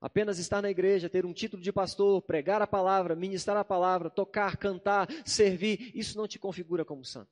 Apenas 0.00 0.40
estar 0.40 0.60
na 0.60 0.68
igreja, 0.68 1.08
ter 1.08 1.24
um 1.24 1.32
título 1.32 1.62
de 1.62 1.72
pastor, 1.72 2.20
pregar 2.22 2.60
a 2.60 2.66
palavra, 2.66 3.14
ministrar 3.14 3.56
a 3.56 3.64
palavra, 3.64 4.10
tocar, 4.10 4.56
cantar, 4.56 5.08
servir, 5.24 5.92
isso 5.94 6.18
não 6.18 6.26
te 6.26 6.36
configura 6.36 6.84
como 6.84 7.04
santo. 7.04 7.30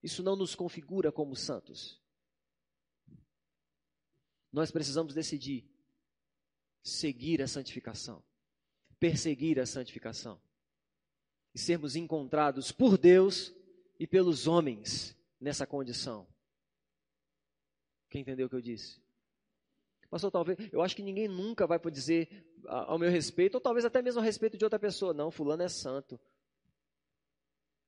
Isso 0.00 0.22
não 0.22 0.36
nos 0.36 0.54
configura 0.54 1.10
como 1.10 1.34
santos. 1.34 2.00
Nós 4.52 4.70
precisamos 4.70 5.12
decidir 5.12 5.68
seguir 6.84 7.42
a 7.42 7.48
santificação, 7.48 8.22
perseguir 9.00 9.58
a 9.58 9.66
santificação 9.66 10.40
e 11.52 11.58
sermos 11.58 11.96
encontrados 11.96 12.70
por 12.70 12.96
Deus 12.96 13.57
e 13.98 14.06
pelos 14.06 14.46
homens 14.46 15.16
nessa 15.40 15.66
condição. 15.66 16.26
Quem 18.08 18.22
entendeu 18.22 18.46
o 18.46 18.50
que 18.50 18.56
eu 18.56 18.60
disse? 18.60 19.00
Pastor, 20.10 20.30
talvez, 20.30 20.72
eu 20.72 20.80
acho 20.80 20.96
que 20.96 21.02
ninguém 21.02 21.28
nunca 21.28 21.66
vai 21.66 21.78
dizer 21.90 22.46
ao 22.64 22.98
meu 22.98 23.10
respeito, 23.10 23.56
ou 23.56 23.60
talvez 23.60 23.84
até 23.84 24.00
mesmo 24.00 24.20
a 24.20 24.24
respeito 24.24 24.56
de 24.56 24.64
outra 24.64 24.78
pessoa, 24.78 25.12
não, 25.12 25.30
fulano 25.30 25.62
é 25.62 25.68
santo. 25.68 26.18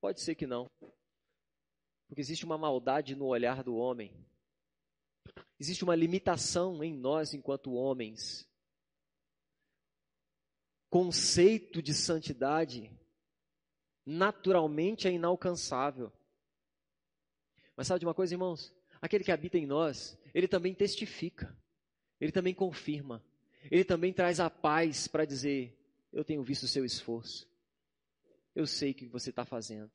Pode 0.01 0.21
ser 0.21 0.35
que 0.35 0.47
não. 0.47 0.71
Porque 2.07 2.21
existe 2.21 2.45
uma 2.45 2.59
maldade 2.59 3.15
no 3.15 3.27
olhar 3.27 3.63
do 3.63 3.77
homem. 3.77 4.15
Existe 5.59 5.85
uma 5.85 5.95
limitação 5.95 6.83
em 6.83 6.95
nós 6.95 7.33
enquanto 7.33 7.73
homens. 7.73 8.47
Conceito 10.91 11.81
de 11.81 11.95
santidade 11.95 12.91
naturalmente 14.05 15.07
é 15.07 15.13
inalcançável. 15.13 16.13
Mas 17.77 17.87
sabe 17.87 18.01
de 18.01 18.07
uma 18.07 18.15
coisa, 18.15 18.35
irmãos? 18.35 18.75
Aquele 19.01 19.25
que 19.25 19.33
habita 19.33 19.57
em 19.57 19.67
nós, 19.67 20.19
ele 20.35 20.47
também 20.47 20.75
testifica, 20.75 21.57
ele 22.21 22.33
também 22.33 22.53
confirma, 22.53 23.25
ele 23.71 23.85
também 23.85 24.13
traz 24.13 24.41
a 24.41 24.51
paz 24.51 25.09
para 25.09 25.25
dizer: 25.25 25.77
Eu 26.13 26.25
tenho 26.25 26.43
visto 26.43 26.65
o 26.65 26.69
seu 26.69 26.85
esforço, 26.85 27.49
eu 28.55 28.67
sei 28.67 28.91
o 28.91 28.95
que 28.95 29.07
você 29.07 29.31
está 29.31 29.45
fazendo, 29.45 29.91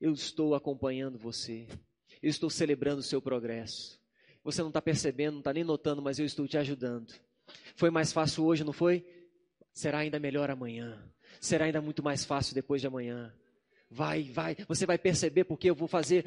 eu 0.00 0.12
estou 0.12 0.54
acompanhando 0.54 1.18
você, 1.18 1.66
eu 2.22 2.30
estou 2.30 2.48
celebrando 2.48 3.00
o 3.00 3.04
seu 3.04 3.20
progresso. 3.20 4.00
Você 4.44 4.60
não 4.60 4.68
está 4.68 4.82
percebendo, 4.82 5.34
não 5.34 5.40
está 5.40 5.52
nem 5.52 5.62
notando, 5.62 6.02
mas 6.02 6.18
eu 6.18 6.26
estou 6.26 6.48
te 6.48 6.58
ajudando. 6.58 7.14
Foi 7.76 7.90
mais 7.90 8.12
fácil 8.12 8.44
hoje, 8.44 8.64
não 8.64 8.72
foi? 8.72 9.06
Será 9.72 9.98
ainda 9.98 10.18
melhor 10.18 10.50
amanhã 10.50 11.00
será 11.40 11.66
ainda 11.66 11.80
muito 11.80 12.02
mais 12.02 12.24
fácil 12.24 12.54
depois 12.54 12.80
de 12.80 12.86
amanhã. 12.86 13.32
Vai, 13.90 14.24
vai, 14.24 14.56
você 14.66 14.86
vai 14.86 14.96
perceber 14.96 15.44
porque 15.44 15.68
eu 15.68 15.74
vou 15.74 15.88
fazer 15.88 16.24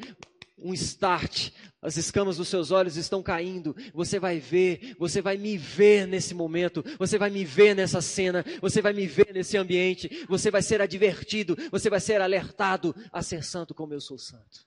um 0.58 0.72
start, 0.72 1.50
as 1.82 1.96
escamas 1.96 2.38
dos 2.38 2.48
seus 2.48 2.70
olhos 2.70 2.96
estão 2.96 3.22
caindo, 3.22 3.76
você 3.92 4.18
vai 4.18 4.38
ver, 4.38 4.96
você 4.98 5.20
vai 5.20 5.36
me 5.36 5.58
ver 5.58 6.06
nesse 6.06 6.32
momento, 6.32 6.82
você 6.98 7.18
vai 7.18 7.28
me 7.28 7.44
ver 7.44 7.74
nessa 7.74 8.00
cena, 8.00 8.44
você 8.60 8.80
vai 8.80 8.94
me 8.94 9.06
ver 9.06 9.34
nesse 9.34 9.56
ambiente, 9.58 10.24
você 10.26 10.50
vai 10.50 10.62
ser 10.62 10.80
advertido, 10.80 11.56
você 11.70 11.90
vai 11.90 12.00
ser 12.00 12.20
alertado 12.22 12.94
a 13.12 13.22
ser 13.22 13.44
santo 13.44 13.74
como 13.74 13.92
eu 13.92 14.00
sou 14.00 14.18
santo. 14.18 14.66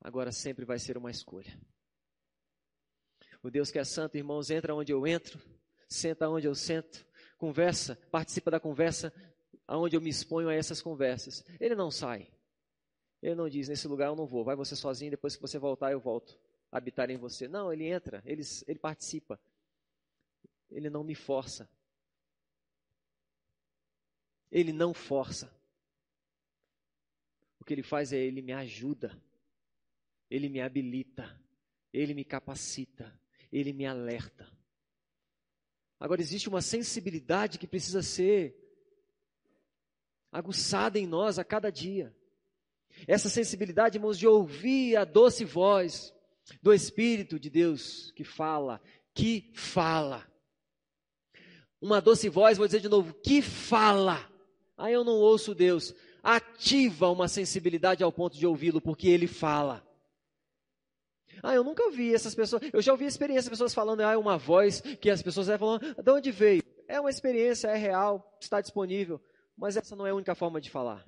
Agora 0.00 0.32
sempre 0.32 0.64
vai 0.64 0.78
ser 0.78 0.98
uma 0.98 1.10
escolha. 1.10 1.58
O 3.42 3.50
Deus 3.50 3.70
que 3.70 3.78
é 3.78 3.84
santo, 3.84 4.16
irmãos, 4.16 4.50
entra 4.50 4.74
onde 4.74 4.92
eu 4.92 5.06
entro, 5.06 5.40
senta 5.88 6.28
onde 6.28 6.46
eu 6.46 6.54
sento, 6.54 7.06
conversa, 7.38 7.96
participa 8.10 8.50
da 8.50 8.60
conversa 8.60 9.12
aonde 9.66 9.96
eu 9.96 10.00
me 10.00 10.10
exponho 10.10 10.48
a 10.48 10.54
essas 10.54 10.82
conversas. 10.82 11.44
Ele 11.58 11.74
não 11.74 11.90
sai. 11.90 12.30
Ele 13.22 13.34
não 13.34 13.48
diz, 13.48 13.68
nesse 13.68 13.88
lugar 13.88 14.08
eu 14.08 14.16
não 14.16 14.26
vou, 14.26 14.44
vai 14.44 14.54
você 14.54 14.76
sozinho, 14.76 15.10
depois 15.10 15.34
que 15.34 15.42
você 15.42 15.58
voltar 15.58 15.92
eu 15.92 16.00
volto 16.00 16.38
habitar 16.70 17.10
em 17.10 17.16
você. 17.16 17.48
Não, 17.48 17.72
ele 17.72 17.86
entra, 17.86 18.22
ele, 18.24 18.42
ele 18.66 18.78
participa. 18.78 19.40
Ele 20.70 20.90
não 20.90 21.02
me 21.02 21.14
força. 21.14 21.68
Ele 24.50 24.72
não 24.72 24.92
força. 24.94 25.54
O 27.58 27.64
que 27.64 27.72
ele 27.74 27.82
faz 27.82 28.12
é 28.12 28.18
ele 28.18 28.42
me 28.42 28.52
ajuda. 28.52 29.20
Ele 30.30 30.48
me 30.48 30.60
habilita. 30.60 31.40
Ele 31.92 32.14
me 32.14 32.24
capacita. 32.24 33.18
Ele 33.50 33.72
me 33.72 33.86
alerta. 33.86 34.50
Agora 36.00 36.20
existe 36.20 36.48
uma 36.48 36.62
sensibilidade 36.62 37.58
que 37.58 37.66
precisa 37.66 38.02
ser 38.02 38.56
aguçada 40.30 40.98
em 40.98 41.06
nós 41.06 41.38
a 41.38 41.44
cada 41.44 41.70
dia. 41.70 42.14
Essa 43.06 43.28
sensibilidade, 43.28 43.96
irmãos, 43.96 44.18
de 44.18 44.26
ouvir 44.26 44.96
a 44.96 45.04
doce 45.04 45.44
voz 45.44 46.14
do 46.62 46.72
Espírito 46.72 47.38
de 47.38 47.50
Deus 47.50 48.12
que 48.12 48.24
fala, 48.24 48.80
que 49.14 49.50
fala. 49.54 50.26
Uma 51.80 52.00
doce 52.00 52.28
voz, 52.28 52.58
vou 52.58 52.66
dizer 52.66 52.80
de 52.80 52.88
novo, 52.88 53.14
que 53.14 53.40
fala. 53.42 54.30
Aí 54.76 54.92
eu 54.92 55.04
não 55.04 55.14
ouço 55.14 55.54
Deus. 55.54 55.94
Ativa 56.22 57.08
uma 57.08 57.28
sensibilidade 57.28 58.02
ao 58.02 58.12
ponto 58.12 58.36
de 58.36 58.46
ouvi-lo, 58.46 58.80
porque 58.80 59.08
ele 59.08 59.26
fala. 59.26 59.87
Ah, 61.42 61.54
eu 61.54 61.62
nunca 61.62 61.90
vi 61.90 62.14
essas 62.14 62.34
pessoas. 62.34 62.62
Eu 62.72 62.82
já 62.82 62.92
ouvi 62.92 63.04
experiência, 63.04 63.50
pessoas 63.50 63.74
falando, 63.74 64.00
ah, 64.00 64.12
é 64.12 64.16
uma 64.16 64.36
voz 64.36 64.80
que 64.80 65.10
as 65.10 65.22
pessoas 65.22 65.46
falam, 65.46 65.78
de 65.78 66.10
onde 66.10 66.30
veio? 66.30 66.62
É 66.86 67.00
uma 67.00 67.10
experiência, 67.10 67.68
é 67.68 67.76
real, 67.76 68.36
está 68.40 68.60
disponível. 68.60 69.20
Mas 69.56 69.76
essa 69.76 69.94
não 69.94 70.06
é 70.06 70.10
a 70.10 70.14
única 70.14 70.34
forma 70.34 70.60
de 70.60 70.70
falar. 70.70 71.04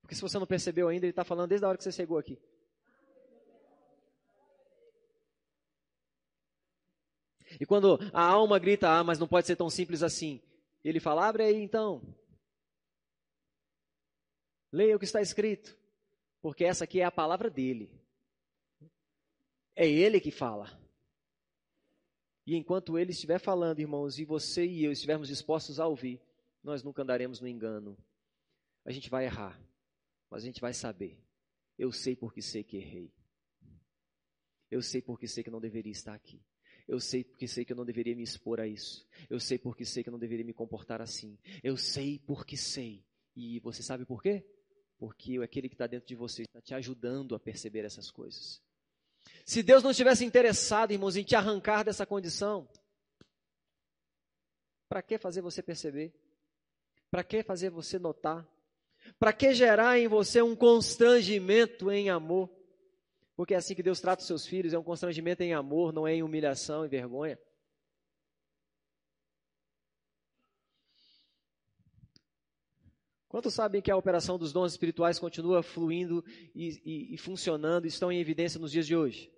Porque 0.00 0.14
se 0.14 0.22
você 0.22 0.38
não 0.38 0.46
percebeu 0.46 0.88
ainda, 0.88 1.04
ele 1.04 1.10
está 1.10 1.24
falando 1.24 1.48
desde 1.48 1.64
a 1.64 1.68
hora 1.68 1.76
que 1.76 1.84
você 1.84 1.92
chegou 1.92 2.16
aqui. 2.16 2.38
E 7.60 7.66
quando 7.66 7.98
a 8.12 8.22
alma 8.22 8.58
grita, 8.58 8.88
ah, 8.88 9.04
mas 9.04 9.18
não 9.18 9.28
pode 9.28 9.46
ser 9.46 9.56
tão 9.56 9.70
simples 9.70 10.02
assim. 10.02 10.40
Ele 10.84 11.00
fala, 11.00 11.26
abre 11.26 11.44
aí 11.44 11.56
então. 11.56 12.02
Leia 14.72 14.96
o 14.96 14.98
que 14.98 15.04
está 15.04 15.20
escrito. 15.20 15.76
Porque 16.40 16.64
essa 16.64 16.84
aqui 16.84 17.00
é 17.00 17.04
a 17.04 17.10
palavra 17.10 17.50
dele. 17.50 17.90
É 19.76 19.86
ele 19.86 20.18
que 20.18 20.30
fala. 20.30 20.80
E 22.46 22.56
enquanto 22.56 22.98
ele 22.98 23.10
estiver 23.10 23.38
falando, 23.38 23.80
irmãos, 23.80 24.18
e 24.18 24.24
você 24.24 24.64
e 24.64 24.84
eu 24.84 24.90
estivermos 24.90 25.28
dispostos 25.28 25.78
a 25.78 25.86
ouvir, 25.86 26.18
nós 26.62 26.82
nunca 26.82 27.02
andaremos 27.02 27.40
no 27.40 27.46
engano. 27.46 27.96
A 28.86 28.90
gente 28.90 29.10
vai 29.10 29.26
errar, 29.26 29.60
mas 30.30 30.42
a 30.42 30.46
gente 30.46 30.62
vai 30.62 30.72
saber. 30.72 31.20
Eu 31.76 31.92
sei 31.92 32.16
porque 32.16 32.40
sei 32.40 32.64
que 32.64 32.78
errei. 32.78 33.12
Eu 34.70 34.80
sei 34.80 35.02
porque 35.02 35.28
sei 35.28 35.44
que 35.44 35.50
não 35.50 35.60
deveria 35.60 35.92
estar 35.92 36.14
aqui. 36.14 36.40
Eu 36.88 36.98
sei 36.98 37.22
porque 37.22 37.46
sei 37.46 37.64
que 37.64 37.72
eu 37.72 37.76
não 37.76 37.84
deveria 37.84 38.16
me 38.16 38.22
expor 38.22 38.60
a 38.60 38.66
isso. 38.66 39.06
Eu 39.28 39.38
sei 39.38 39.58
porque 39.58 39.84
sei 39.84 40.02
que 40.02 40.08
eu 40.08 40.12
não 40.12 40.18
deveria 40.18 40.44
me 40.44 40.54
comportar 40.54 41.02
assim. 41.02 41.36
Eu 41.62 41.76
sei 41.76 42.18
porque 42.20 42.56
sei. 42.56 43.04
E 43.34 43.60
você 43.60 43.82
sabe 43.82 44.06
por 44.06 44.22
quê? 44.22 44.46
Porque 44.96 45.36
aquele 45.42 45.68
que 45.68 45.74
está 45.74 45.86
dentro 45.86 46.06
de 46.06 46.14
você 46.14 46.42
está 46.42 46.62
te 46.62 46.72
ajudando 46.72 47.34
a 47.34 47.40
perceber 47.40 47.84
essas 47.84 48.10
coisas. 48.10 48.62
Se 49.44 49.62
Deus 49.62 49.82
não 49.82 49.90
estivesse 49.90 50.24
interessado, 50.24 50.92
irmãos, 50.92 51.16
em 51.16 51.22
te 51.22 51.36
arrancar 51.36 51.84
dessa 51.84 52.04
condição, 52.04 52.68
para 54.88 55.02
que 55.02 55.18
fazer 55.18 55.40
você 55.40 55.62
perceber? 55.62 56.14
Para 57.10 57.22
que 57.22 57.42
fazer 57.42 57.70
você 57.70 57.98
notar? 57.98 58.46
Para 59.18 59.32
que 59.32 59.54
gerar 59.54 59.98
em 59.98 60.08
você 60.08 60.42
um 60.42 60.56
constrangimento 60.56 61.90
em 61.90 62.10
amor? 62.10 62.50
Porque 63.36 63.54
é 63.54 63.56
assim 63.56 63.74
que 63.74 63.82
Deus 63.82 64.00
trata 64.00 64.22
os 64.22 64.26
seus 64.26 64.46
filhos, 64.46 64.72
é 64.72 64.78
um 64.78 64.82
constrangimento 64.82 65.42
em 65.42 65.52
amor, 65.52 65.92
não 65.92 66.06
é 66.06 66.14
em 66.14 66.22
humilhação 66.22 66.84
e 66.84 66.88
vergonha. 66.88 67.38
Quantos 73.36 73.52
sabem 73.52 73.82
que 73.82 73.90
a 73.90 73.96
operação 73.98 74.38
dos 74.38 74.50
dons 74.50 74.72
espirituais 74.72 75.18
continua 75.18 75.62
fluindo 75.62 76.24
e, 76.54 76.80
e, 76.82 77.14
e 77.14 77.18
funcionando, 77.18 77.84
e 77.84 77.88
estão 77.88 78.10
em 78.10 78.18
evidência 78.18 78.58
nos 78.58 78.72
dias 78.72 78.86
de 78.86 78.96
hoje? 78.96 79.30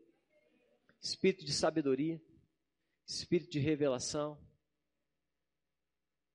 Espírito 1.01 1.45
de 1.45 1.53
sabedoria, 1.53 2.23
espírito 3.05 3.51
de 3.51 3.59
revelação, 3.59 4.41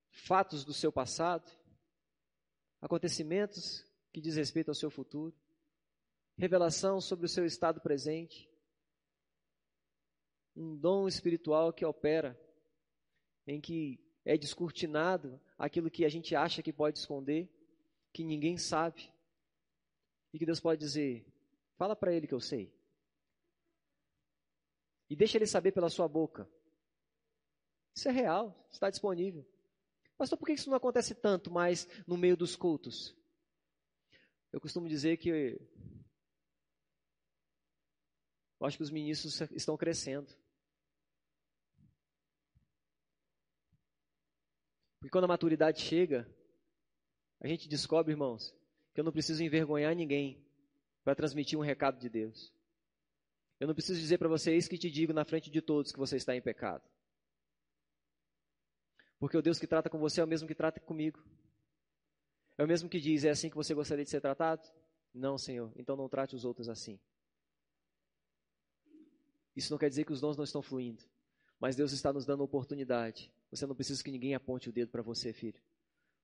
fatos 0.10 0.66
do 0.66 0.74
seu 0.74 0.92
passado, 0.92 1.50
acontecimentos 2.82 3.90
que 4.12 4.20
diz 4.20 4.36
respeito 4.36 4.68
ao 4.68 4.76
seu 4.76 4.90
futuro, 4.90 5.34
revelação 6.38 7.00
sobre 7.00 7.28
o 7.28 7.30
seu 7.30 7.46
estado 7.46 7.80
presente, 7.80 8.52
um 10.54 10.76
dom 10.76 11.08
espiritual 11.08 11.72
que 11.72 11.86
opera, 11.86 12.38
em 13.48 13.62
que 13.62 14.04
é 14.26 14.38
descortinado 14.38 15.40
aquilo 15.58 15.90
que 15.90 16.06
a 16.06 16.10
gente 16.10 16.36
acha 16.36 16.62
que 16.62 16.74
pode 16.74 17.00
esconder, 17.00 17.50
que 18.14 18.24
ninguém 18.24 18.58
sabe, 18.58 19.12
e 20.32 20.40
que 20.40 20.46
Deus 20.46 20.60
pode 20.60 20.80
dizer: 20.80 21.26
fala 21.76 21.96
para 21.96 22.14
ele 22.14 22.28
que 22.28 22.34
eu 22.34 22.40
sei. 22.40 22.72
E 25.10 25.16
deixa 25.16 25.38
ele 25.38 25.48
saber 25.48 25.72
pela 25.72 25.90
sua 25.90 26.08
boca. 26.08 26.48
Isso 27.96 28.08
é 28.08 28.12
real, 28.12 28.68
está 28.72 28.90
disponível. 28.90 29.46
Pastor, 30.18 30.38
por 30.38 30.46
que 30.46 30.54
isso 30.54 30.70
não 30.70 30.78
acontece 30.78 31.14
tanto 31.14 31.52
mais 31.52 31.88
no 32.08 32.18
meio 32.18 32.38
dos 32.38 32.56
cultos? 32.56 33.16
Eu 34.52 34.62
costumo 34.62 34.88
dizer 34.88 35.18
que 35.18 35.30
eu 35.30 35.60
acho 38.66 38.78
que 38.78 38.84
os 38.84 38.92
ministros 38.92 39.42
estão 39.52 39.76
crescendo. 39.76 40.32
Porque 45.00 45.12
quando 45.12 45.26
a 45.26 45.28
maturidade 45.28 45.82
chega, 45.82 46.26
a 47.44 47.48
gente 47.48 47.68
descobre, 47.68 48.14
irmãos, 48.14 48.56
que 48.94 49.02
eu 49.02 49.04
não 49.04 49.12
preciso 49.12 49.44
envergonhar 49.44 49.94
ninguém 49.94 50.42
para 51.04 51.14
transmitir 51.14 51.60
um 51.60 51.62
recado 51.62 52.00
de 52.00 52.10
Deus. 52.10 52.54
Eu 53.60 53.68
não 53.68 53.76
preciso 53.76 54.00
dizer 54.00 54.18
para 54.18 54.30
vocês 54.30 54.68
que 54.68 54.78
te 54.78 54.90
digo 54.90 55.12
na 55.12 55.26
frente 55.26 55.52
de 55.52 55.62
todos 55.62 55.92
que 55.92 56.00
você 56.00 56.16
está 56.16 56.36
em 56.36 56.42
pecado. 56.42 56.84
Porque 59.20 59.38
o 59.38 59.42
Deus 59.42 59.60
que 59.60 59.68
trata 59.68 59.90
com 59.90 60.00
você 60.00 60.22
é 60.22 60.24
o 60.24 60.28
mesmo 60.28 60.48
que 60.48 60.56
trata 60.56 60.80
comigo. 60.80 61.22
É 62.58 62.64
o 62.64 62.68
mesmo 62.68 62.90
que 62.90 63.00
diz: 63.00 63.26
é 63.26 63.30
assim 63.30 63.50
que 63.50 63.56
você 63.56 63.74
gostaria 63.74 64.04
de 64.06 64.10
ser 64.10 64.22
tratado? 64.22 64.68
Não, 65.14 65.38
Senhor. 65.38 65.72
Então 65.76 65.96
não 65.96 66.08
trate 66.08 66.36
os 66.36 66.46
outros 66.46 66.70
assim. 66.70 67.00
Isso 69.56 69.72
não 69.72 69.78
quer 69.78 69.90
dizer 69.90 70.06
que 70.06 70.14
os 70.14 70.22
dons 70.22 70.38
não 70.38 70.44
estão 70.44 70.62
fluindo. 70.62 71.04
Mas 71.60 71.76
Deus 71.76 71.92
está 71.92 72.12
nos 72.12 72.26
dando 72.26 72.44
oportunidade. 72.44 73.32
Você 73.52 73.66
não 73.66 73.76
precisa 73.76 74.04
que 74.04 74.12
ninguém 74.12 74.34
aponte 74.34 74.70
o 74.70 74.74
dedo 74.74 74.92
para 74.92 75.02
você, 75.02 75.32
filho. 75.32 75.62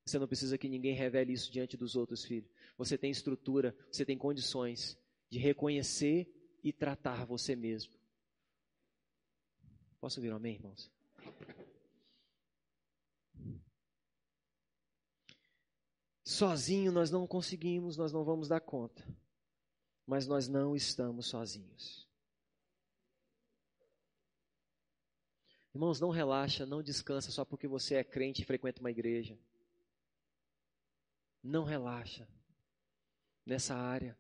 Você 0.05 0.17
não 0.17 0.27
precisa 0.27 0.57
que 0.57 0.67
ninguém 0.67 0.95
revele 0.95 1.33
isso 1.33 1.51
diante 1.51 1.77
dos 1.77 1.95
outros, 1.95 2.23
filho. 2.23 2.49
Você 2.77 2.97
tem 2.97 3.11
estrutura, 3.11 3.75
você 3.91 4.05
tem 4.05 4.17
condições 4.17 4.97
de 5.29 5.37
reconhecer 5.37 6.27
e 6.63 6.73
tratar 6.73 7.25
você 7.25 7.55
mesmo. 7.55 7.93
Posso 9.99 10.19
ouvir 10.19 10.31
um 10.31 10.35
amém, 10.35 10.55
irmãos? 10.55 10.91
Sozinho 16.23 16.91
nós 16.91 17.11
não 17.11 17.27
conseguimos, 17.27 17.97
nós 17.97 18.13
não 18.13 18.23
vamos 18.23 18.47
dar 18.47 18.61
conta. 18.61 19.05
Mas 20.05 20.25
nós 20.25 20.47
não 20.47 20.75
estamos 20.75 21.27
sozinhos. 21.27 22.07
Irmãos, 25.73 25.99
não 25.99 26.09
relaxa, 26.09 26.65
não 26.65 26.81
descansa 26.81 27.31
só 27.31 27.45
porque 27.45 27.67
você 27.67 27.95
é 27.95 28.03
crente 28.03 28.41
e 28.41 28.45
frequenta 28.45 28.79
uma 28.79 28.91
igreja. 28.91 29.37
Não 31.43 31.63
relaxa 31.63 32.27
nessa 33.45 33.75
área. 33.75 34.17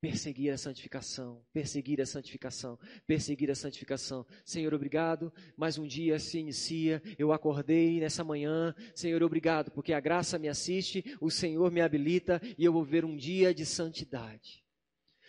perseguir 0.00 0.50
a 0.50 0.56
santificação, 0.56 1.44
perseguir 1.52 2.00
a 2.00 2.06
santificação, 2.06 2.78
perseguir 3.06 3.50
a 3.50 3.54
santificação. 3.54 4.26
Senhor, 4.44 4.72
obrigado. 4.72 5.32
Mais 5.56 5.76
um 5.76 5.86
dia 5.86 6.18
se 6.18 6.38
inicia. 6.38 7.02
Eu 7.18 7.32
acordei 7.32 8.00
nessa 8.00 8.24
manhã. 8.24 8.74
Senhor, 8.94 9.22
obrigado, 9.22 9.70
porque 9.70 9.92
a 9.92 10.00
graça 10.00 10.38
me 10.38 10.48
assiste, 10.48 11.04
o 11.20 11.30
Senhor 11.30 11.70
me 11.70 11.82
habilita 11.82 12.40
e 12.56 12.64
eu 12.64 12.72
vou 12.72 12.84
ver 12.84 13.04
um 13.04 13.14
dia 13.14 13.52
de 13.52 13.66
santidade. 13.66 14.64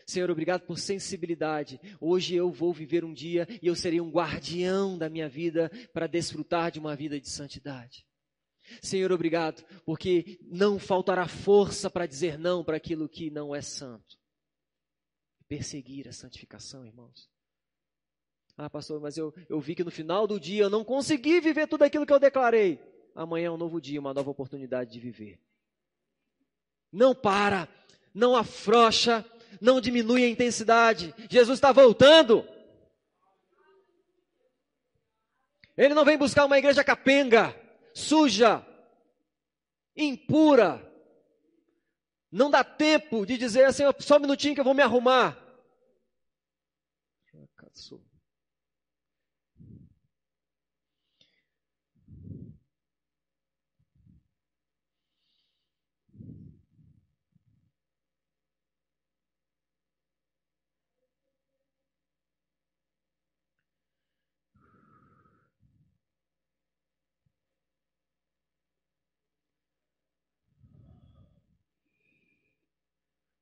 Senhor, 0.08 0.32
obrigado 0.32 0.66
por 0.66 0.80
sensibilidade. 0.80 1.80
Hoje 2.00 2.36
eu 2.36 2.52
vou 2.52 2.74
viver 2.74 3.04
um 3.04 3.14
dia 3.14 3.48
e 3.62 3.68
eu 3.68 3.76
serei 3.76 4.02
um 4.02 4.10
guardião 4.10 4.98
da 4.98 5.10
minha 5.10 5.30
vida 5.30 5.70
para 5.94 6.08
desfrutar 6.08 6.72
de 6.72 6.80
uma 6.80 6.96
vida 6.96 7.20
de 7.20 7.30
santidade. 7.30 8.06
Senhor, 8.82 9.12
obrigado, 9.12 9.64
porque 9.86 10.40
não 10.44 10.78
faltará 10.78 11.28
força 11.28 11.90
para 11.90 12.06
dizer 12.06 12.38
não 12.38 12.64
para 12.64 12.78
aquilo 12.78 13.10
que 13.10 13.30
não 13.30 13.56
é 13.56 13.62
santo 13.62 14.22
perseguir 15.52 16.08
a 16.08 16.14
santificação, 16.14 16.86
irmãos. 16.86 17.30
Ah, 18.58 18.70
pastor, 18.70 19.02
mas 19.02 19.18
eu, 19.18 19.34
eu 19.50 19.60
vi 19.60 19.76
que 19.76 19.84
no 19.84 19.92
final 19.92 20.26
do 20.26 20.40
dia 20.40 20.64
eu 20.64 20.70
não 20.70 20.82
consegui 20.82 21.42
viver 21.42 21.68
tudo 21.68 21.84
aquilo 21.84 22.06
que 22.06 22.14
eu 22.14 22.20
declarei. 22.22 22.80
Amanhã 23.14 23.48
é 23.48 23.52
um 23.52 23.58
novo 23.58 23.82
dia, 23.82 24.00
uma 24.00 24.14
nova 24.14 24.32
oportunidade 24.32 24.94
de 24.94 25.00
viver. 25.02 25.42
Não 26.90 27.14
para, 27.14 27.68
não 28.14 28.34
afrouxa, 28.34 29.26
não 29.60 29.82
diminui 29.82 30.24
a 30.24 30.30
intensidade. 30.30 31.14
Jesus 31.30 31.58
está 31.58 31.74
voltando. 31.74 32.48
Ele 35.76 35.94
não 35.94 36.06
vem 36.06 36.18
buscar 36.18 36.46
uma 36.46 36.58
igreja 36.58 36.82
capenga, 36.82 37.54
suja, 37.94 38.66
impura. 39.96 40.88
Não 42.32 42.50
dá 42.50 42.64
tempo 42.64 43.26
de 43.26 43.38
dizer 43.38 43.66
assim, 43.66 43.84
só 44.00 44.18
um 44.18 44.22
minutinho 44.22 44.54
que 44.56 44.62
eu 44.62 44.66
vou 44.66 44.74
me 44.74 44.82
arrumar. 44.82 45.38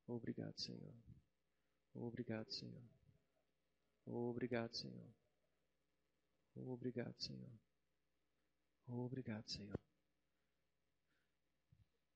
Obrigado, 0.09 0.59
Senhor. 0.59 0.93
Obrigado, 1.93 2.51
Senhor. 2.51 2.83
Obrigado, 4.07 4.75
Senhor. 4.75 5.13
Obrigado, 6.55 7.21
Senhor. 7.21 7.51
Obrigado, 8.87 9.47
Senhor. 9.47 9.79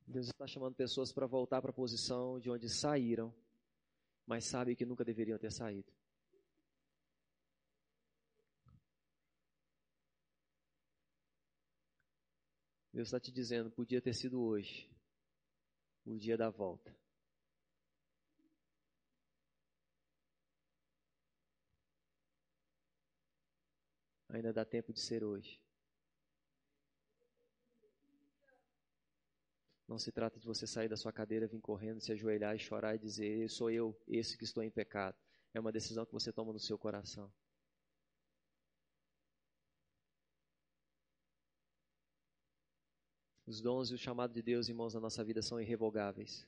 Deus 0.07 0.27
está 0.27 0.47
chamando 0.47 0.75
pessoas 0.75 1.13
para 1.13 1.27
voltar 1.27 1.61
para 1.61 1.69
a 1.69 1.73
posição 1.73 2.39
de 2.39 2.49
onde 2.49 2.67
saíram, 2.67 3.31
mas 4.25 4.49
sabem 4.49 4.75
que 4.75 4.85
nunca 4.87 5.05
deveriam 5.05 5.37
ter 5.37 5.51
saído. 5.51 5.93
Deus 12.91 13.07
está 13.07 13.19
te 13.19 13.31
dizendo, 13.31 13.69
podia 13.69 14.01
ter 14.01 14.13
sido 14.13 14.41
hoje, 14.41 14.89
o 16.05 16.17
dia 16.17 16.35
da 16.35 16.49
volta. 16.49 17.02
Ainda 24.33 24.51
dá 24.51 24.65
tempo 24.65 24.91
de 24.91 24.99
ser 24.99 25.23
hoje. 25.23 25.61
Não 29.87 29.99
se 29.99 30.11
trata 30.11 30.39
de 30.39 30.47
você 30.47 30.65
sair 30.65 30.89
da 30.89 30.97
sua 30.97 31.13
cadeira, 31.13 31.45
vir 31.45 31.61
correndo, 31.61 32.01
se 32.01 32.11
ajoelhar 32.11 32.55
e 32.55 32.59
chorar 32.59 32.95
e 32.95 32.97
dizer: 32.97 33.47
Sou 33.47 33.69
eu, 33.69 33.95
esse 34.07 34.35
que 34.35 34.43
estou 34.43 34.63
em 34.63 34.71
pecado. 34.71 35.15
É 35.53 35.59
uma 35.59 35.71
decisão 35.71 36.03
que 36.03 36.11
você 36.11 36.33
toma 36.33 36.51
no 36.51 36.59
seu 36.59 36.79
coração. 36.79 37.31
Os 43.45 43.61
dons 43.61 43.91
e 43.91 43.93
o 43.93 43.99
chamado 43.99 44.33
de 44.33 44.41
Deus, 44.41 44.67
irmãos, 44.67 44.95
na 44.95 44.99
nossa 44.99 45.23
vida 45.23 45.43
são 45.43 45.61
irrevogáveis. 45.61 46.47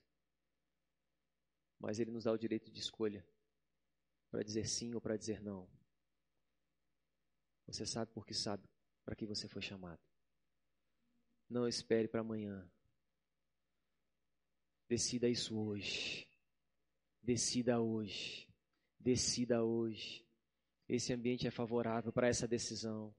Mas 1.79 1.99
Ele 1.99 2.09
nos 2.09 2.23
dá 2.23 2.31
o 2.31 2.37
direito 2.37 2.71
de 2.71 2.79
escolha 2.79 3.23
para 4.31 4.41
dizer 4.41 4.67
sim 4.67 4.95
ou 4.95 5.01
para 5.01 5.15
dizer 5.15 5.39
não. 5.39 5.69
Você 7.67 7.85
sabe 7.85 8.11
porque 8.13 8.33
sabe 8.33 8.63
para 9.03 9.15
que 9.15 9.25
você 9.25 9.47
foi 9.47 9.61
chamado. 9.61 9.99
Não 11.49 11.67
espere 11.67 12.07
para 12.07 12.21
amanhã. 12.21 12.67
Decida 14.87 15.27
isso 15.27 15.57
hoje. 15.57 16.27
Decida 17.21 17.79
hoje. 17.79 18.47
Decida 18.99 19.63
hoje. 19.63 20.25
Esse 20.87 21.13
ambiente 21.13 21.47
é 21.47 21.51
favorável 21.51 22.11
para 22.11 22.27
essa 22.27 22.47
decisão. 22.47 23.13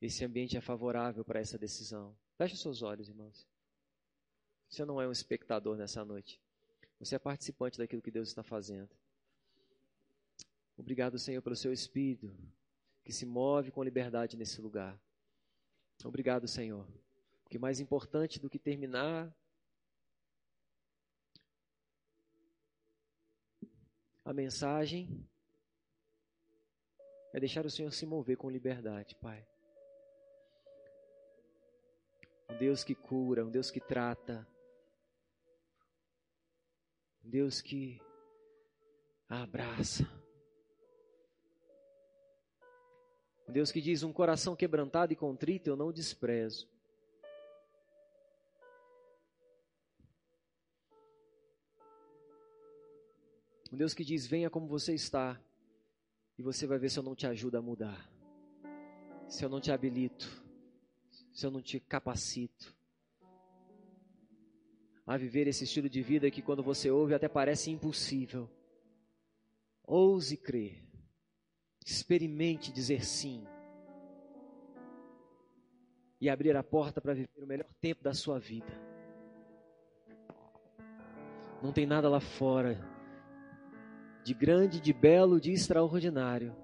Esse 0.00 0.24
ambiente 0.24 0.56
é 0.56 0.60
favorável 0.60 1.24
para 1.24 1.40
essa 1.40 1.58
decisão. 1.58 2.16
Feche 2.36 2.56
seus 2.56 2.82
olhos, 2.82 3.08
irmãos. 3.08 3.46
Você 4.68 4.84
não 4.84 5.00
é 5.00 5.06
um 5.06 5.12
espectador 5.12 5.76
nessa 5.76 6.04
noite. 6.04 6.40
Você 6.98 7.16
é 7.16 7.18
participante 7.18 7.78
daquilo 7.78 8.02
que 8.02 8.10
Deus 8.10 8.28
está 8.28 8.42
fazendo. 8.42 8.90
Obrigado, 10.76 11.18
Senhor, 11.18 11.42
pelo 11.42 11.56
seu 11.56 11.72
espírito 11.72 12.34
que 13.04 13.12
se 13.12 13.26
move 13.26 13.70
com 13.70 13.82
liberdade 13.82 14.36
nesse 14.36 14.60
lugar. 14.60 14.98
Obrigado, 16.04 16.48
Senhor. 16.48 16.86
Porque 17.42 17.58
mais 17.58 17.80
importante 17.80 18.40
do 18.40 18.48
que 18.48 18.58
terminar 18.58 19.34
a 24.24 24.32
mensagem 24.32 25.28
é 27.32 27.40
deixar 27.40 27.64
o 27.64 27.70
Senhor 27.70 27.92
se 27.92 28.06
mover 28.06 28.36
com 28.36 28.50
liberdade, 28.50 29.14
Pai. 29.16 29.46
Um 32.50 32.58
Deus 32.58 32.84
que 32.84 32.94
cura, 32.94 33.44
um 33.44 33.50
Deus 33.50 33.70
que 33.70 33.80
trata, 33.80 34.46
um 37.24 37.30
Deus 37.30 37.62
que 37.62 38.00
abraça. 39.28 40.21
Deus 43.52 43.70
que 43.70 43.80
diz: 43.80 44.02
um 44.02 44.12
coração 44.12 44.56
quebrantado 44.56 45.12
e 45.12 45.16
contrito 45.16 45.68
eu 45.68 45.76
não 45.76 45.92
desprezo. 45.92 46.68
Um 53.72 53.76
Deus 53.76 53.94
que 53.94 54.04
diz: 54.04 54.26
venha 54.26 54.50
como 54.50 54.66
você 54.66 54.94
está, 54.94 55.40
e 56.38 56.42
você 56.42 56.66
vai 56.66 56.78
ver 56.78 56.90
se 56.90 56.98
eu 56.98 57.02
não 57.02 57.14
te 57.14 57.26
ajudo 57.26 57.56
a 57.56 57.62
mudar, 57.62 58.10
se 59.28 59.44
eu 59.44 59.48
não 59.48 59.60
te 59.60 59.70
habilito, 59.70 60.28
se 61.32 61.46
eu 61.46 61.50
não 61.50 61.62
te 61.62 61.78
capacito 61.78 62.74
a 65.06 65.16
viver 65.16 65.46
esse 65.46 65.64
estilo 65.64 65.88
de 65.88 66.00
vida 66.02 66.30
que, 66.30 66.42
quando 66.42 66.62
você 66.62 66.90
ouve, 66.90 67.14
até 67.14 67.28
parece 67.28 67.70
impossível. 67.70 68.48
Ouse 69.84 70.36
crer. 70.36 70.91
Experimente 71.84 72.72
dizer 72.72 73.04
sim. 73.04 73.46
E 76.20 76.30
abrir 76.30 76.56
a 76.56 76.62
porta 76.62 77.00
para 77.00 77.14
viver 77.14 77.42
o 77.42 77.46
melhor 77.46 77.72
tempo 77.80 78.02
da 78.02 78.14
sua 78.14 78.38
vida. 78.38 78.72
Não 81.62 81.72
tem 81.72 81.86
nada 81.86 82.08
lá 82.08 82.20
fora 82.20 82.78
de 84.24 84.34
grande, 84.34 84.80
de 84.80 84.92
belo, 84.92 85.40
de 85.40 85.52
extraordinário 85.52 86.54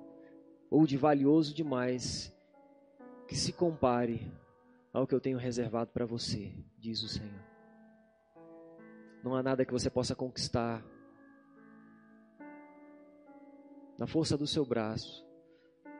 ou 0.70 0.86
de 0.86 0.96
valioso 0.96 1.54
demais 1.54 2.34
que 3.26 3.36
se 3.36 3.52
compare 3.52 4.32
ao 4.92 5.06
que 5.06 5.14
eu 5.14 5.20
tenho 5.20 5.38
reservado 5.38 5.90
para 5.90 6.06
você, 6.06 6.52
diz 6.78 7.02
o 7.02 7.08
Senhor. 7.08 7.44
Não 9.22 9.34
há 9.34 9.42
nada 9.42 9.64
que 9.64 9.72
você 9.72 9.90
possa 9.90 10.14
conquistar 10.14 10.84
na 13.98 14.06
força 14.06 14.38
do 14.38 14.46
seu 14.46 14.64
braço, 14.64 15.26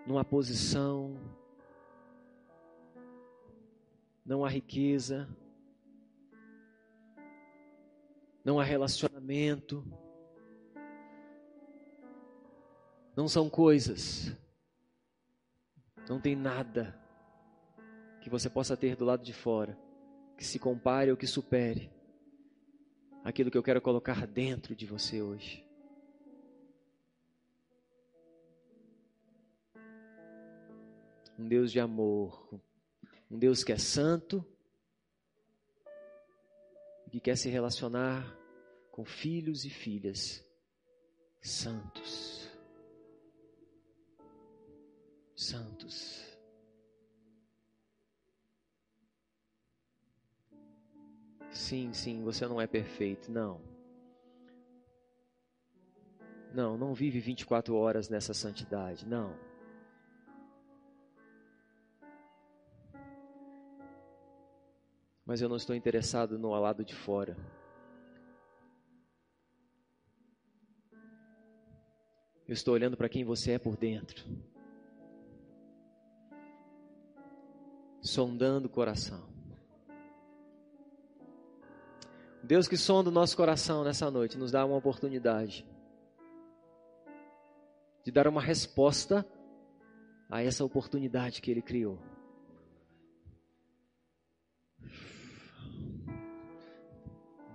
numa 0.06 0.24
posição, 0.24 1.18
não 4.24 4.44
há 4.44 4.48
riqueza, 4.48 5.28
não 8.44 8.60
há 8.60 8.64
relacionamento, 8.64 9.84
não 13.16 13.26
são 13.26 13.50
coisas, 13.50 14.32
não 16.08 16.20
tem 16.20 16.36
nada 16.36 16.96
que 18.20 18.30
você 18.30 18.48
possa 18.48 18.76
ter 18.76 18.94
do 18.94 19.04
lado 19.04 19.24
de 19.24 19.32
fora 19.32 19.76
que 20.36 20.44
se 20.44 20.58
compare 20.60 21.10
ou 21.10 21.16
que 21.16 21.26
supere 21.26 21.90
aquilo 23.24 23.50
que 23.50 23.58
eu 23.58 23.62
quero 23.62 23.82
colocar 23.82 24.24
dentro 24.24 24.76
de 24.76 24.86
você 24.86 25.20
hoje. 25.20 25.67
Um 31.38 31.46
Deus 31.46 31.70
de 31.70 31.78
amor, 31.78 32.60
um 33.30 33.38
Deus 33.38 33.62
que 33.62 33.72
é 33.72 33.78
santo, 33.78 34.44
que 37.08 37.20
quer 37.20 37.36
se 37.36 37.48
relacionar 37.48 38.36
com 38.90 39.04
filhos 39.04 39.64
e 39.64 39.70
filhas 39.70 40.44
santos. 41.40 42.48
Santos. 45.36 46.26
Sim, 51.52 51.92
sim, 51.92 52.22
você 52.24 52.46
não 52.46 52.60
é 52.60 52.66
perfeito, 52.66 53.30
não. 53.30 53.60
Não, 56.52 56.76
não 56.76 56.94
vive 56.94 57.20
24 57.20 57.74
horas 57.76 58.08
nessa 58.08 58.34
santidade, 58.34 59.06
não. 59.06 59.47
Mas 65.28 65.42
eu 65.42 65.48
não 65.50 65.56
estou 65.56 65.76
interessado 65.76 66.38
no 66.38 66.58
lado 66.58 66.82
de 66.82 66.94
fora. 66.94 67.36
Eu 72.46 72.54
estou 72.54 72.72
olhando 72.72 72.96
para 72.96 73.10
quem 73.10 73.24
você 73.24 73.52
é 73.52 73.58
por 73.58 73.76
dentro. 73.76 74.24
Sondando 78.00 78.68
o 78.68 78.70
coração. 78.70 79.28
Deus 82.42 82.66
que 82.66 82.78
sonda 82.78 83.10
o 83.10 83.12
nosso 83.12 83.36
coração 83.36 83.84
nessa 83.84 84.10
noite 84.10 84.38
nos 84.38 84.50
dá 84.50 84.64
uma 84.64 84.76
oportunidade 84.76 85.66
de 88.02 88.10
dar 88.10 88.26
uma 88.26 88.40
resposta 88.40 89.26
a 90.30 90.42
essa 90.42 90.64
oportunidade 90.64 91.42
que 91.42 91.50
Ele 91.50 91.60
criou. 91.60 91.98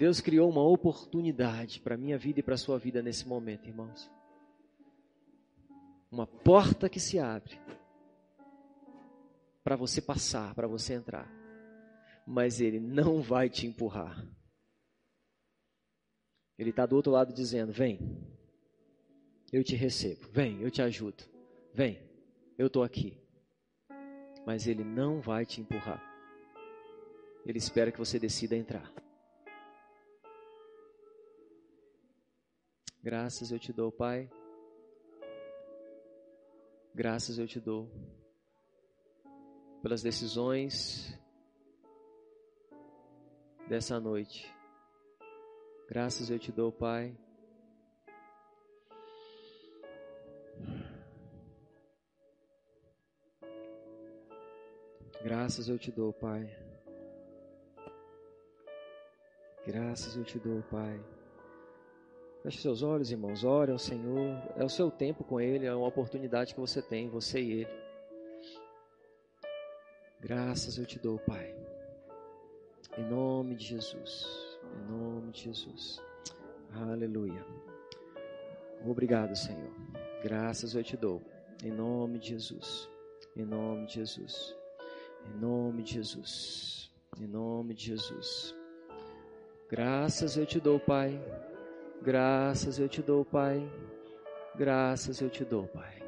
Deus 0.04 0.20
criou 0.20 0.50
uma 0.50 0.62
oportunidade 0.62 1.80
para 1.80 1.96
a 1.96 1.98
minha 1.98 2.18
vida 2.18 2.42
e 2.42 2.44
para 2.44 2.56
a 2.56 2.58
sua 2.58 2.78
vida 2.78 3.02
nesse 3.02 3.26
momento, 3.26 3.70
irmãos. 3.70 4.12
Uma 6.12 6.28
porta 6.28 6.90
que 6.90 7.00
se 7.00 7.20
abre 7.20 7.58
para 9.64 9.78
você 9.78 10.02
passar, 10.02 10.54
para 10.56 10.68
você 10.68 10.96
entrar. 10.96 11.26
Mas 12.28 12.60
Ele 12.60 12.82
não 12.82 13.22
vai 13.22 13.50
te 13.50 13.66
empurrar. 13.66 14.28
Ele 16.60 16.72
está 16.72 16.86
do 16.86 16.98
outro 16.98 17.14
lado 17.14 17.32
dizendo: 17.32 17.72
Vem, 17.72 17.98
eu 19.54 19.64
te 19.64 19.74
recebo. 19.74 20.28
Vem, 20.34 20.62
eu 20.62 20.70
te 20.70 20.82
ajudo. 20.82 21.24
Vem, 21.74 21.98
eu 22.58 22.68
estou 22.68 22.84
aqui. 22.84 23.18
Mas 24.46 24.68
Ele 24.68 24.84
não 24.84 25.22
vai 25.22 25.46
te 25.46 25.62
empurrar. 25.62 26.04
Ele 27.46 27.58
espera 27.58 27.90
que 27.90 28.00
você 28.00 28.20
decida 28.20 28.54
entrar. 28.54 29.03
Graças 33.04 33.52
eu 33.52 33.60
te 33.60 33.74
dou, 33.74 33.92
Pai. 33.92 34.30
Graças 36.96 37.38
eu 37.38 37.46
te 37.46 37.60
dou 37.60 37.92
pelas 39.82 40.02
decisões 40.02 41.20
dessa 43.68 44.00
noite. 44.00 44.50
Graças 45.90 46.30
eu 46.30 46.40
te 46.40 46.50
dou, 46.50 46.72
Pai. 46.72 47.14
Graças 55.22 55.68
eu 55.68 55.78
te 55.78 55.92
dou, 55.92 56.14
Pai. 56.14 56.50
Graças 59.68 60.16
eu 60.16 60.24
te 60.24 60.40
dou, 60.40 60.62
Pai. 60.64 61.23
Feche 62.44 62.60
seus 62.60 62.84
olhos, 62.84 63.10
irmãos. 63.10 63.46
Ore 63.46 63.72
ao 63.72 63.80
Senhor. 63.80 64.38
É 64.58 64.66
o 64.66 64.70
seu 64.70 64.92
tempo 64.92 65.24
com 65.24 65.40
Ele, 65.40 65.66
é 65.66 65.74
uma 65.74 65.88
oportunidade 65.88 66.54
que 66.54 66.60
você 66.60 66.82
tem, 66.82 67.08
você 67.08 67.40
e 67.40 67.52
Ele. 67.62 67.84
Graças 70.20 70.78
eu 70.78 70.86
te 70.86 71.00
dou, 71.00 71.18
Pai. 71.20 71.56
Em 72.98 73.10
nome 73.10 73.56
de 73.56 73.64
Jesus. 73.64 74.60
Em 74.62 74.92
nome 74.92 75.32
de 75.32 75.44
Jesus. 75.44 76.02
Aleluia. 76.74 77.46
Obrigado, 78.86 79.36
Senhor. 79.38 79.72
Graças 80.22 80.76
eu 80.76 80.84
te 80.84 80.98
dou. 80.98 81.22
Em 81.64 81.72
nome 81.72 82.20
de 82.20 82.30
Jesus. 82.30 82.90
Em 83.38 83.46
nome 83.46 83.86
de 83.86 83.94
Jesus. 83.94 84.54
Em 85.26 85.40
nome 85.40 85.82
de 85.82 85.94
Jesus. 85.94 86.92
Em 87.18 87.26
nome 87.26 87.74
de 87.74 87.86
Jesus. 87.86 88.54
Graças 89.70 90.36
eu 90.36 90.46
te 90.46 90.60
dou, 90.60 90.78
Pai. 90.78 91.22
Graças 92.04 92.78
eu 92.80 92.90
te 92.90 93.02
dou, 93.02 93.24
Pai. 93.24 93.66
Graças 94.58 95.22
eu 95.22 95.30
te 95.30 95.46
dou, 95.46 95.66
Pai. 95.68 96.04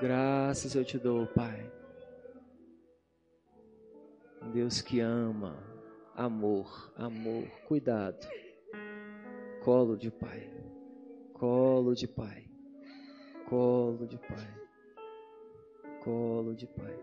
Graças 0.00 0.74
eu 0.74 0.84
te 0.84 0.98
dou, 0.98 1.24
Pai. 1.28 1.70
Deus 4.52 4.82
que 4.82 4.98
ama, 4.98 5.56
amor, 6.16 6.92
amor, 6.96 7.46
cuidado. 7.68 8.26
Colo 9.62 9.96
de 9.96 10.10
pai, 10.10 10.52
colo 11.32 11.94
de 11.94 12.08
pai, 12.08 12.50
colo 13.48 14.04
de 14.08 14.18
pai, 14.18 14.48
colo 16.02 16.56
de 16.56 16.66
pai, 16.66 16.98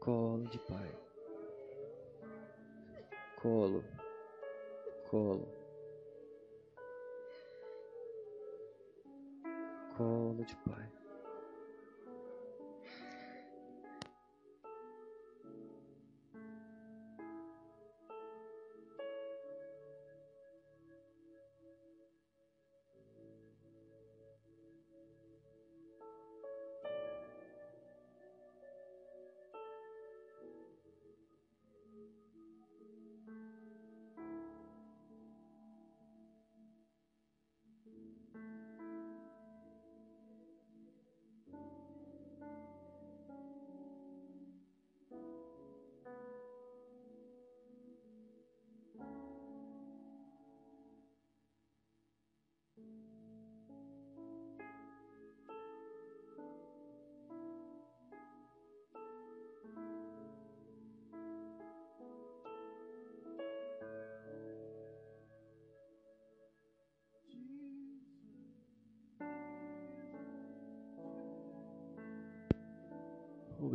colo 0.00 0.46
de 0.46 0.58
pai, 0.58 0.98
colo, 3.36 3.84
colo, 5.10 5.61
colo 10.02 10.44
de 10.44 10.56
pai. 10.64 11.01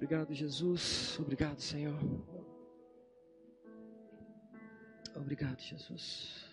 Obrigado, 0.08 0.34
Jesus. 0.34 1.20
Obrigado, 1.20 1.60
Senhor. 1.60 2.00
Obrigado, 5.14 5.60
Jesus. 5.60 6.46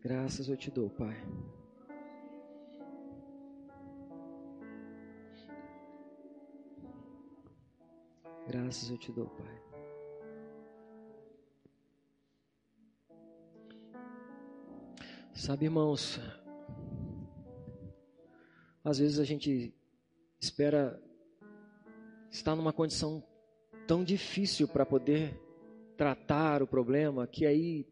Graças 0.00 0.48
eu 0.48 0.56
te 0.56 0.70
dou, 0.70 0.88
Pai. 0.88 1.14
Graças 8.48 8.88
eu 8.88 8.96
te 8.96 9.12
dou, 9.12 9.26
Pai. 9.26 9.62
Sabe, 15.34 15.66
irmãos, 15.66 16.18
às 18.82 18.98
vezes 18.98 19.18
a 19.18 19.24
gente 19.24 19.74
espera 20.40 20.98
está 22.32 22.56
numa 22.56 22.72
condição 22.72 23.22
tão 23.86 24.02
difícil 24.02 24.66
para 24.66 24.86
poder 24.86 25.38
tratar 25.96 26.62
o 26.62 26.66
problema 26.66 27.26
que 27.26 27.44
aí 27.44 27.86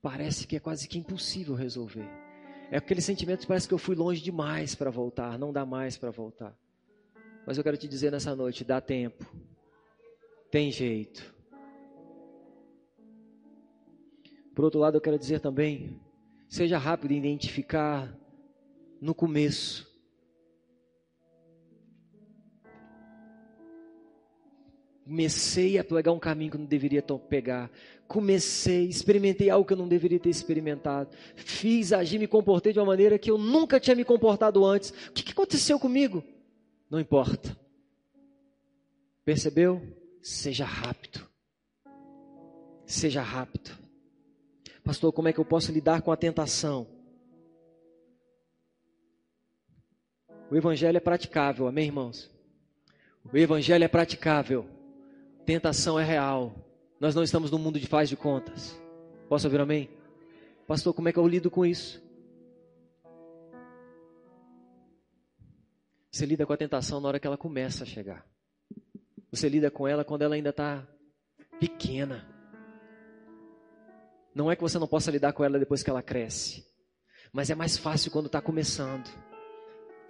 parece 0.00 0.46
que 0.46 0.56
é 0.56 0.60
quase 0.60 0.88
que 0.88 0.98
impossível 0.98 1.54
resolver. 1.54 2.08
É 2.70 2.78
aquele 2.78 3.02
sentimento 3.02 3.40
que 3.40 3.46
parece 3.46 3.68
que 3.68 3.74
eu 3.74 3.78
fui 3.78 3.94
longe 3.94 4.22
demais 4.22 4.74
para 4.74 4.90
voltar, 4.90 5.38
não 5.38 5.52
dá 5.52 5.66
mais 5.66 5.98
para 5.98 6.10
voltar. 6.10 6.56
Mas 7.46 7.58
eu 7.58 7.64
quero 7.64 7.76
te 7.76 7.86
dizer 7.86 8.10
nessa 8.10 8.34
noite: 8.34 8.64
dá 8.64 8.80
tempo, 8.80 9.26
tem 10.50 10.70
jeito. 10.70 11.34
Por 14.54 14.64
outro 14.64 14.80
lado, 14.80 14.96
eu 14.96 15.00
quero 15.00 15.18
dizer 15.18 15.40
também: 15.40 16.00
seja 16.48 16.78
rápido 16.78 17.12
em 17.12 17.18
identificar 17.18 18.16
no 19.00 19.14
começo 19.14 19.89
Comecei 25.10 25.76
a 25.76 25.82
pegar 25.82 26.12
um 26.12 26.20
caminho 26.20 26.52
que 26.52 26.56
eu 26.56 26.60
não 26.60 26.68
deveria 26.68 27.02
pegar. 27.28 27.68
Comecei, 28.06 28.84
experimentei 28.84 29.50
algo 29.50 29.66
que 29.66 29.72
eu 29.72 29.76
não 29.76 29.88
deveria 29.88 30.20
ter 30.20 30.30
experimentado. 30.30 31.10
Fiz, 31.34 31.92
agi, 31.92 32.16
me 32.16 32.28
comportei 32.28 32.72
de 32.72 32.78
uma 32.78 32.86
maneira 32.86 33.18
que 33.18 33.28
eu 33.28 33.36
nunca 33.36 33.80
tinha 33.80 33.96
me 33.96 34.04
comportado 34.04 34.64
antes. 34.64 34.90
O 35.08 35.12
que, 35.12 35.24
que 35.24 35.32
aconteceu 35.32 35.80
comigo? 35.80 36.22
Não 36.88 37.00
importa. 37.00 37.58
Percebeu? 39.24 39.82
seja 40.22 40.64
rápido. 40.64 41.26
Seja 42.86 43.20
rápido. 43.20 43.76
Pastor, 44.84 45.12
como 45.12 45.26
é 45.26 45.32
que 45.32 45.40
eu 45.40 45.44
posso 45.44 45.72
lidar 45.72 46.02
com 46.02 46.12
a 46.12 46.16
tentação? 46.16 46.86
O 50.48 50.56
evangelho 50.56 50.96
é 50.96 51.00
praticável, 51.00 51.66
amém, 51.66 51.86
irmãos? 51.86 52.30
O 53.32 53.36
evangelho 53.36 53.82
é 53.82 53.88
praticável. 53.88 54.78
Tentação 55.50 55.98
é 55.98 56.04
real. 56.04 56.54
Nós 57.00 57.12
não 57.12 57.24
estamos 57.24 57.50
no 57.50 57.58
mundo 57.58 57.80
de 57.80 57.88
faz 57.88 58.08
de 58.08 58.16
contas. 58.16 58.80
Posso 59.28 59.48
ouvir 59.48 59.60
amém? 59.60 59.90
Pastor, 60.64 60.94
como 60.94 61.08
é 61.08 61.12
que 61.12 61.18
eu 61.18 61.26
lido 61.26 61.50
com 61.50 61.66
isso? 61.66 62.00
Você 66.08 66.24
lida 66.24 66.46
com 66.46 66.52
a 66.52 66.56
tentação 66.56 67.00
na 67.00 67.08
hora 67.08 67.18
que 67.18 67.26
ela 67.26 67.36
começa 67.36 67.82
a 67.82 67.86
chegar. 67.86 68.24
Você 69.32 69.48
lida 69.48 69.72
com 69.72 69.88
ela 69.88 70.04
quando 70.04 70.22
ela 70.22 70.36
ainda 70.36 70.50
está 70.50 70.86
pequena. 71.58 72.32
Não 74.32 74.52
é 74.52 74.54
que 74.54 74.62
você 74.62 74.78
não 74.78 74.86
possa 74.86 75.10
lidar 75.10 75.32
com 75.32 75.42
ela 75.42 75.58
depois 75.58 75.82
que 75.82 75.90
ela 75.90 76.00
cresce, 76.00 76.64
mas 77.32 77.50
é 77.50 77.56
mais 77.56 77.76
fácil 77.76 78.12
quando 78.12 78.26
está 78.26 78.40
começando. 78.40 79.10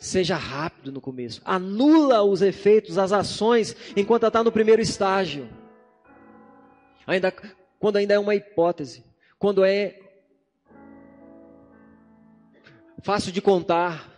Seja 0.01 0.35
rápido 0.35 0.91
no 0.91 0.99
começo. 0.99 1.43
Anula 1.45 2.23
os 2.23 2.41
efeitos, 2.41 2.97
as 2.97 3.13
ações, 3.13 3.77
enquanto 3.95 4.27
está 4.27 4.43
no 4.43 4.51
primeiro 4.51 4.81
estágio. 4.81 5.47
Ainda, 7.07 7.31
quando 7.79 7.97
ainda 7.97 8.15
é 8.15 8.19
uma 8.19 8.35
hipótese. 8.35 9.05
Quando 9.39 9.63
é 9.63 10.01
fácil 13.03 13.31
de 13.31 13.43
contar. 13.43 14.09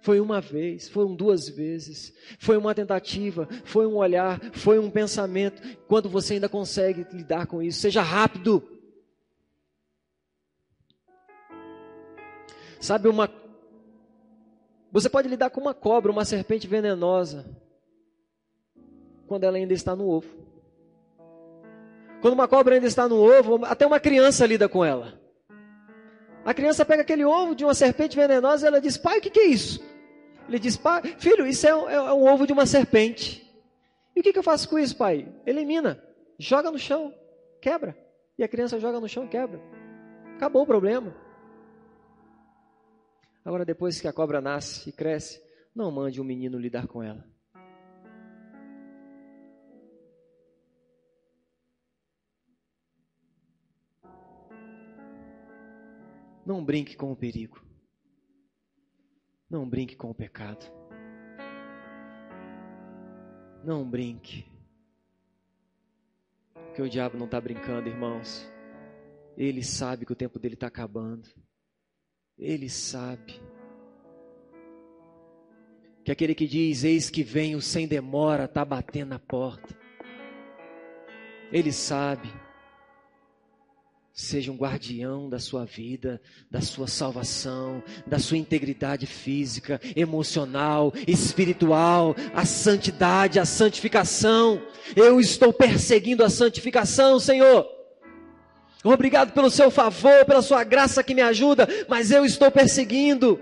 Foi 0.00 0.20
uma 0.20 0.38
vez, 0.38 0.88
foram 0.88 1.14
duas 1.14 1.48
vezes, 1.48 2.14
foi 2.38 2.58
uma 2.58 2.74
tentativa, 2.74 3.48
foi 3.64 3.86
um 3.86 3.96
olhar, 3.96 4.38
foi 4.52 4.78
um 4.78 4.90
pensamento. 4.90 5.62
Quando 5.86 6.10
você 6.10 6.34
ainda 6.34 6.48
consegue 6.48 7.06
lidar 7.10 7.46
com 7.46 7.62
isso, 7.62 7.80
seja 7.80 8.02
rápido. 8.02 8.62
Sabe 12.78 13.08
uma 13.08 13.26
você 14.94 15.10
pode 15.10 15.26
lidar 15.26 15.50
com 15.50 15.60
uma 15.60 15.74
cobra, 15.74 16.12
uma 16.12 16.24
serpente 16.24 16.68
venenosa, 16.68 17.44
quando 19.26 19.42
ela 19.42 19.56
ainda 19.56 19.74
está 19.74 19.96
no 19.96 20.08
ovo. 20.08 20.28
Quando 22.22 22.34
uma 22.34 22.46
cobra 22.46 22.76
ainda 22.76 22.86
está 22.86 23.08
no 23.08 23.16
ovo, 23.16 23.64
até 23.64 23.84
uma 23.84 23.98
criança 23.98 24.46
lida 24.46 24.68
com 24.68 24.84
ela. 24.84 25.20
A 26.44 26.54
criança 26.54 26.84
pega 26.84 27.02
aquele 27.02 27.24
ovo 27.24 27.56
de 27.56 27.64
uma 27.64 27.74
serpente 27.74 28.14
venenosa 28.14 28.64
e 28.64 28.68
ela 28.68 28.80
diz: 28.80 28.96
Pai, 28.96 29.18
o 29.18 29.20
que, 29.20 29.36
é 29.36 29.46
isso? 29.46 29.82
Ele 30.48 30.60
diz: 30.60 30.76
Pai, 30.76 31.02
filho, 31.18 31.44
isso 31.44 31.66
é 31.66 31.74
um, 31.74 31.90
é 31.90 32.12
um 32.12 32.32
ovo 32.32 32.46
de 32.46 32.52
uma 32.52 32.64
serpente. 32.64 33.52
E 34.14 34.20
o 34.20 34.22
que, 34.22 34.32
que 34.32 34.38
eu 34.38 34.44
faço 34.44 34.68
com 34.68 34.78
isso, 34.78 34.96
pai? 34.96 35.26
Elimina, 35.44 36.00
joga 36.38 36.70
no 36.70 36.78
chão, 36.78 37.12
quebra. 37.60 37.98
E 38.38 38.44
a 38.44 38.48
criança 38.48 38.78
joga 38.78 39.00
no 39.00 39.08
chão 39.08 39.26
quebra. 39.26 39.60
Acabou 40.36 40.62
o 40.62 40.66
problema. 40.66 41.12
Agora, 43.44 43.64
depois 43.64 44.00
que 44.00 44.08
a 44.08 44.12
cobra 44.12 44.40
nasce 44.40 44.88
e 44.88 44.92
cresce, 44.92 45.42
não 45.74 45.90
mande 45.90 46.20
um 46.20 46.24
menino 46.24 46.58
lidar 46.58 46.86
com 46.86 47.02
ela. 47.02 47.28
Não 56.46 56.64
brinque 56.64 56.96
com 56.96 57.12
o 57.12 57.16
perigo. 57.16 57.62
Não 59.48 59.68
brinque 59.68 59.96
com 59.96 60.10
o 60.10 60.14
pecado. 60.14 60.64
Não 63.62 63.88
brinque. 63.88 64.46
Porque 66.52 66.82
o 66.82 66.88
diabo 66.88 67.16
não 67.16 67.26
está 67.26 67.40
brincando, 67.40 67.88
irmãos. 67.88 68.46
Ele 69.36 69.62
sabe 69.62 70.04
que 70.04 70.12
o 70.12 70.16
tempo 70.16 70.38
dele 70.38 70.54
está 70.54 70.66
acabando. 70.66 71.28
Ele 72.38 72.68
sabe. 72.68 73.40
Que 76.04 76.12
aquele 76.12 76.34
que 76.34 76.46
diz, 76.46 76.84
eis 76.84 77.08
que 77.08 77.22
venho 77.22 77.60
sem 77.62 77.86
demora, 77.86 78.44
está 78.44 78.64
batendo 78.64 79.10
na 79.10 79.18
porta. 79.18 79.74
Ele 81.50 81.72
sabe. 81.72 82.30
Seja 84.12 84.52
um 84.52 84.56
guardião 84.56 85.28
da 85.28 85.40
sua 85.40 85.64
vida, 85.64 86.20
da 86.48 86.60
sua 86.60 86.86
salvação, 86.86 87.82
da 88.06 88.18
sua 88.18 88.36
integridade 88.36 89.06
física, 89.06 89.80
emocional, 89.96 90.92
espiritual, 91.08 92.14
a 92.32 92.44
santidade, 92.44 93.40
a 93.40 93.44
santificação. 93.44 94.62
Eu 94.94 95.18
estou 95.18 95.52
perseguindo 95.52 96.22
a 96.22 96.30
santificação, 96.30 97.18
Senhor. 97.18 97.73
Obrigado 98.84 99.32
pelo 99.32 99.50
seu 99.50 99.70
favor, 99.70 100.26
pela 100.26 100.42
sua 100.42 100.62
graça 100.62 101.02
que 101.02 101.14
me 101.14 101.22
ajuda, 101.22 101.66
mas 101.88 102.10
eu 102.10 102.24
estou 102.24 102.50
perseguindo. 102.50 103.40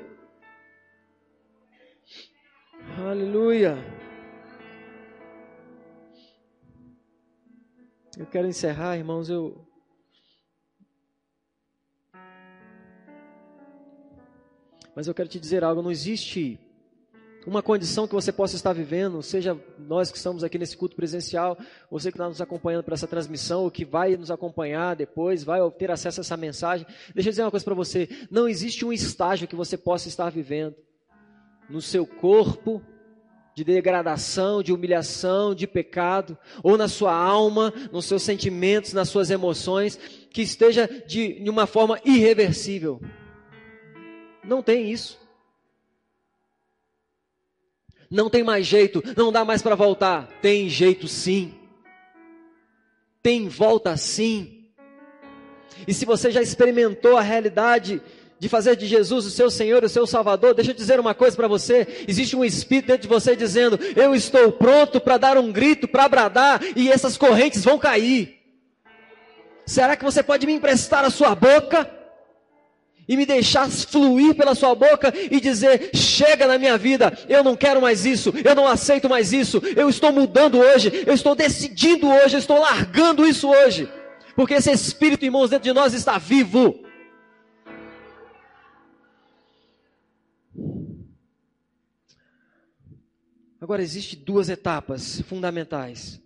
Aleluia. 2.97 3.77
Eu 8.17 8.27
quero 8.27 8.47
encerrar, 8.47 8.97
irmãos, 8.97 9.29
eu 9.29 9.67
Mas 14.95 15.07
eu 15.07 15.15
quero 15.15 15.29
te 15.29 15.41
dizer 15.41 15.65
algo, 15.65 15.81
não 15.83 15.91
existe 15.91 16.61
uma 17.47 17.63
condição 17.63 18.07
que 18.07 18.15
você 18.15 18.33
possa 18.33 18.57
estar 18.57 18.73
vivendo, 18.73 19.23
seja 19.23 19.59
nós 19.79 20.11
que 20.11 20.17
estamos 20.17 20.45
aqui 20.45 20.59
nesse 20.59 20.77
culto 20.77 20.95
presencial, 20.95 21.59
você 21.91 22.11
que 22.11 22.17
está 22.17 22.29
nos 22.29 22.41
acompanhando 22.41 22.85
por 22.85 22.93
essa 22.93 23.07
transmissão, 23.07 23.63
ou 23.63 23.71
que 23.71 23.85
vai 23.85 24.17
nos 24.17 24.31
acompanhar 24.31 24.95
depois, 24.95 25.43
vai 25.43 25.59
ter 25.73 25.91
acesso 25.91 26.21
a 26.21 26.23
essa 26.23 26.37
mensagem. 26.37 26.87
Deixa 27.15 27.29
eu 27.29 27.33
dizer 27.33 27.43
uma 27.43 27.51
coisa 27.51 27.65
para 27.65 27.75
você: 27.75 28.09
não 28.31 28.49
existe 28.49 28.85
um 28.85 28.93
estágio 28.93 29.49
que 29.49 29.57
você 29.57 29.77
possa 29.77 30.09
estar 30.09 30.31
vivendo 30.31 30.77
no 31.69 31.81
seu 31.81 32.07
corpo 32.07 32.83
de 33.55 33.65
degradação, 33.65 34.63
de 34.63 34.73
humilhação, 34.73 35.55
de 35.55 35.67
pecado, 35.67 36.39
ou 36.63 36.77
na 36.77 36.89
sua 36.89 37.15
alma, 37.15 37.73
nos 37.93 38.07
seus 38.07 38.23
sentimentos, 38.23 38.93
nas 38.93 39.09
suas 39.09 39.31
emoções, 39.31 39.97
que 40.31 40.43
esteja 40.43 40.89
de, 41.07 41.43
de 41.43 41.51
uma 41.51 41.67
forma 41.67 42.01
irreversível. 42.05 43.01
Não 44.43 44.63
tem 44.63 44.91
isso. 44.91 45.22
Não 48.13 48.29
tem 48.29 48.45
mais 48.45 48.67
jeito, 48.67 49.03
não 49.17 49.33
dá 49.33 49.43
mais 49.43 49.63
para 49.63 49.75
voltar. 49.75 50.29
Tem 50.43 50.69
jeito 50.69 51.09
sim. 51.09 51.55
Tem 53.23 53.49
volta 53.49 53.97
sim. 53.97 54.67
E 55.89 55.95
se 55.95 56.05
você 56.05 56.31
já 56.31 56.43
experimentou 56.43 57.17
a 57.17 57.23
realidade 57.23 58.03
de 58.39 58.51
fazer 58.51 58.77
de 58.77 58.87
Jesus 58.87 59.25
o 59.25 59.31
seu 59.31 59.51
Senhor, 59.51 59.83
o 59.83 59.89
seu 59.89 60.07
Salvador, 60.07 60.53
deixa 60.53 60.73
eu 60.73 60.75
dizer 60.75 61.01
uma 61.01 61.15
coisa 61.15 61.35
para 61.35 61.49
você: 61.49 62.05
existe 62.07 62.37
um 62.37 62.45
espírito 62.45 62.89
dentro 62.89 63.03
de 63.03 63.09
você 63.09 63.35
dizendo, 63.35 63.79
eu 63.97 64.15
estou 64.15 64.53
pronto 64.53 65.01
para 65.01 65.17
dar 65.17 65.39
um 65.39 65.51
grito, 65.51 65.89
para 65.89 66.07
bradar, 66.07 66.61
e 66.77 66.91
essas 66.91 67.17
correntes 67.17 67.65
vão 67.65 67.79
cair. 67.79 68.39
Será 69.65 69.97
que 69.97 70.05
você 70.05 70.23
pode 70.23 70.47
me 70.47 70.53
emprestar 70.53 71.03
a 71.03 71.11
sua 71.11 71.35
boca? 71.35 72.02
E 73.09 73.17
me 73.17 73.27
deixar 73.27 73.69
fluir 73.71 74.35
pela 74.35 74.55
sua 74.55 74.75
boca 74.75 75.13
e 75.31 75.41
dizer: 75.41 75.91
chega 75.95 76.47
na 76.47 76.59
minha 76.59 76.79
vida, 76.79 77.17
eu 77.29 77.43
não 77.43 77.57
quero 77.57 77.81
mais 77.81 78.05
isso, 78.05 78.33
eu 78.45 78.55
não 78.55 78.67
aceito 78.67 79.09
mais 79.09 79.33
isso, 79.33 79.61
eu 79.77 79.89
estou 79.89 80.13
mudando 80.13 80.59
hoje, 80.59 81.05
eu 81.07 81.15
estou 81.15 81.35
decidindo 81.35 82.09
hoje, 82.09 82.37
eu 82.37 82.41
estou 82.41 82.61
largando 82.61 83.27
isso 83.27 83.49
hoje, 83.49 83.89
porque 84.35 84.55
esse 84.55 84.71
Espírito, 84.73 85.25
irmãos, 85.25 85.51
dentro 85.51 85.65
de 85.65 85.73
nós 85.73 85.95
está 85.95 86.19
vivo. 86.19 86.81
Agora, 93.61 93.81
existem 93.81 94.19
duas 94.19 94.49
etapas 94.49 95.21
fundamentais 95.21 96.21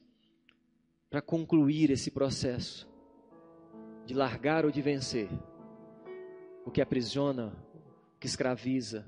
para 1.11 1.21
concluir 1.21 1.91
esse 1.91 2.11
processo 2.11 2.89
de 4.07 4.15
largar 4.15 4.65
ou 4.65 4.71
de 4.71 4.81
vencer 4.81 5.29
o 6.67 6.71
que 6.71 6.83
aprisiona, 6.83 7.55
o 8.17 8.19
que 8.19 8.27
escraviza, 8.27 9.07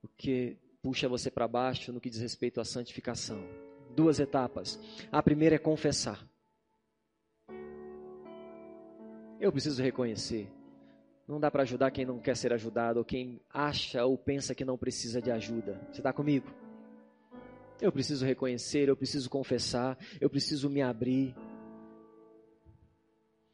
o 0.00 0.08
que 0.16 0.56
puxa 0.80 1.08
você 1.08 1.28
para 1.28 1.48
baixo 1.48 1.92
no 1.92 2.00
que 2.00 2.08
diz 2.08 2.20
respeito 2.20 2.60
à 2.60 2.64
santificação. 2.64 3.42
Duas 3.96 4.20
etapas. 4.20 4.78
A 5.10 5.20
primeira 5.20 5.56
é 5.56 5.58
confessar. 5.58 6.24
Eu 9.40 9.50
preciso 9.50 9.82
reconhecer. 9.82 10.48
Não 11.26 11.40
dá 11.40 11.50
para 11.50 11.64
ajudar 11.64 11.90
quem 11.90 12.06
não 12.06 12.20
quer 12.20 12.36
ser 12.36 12.52
ajudado, 12.52 13.00
ou 13.00 13.04
quem 13.04 13.40
acha 13.52 14.04
ou 14.04 14.16
pensa 14.16 14.54
que 14.54 14.64
não 14.64 14.78
precisa 14.78 15.20
de 15.20 15.32
ajuda. 15.32 15.80
Você 15.90 16.00
está 16.00 16.12
comigo? 16.12 16.48
Eu 17.80 17.90
preciso 17.90 18.24
reconhecer, 18.24 18.88
eu 18.88 18.96
preciso 18.96 19.28
confessar, 19.28 19.98
eu 20.20 20.30
preciso 20.30 20.70
me 20.70 20.80
abrir. 20.80 21.34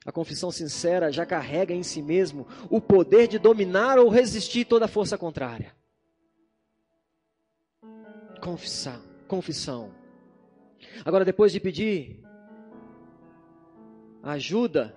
A 0.05 0.11
confissão 0.11 0.51
sincera 0.51 1.13
já 1.13 1.25
carrega 1.25 1.73
em 1.73 1.83
si 1.83 2.03
mesmo 2.03 2.47
o 2.69 2.81
poder 2.81 3.29
de 3.29 3.39
dominar 3.39 3.99
ou 3.99 4.09
resistir 4.09 4.65
toda 4.65 4.89
força 4.89 5.17
contrária. 5.17 5.75
Confissar, 8.41 9.01
confissão. 9.29 9.95
Agora, 11.05 11.25
depois 11.25 11.53
de 11.53 11.61
pedir 11.61 12.21
ajuda 14.23 14.97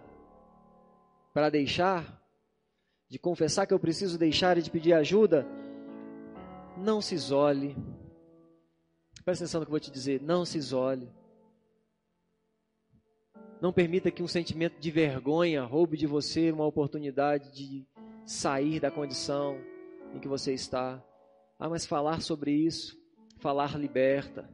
para 1.33 1.49
deixar, 1.49 2.23
de 3.07 3.19
confessar 3.19 3.67
que 3.67 3.73
eu 3.73 3.79
preciso 3.79 4.17
deixar 4.17 4.57
e 4.57 4.63
de 4.63 4.71
pedir 4.71 4.93
ajuda, 4.93 5.47
não 6.77 7.01
se 7.01 7.13
isole. 7.13 7.75
Presta 9.23 9.43
atenção 9.43 9.59
no 9.59 9.65
que 9.65 9.69
eu 9.69 9.73
vou 9.73 9.79
te 9.79 9.91
dizer. 9.91 10.21
Não 10.21 10.45
se 10.45 10.57
isole. 10.57 11.11
Não 13.66 13.74
permita 13.74 14.11
que 14.11 14.22
um 14.22 14.28
sentimento 14.28 14.80
de 14.80 14.91
vergonha 14.91 15.63
roube 15.63 15.97
de 15.97 16.05
você 16.05 16.51
uma 16.51 16.68
oportunidade 16.68 17.51
de 17.51 17.84
sair 18.24 18.80
da 18.80 18.91
condição 18.91 19.59
em 20.13 20.20
que 20.20 20.28
você 20.28 20.53
está. 20.53 21.03
Ah, 21.57 21.68
mas 21.68 21.84
falar 21.84 22.22
sobre 22.22 22.51
isso, 22.51 22.95
falar 23.39 23.76
liberta. 23.76 24.47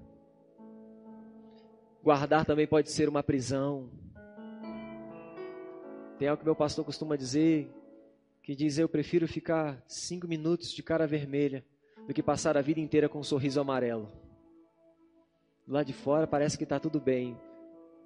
Guardar 2.01 2.45
também 2.45 2.65
pode 2.65 2.89
ser 2.89 3.09
uma 3.09 3.21
prisão. 3.21 3.89
Tem 6.17 6.29
algo 6.29 6.39
que 6.39 6.45
meu 6.45 6.55
pastor 6.55 6.85
costuma 6.85 7.17
dizer, 7.17 7.69
que 8.41 8.55
diz: 8.55 8.77
Eu 8.77 8.87
prefiro 8.87 9.27
ficar 9.27 9.83
cinco 9.89 10.25
minutos 10.25 10.71
de 10.71 10.81
cara 10.81 11.05
vermelha 11.05 11.65
do 12.07 12.13
que 12.13 12.23
passar 12.23 12.55
a 12.55 12.61
vida 12.61 12.79
inteira 12.79 13.09
com 13.09 13.19
um 13.19 13.23
sorriso 13.23 13.59
amarelo. 13.59 14.07
Lá 15.67 15.83
de 15.83 15.91
fora 15.91 16.25
parece 16.25 16.57
que 16.57 16.63
está 16.63 16.79
tudo 16.79 16.97
bem, 16.97 17.37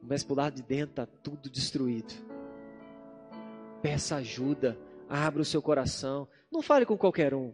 mas 0.07 0.23
por 0.23 0.37
lado 0.37 0.55
de 0.55 0.63
dentro 0.63 0.91
está 0.91 1.05
tudo 1.05 1.49
destruído. 1.49 2.13
Peça 3.81 4.15
ajuda, 4.15 4.77
abra 5.09 5.41
o 5.41 5.45
seu 5.45 5.61
coração. 5.61 6.27
Não 6.51 6.61
fale 6.61 6.85
com 6.85 6.97
qualquer 6.97 7.33
um. 7.33 7.53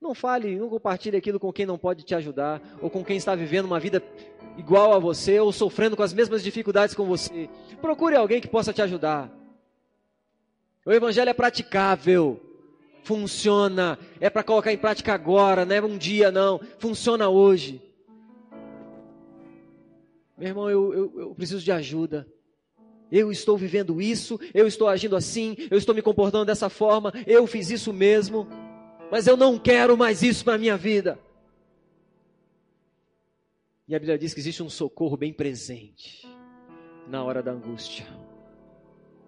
Não 0.00 0.14
fale, 0.14 0.58
não 0.58 0.68
compartilhe 0.68 1.16
aquilo 1.16 1.38
com 1.38 1.52
quem 1.52 1.64
não 1.64 1.78
pode 1.78 2.02
te 2.02 2.14
ajudar, 2.14 2.60
ou 2.80 2.90
com 2.90 3.04
quem 3.04 3.16
está 3.16 3.36
vivendo 3.36 3.66
uma 3.66 3.78
vida 3.78 4.02
igual 4.58 4.92
a 4.92 4.98
você, 4.98 5.38
ou 5.38 5.52
sofrendo 5.52 5.96
com 5.96 6.02
as 6.02 6.12
mesmas 6.12 6.42
dificuldades 6.42 6.94
com 6.94 7.06
você. 7.06 7.48
Procure 7.80 8.16
alguém 8.16 8.40
que 8.40 8.48
possa 8.48 8.72
te 8.72 8.82
ajudar. 8.82 9.30
O 10.84 10.92
Evangelho 10.92 11.30
é 11.30 11.34
praticável, 11.34 12.40
funciona, 13.04 13.96
é 14.20 14.28
para 14.28 14.42
colocar 14.42 14.72
em 14.72 14.76
prática 14.76 15.14
agora, 15.14 15.64
não 15.64 15.76
é 15.76 15.80
um 15.80 15.96
dia 15.96 16.32
não, 16.32 16.60
funciona 16.78 17.28
hoje. 17.28 17.80
Meu 20.42 20.48
irmão, 20.48 20.68
eu, 20.68 20.92
eu, 20.92 21.20
eu 21.20 21.34
preciso 21.36 21.62
de 21.62 21.70
ajuda. 21.70 22.26
Eu 23.12 23.30
estou 23.30 23.56
vivendo 23.56 24.02
isso, 24.02 24.40
eu 24.52 24.66
estou 24.66 24.88
agindo 24.88 25.14
assim, 25.14 25.56
eu 25.70 25.78
estou 25.78 25.94
me 25.94 26.02
comportando 26.02 26.44
dessa 26.44 26.68
forma, 26.68 27.12
eu 27.28 27.46
fiz 27.46 27.70
isso 27.70 27.92
mesmo, 27.92 28.48
mas 29.08 29.28
eu 29.28 29.36
não 29.36 29.56
quero 29.56 29.96
mais 29.96 30.20
isso 30.20 30.44
para 30.44 30.54
a 30.54 30.58
minha 30.58 30.76
vida. 30.76 31.16
E 33.86 33.94
a 33.94 34.00
Bíblia 34.00 34.18
diz 34.18 34.34
que 34.34 34.40
existe 34.40 34.64
um 34.64 34.68
socorro 34.68 35.16
bem 35.16 35.32
presente 35.32 36.26
na 37.06 37.22
hora 37.22 37.40
da 37.40 37.52
angústia. 37.52 38.06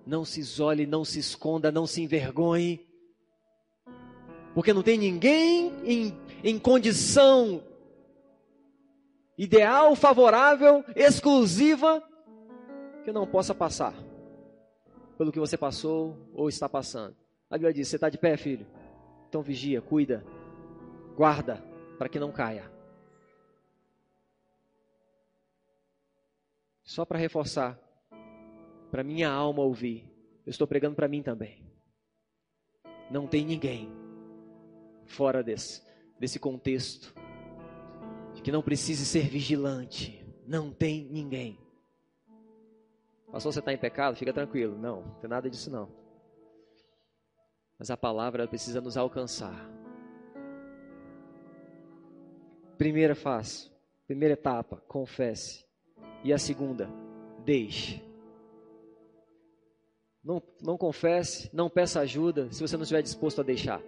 Não 0.05 0.25
se 0.25 0.41
isole, 0.41 0.85
não 0.85 1.05
se 1.05 1.21
esconda, 1.21 1.71
não 1.71 1.87
se 1.87 2.03
envergonhe, 2.03 2.85
porque 4.53 4.73
não 4.73 4.83
tem 4.83 4.99
ninguém 4.99 5.73
em, 5.85 6.19
em 6.43 6.59
condição 6.59 7.63
ideal, 9.37 9.95
favorável, 9.97 10.85
exclusiva, 10.95 12.03
que 13.05 13.13
não 13.13 13.27
possa 13.27 13.55
passar 13.55 13.95
pelo 15.19 15.31
que 15.31 15.39
você 15.39 15.57
passou 15.57 16.17
ou 16.33 16.49
está 16.49 16.69
passando. 16.69 17.17
A 17.51 17.57
Bíblia 17.57 17.73
diz: 17.73 17.89
Você 17.89 17.97
está 17.97 18.09
de 18.09 18.19
pé, 18.19 18.37
filho? 18.37 18.67
Então 19.29 19.43
vigia, 19.43 19.81
cuida, 19.81 20.25
guarda, 21.17 21.63
para 21.99 22.09
que 22.09 22.19
não 22.19 22.33
caia. 22.33 22.71
Só 26.83 27.05
para 27.05 27.19
reforçar, 27.19 27.79
para 28.91 29.03
minha 29.03 29.31
alma 29.31 29.63
ouvir, 29.63 30.09
eu 30.47 30.51
estou 30.51 30.67
pregando 30.67 30.95
para 30.95 31.09
mim 31.09 31.23
também. 31.23 31.65
Não 33.11 33.27
tem 33.27 33.45
ninguém 33.45 33.91
fora 35.07 35.43
desse, 35.43 35.83
desse 36.19 36.39
contexto 36.39 37.15
que 38.45 38.53
não 38.53 38.63
precise 38.63 39.07
ser 39.07 39.27
vigilante. 39.27 40.23
Não 40.47 40.71
tem 40.71 41.09
ninguém. 41.11 41.59
Pastor, 43.33 43.51
você 43.55 43.59
está 43.59 43.73
em 43.73 43.79
pecado? 43.79 44.17
Fica 44.17 44.35
tranquilo. 44.35 44.79
Não, 44.79 45.01
não 45.01 45.15
tem 45.15 45.31
nada 45.31 45.49
disso 45.49 45.71
não. 45.71 45.89
Mas 47.79 47.91
a 47.91 47.97
palavra 47.97 48.47
precisa 48.47 48.83
nos 48.83 48.99
alcançar. 48.99 49.67
Primeira 52.77 53.15
fase, 53.15 53.71
primeira 54.07 54.35
etapa, 54.35 54.77
confesse. 54.87 55.65
E 56.23 56.31
a 56.31 56.39
segunda, 56.39 56.91
deixe. 57.47 58.05
Não, 60.23 60.43
não 60.61 60.77
confesse, 60.77 61.49
não 61.51 61.71
peça 61.71 62.01
ajuda 62.01 62.53
se 62.53 62.61
você 62.61 62.77
não 62.77 62.83
estiver 62.83 63.03
disposto 63.03 63.41
a 63.41 63.45
deixar. 63.45 63.81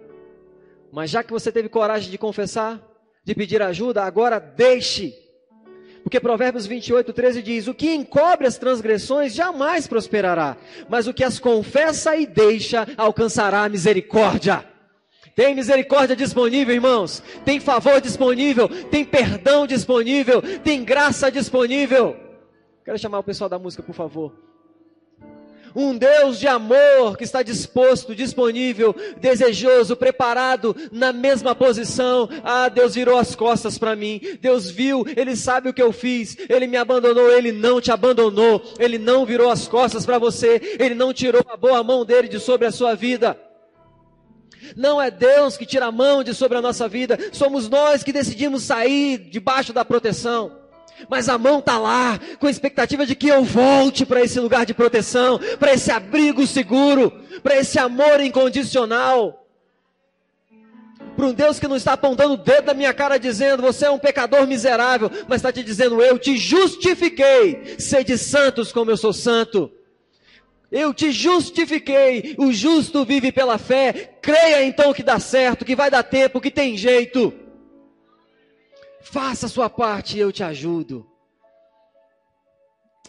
Mas 0.91 1.11
já 1.11 1.23
que 1.23 1.31
você 1.31 1.51
teve 1.51 1.69
coragem 1.69 2.09
de 2.09 2.17
confessar, 2.17 2.96
de 3.27 3.35
pedir 3.35 3.61
ajuda, 3.61 4.05
agora 4.05 4.39
deixe. 4.39 5.13
Porque 6.01 6.17
Provérbios 6.17 6.65
28, 6.65 7.11
13 7.11 7.41
diz: 7.41 7.67
O 7.67 7.73
que 7.73 7.93
encobre 7.93 8.47
as 8.47 8.57
transgressões 8.57 9.35
jamais 9.35 9.85
prosperará, 9.85 10.55
mas 10.87 11.07
o 11.07 11.13
que 11.13 11.25
as 11.25 11.37
confessa 11.37 12.15
e 12.15 12.25
deixa 12.25 12.87
alcançará 12.95 13.65
a 13.65 13.69
misericórdia. 13.69 14.63
Tem 15.35 15.53
misericórdia 15.53 16.15
disponível, 16.15 16.73
irmãos. 16.73 17.21
Tem 17.43 17.59
favor 17.59 17.99
disponível. 17.99 18.69
Tem 18.89 19.03
perdão 19.03 19.67
disponível. 19.67 20.41
Tem 20.63 20.85
graça 20.85 21.29
disponível. 21.29 22.15
Quero 22.85 22.97
chamar 22.97 23.19
o 23.19 23.23
pessoal 23.23 23.49
da 23.49 23.59
música, 23.59 23.83
por 23.83 23.93
favor. 23.93 24.33
Um 25.79 25.95
Deus 25.95 26.39
de 26.39 26.47
amor 26.47 27.15
que 27.15 27.23
está 27.23 27.43
disposto, 27.43 28.15
disponível, 28.15 28.95
desejoso, 29.21 29.95
preparado, 29.95 30.75
na 30.91 31.13
mesma 31.13 31.53
posição. 31.53 32.27
Ah, 32.43 32.67
Deus 32.67 32.95
virou 32.95 33.15
as 33.15 33.35
costas 33.35 33.77
para 33.77 33.95
mim. 33.95 34.19
Deus 34.41 34.71
viu, 34.71 35.05
Ele 35.15 35.35
sabe 35.35 35.69
o 35.69 35.73
que 35.73 35.81
eu 35.81 35.91
fiz. 35.91 36.35
Ele 36.49 36.65
me 36.65 36.77
abandonou, 36.77 37.31
Ele 37.31 37.51
não 37.51 37.79
te 37.79 37.91
abandonou. 37.91 38.59
Ele 38.79 38.97
não 38.97 39.23
virou 39.23 39.51
as 39.51 39.67
costas 39.67 40.03
para 40.03 40.17
você. 40.17 40.77
Ele 40.79 40.95
não 40.95 41.13
tirou 41.13 41.45
a 41.47 41.55
boa 41.55 41.83
mão 41.83 42.03
dele 42.03 42.27
de 42.27 42.39
sobre 42.39 42.65
a 42.65 42.71
sua 42.71 42.95
vida. 42.95 43.39
Não 44.75 44.99
é 44.99 45.11
Deus 45.11 45.57
que 45.57 45.65
tira 45.67 45.85
a 45.85 45.91
mão 45.91 46.23
de 46.23 46.33
sobre 46.33 46.57
a 46.57 46.61
nossa 46.61 46.87
vida, 46.87 47.17
somos 47.31 47.69
nós 47.69 48.03
que 48.03 48.11
decidimos 48.11 48.63
sair 48.63 49.17
debaixo 49.29 49.71
da 49.71 49.85
proteção 49.85 50.66
mas 51.09 51.29
a 51.29 51.37
mão 51.37 51.59
está 51.59 51.77
lá, 51.77 52.19
com 52.39 52.47
a 52.47 52.51
expectativa 52.51 53.05
de 53.05 53.15
que 53.15 53.27
eu 53.27 53.43
volte 53.43 54.05
para 54.05 54.21
esse 54.21 54.39
lugar 54.39 54.65
de 54.65 54.73
proteção, 54.73 55.39
para 55.59 55.73
esse 55.73 55.91
abrigo 55.91 56.45
seguro, 56.47 57.11
para 57.43 57.57
esse 57.57 57.77
amor 57.77 58.19
incondicional. 58.19 59.43
Para 61.15 61.25
um 61.25 61.33
Deus 61.33 61.59
que 61.59 61.67
não 61.67 61.75
está 61.75 61.93
apontando 61.93 62.33
o 62.33 62.37
dedo 62.37 62.67
na 62.67 62.73
minha 62.75 62.93
cara 62.93 63.17
dizendo, 63.17 63.63
você 63.63 63.85
é 63.85 63.89
um 63.89 63.97
pecador 63.97 64.45
miserável, 64.45 65.09
mas 65.27 65.37
está 65.37 65.51
te 65.51 65.63
dizendo, 65.63 66.01
eu 66.01 66.19
te 66.19 66.37
justifiquei, 66.37 67.75
sede 67.79 68.17
santos 68.17 68.71
como 68.71 68.91
eu 68.91 68.97
sou 68.97 69.11
santo. 69.11 69.71
Eu 70.71 70.93
te 70.93 71.11
justifiquei, 71.11 72.35
o 72.37 72.51
justo 72.51 73.05
vive 73.05 73.31
pela 73.31 73.57
fé, 73.57 74.17
creia 74.21 74.63
então 74.63 74.93
que 74.93 75.01
dá 75.01 75.17
certo, 75.17 75.63
que 75.63 75.75
vai 75.75 75.89
dar 75.89 76.03
tempo, 76.03 76.41
que 76.41 76.51
tem 76.51 76.77
jeito. 76.77 77.33
Faça 79.01 79.45
a 79.45 79.49
sua 79.49 79.69
parte 79.69 80.17
e 80.17 80.19
eu 80.19 80.31
te 80.31 80.43
ajudo. 80.43 81.09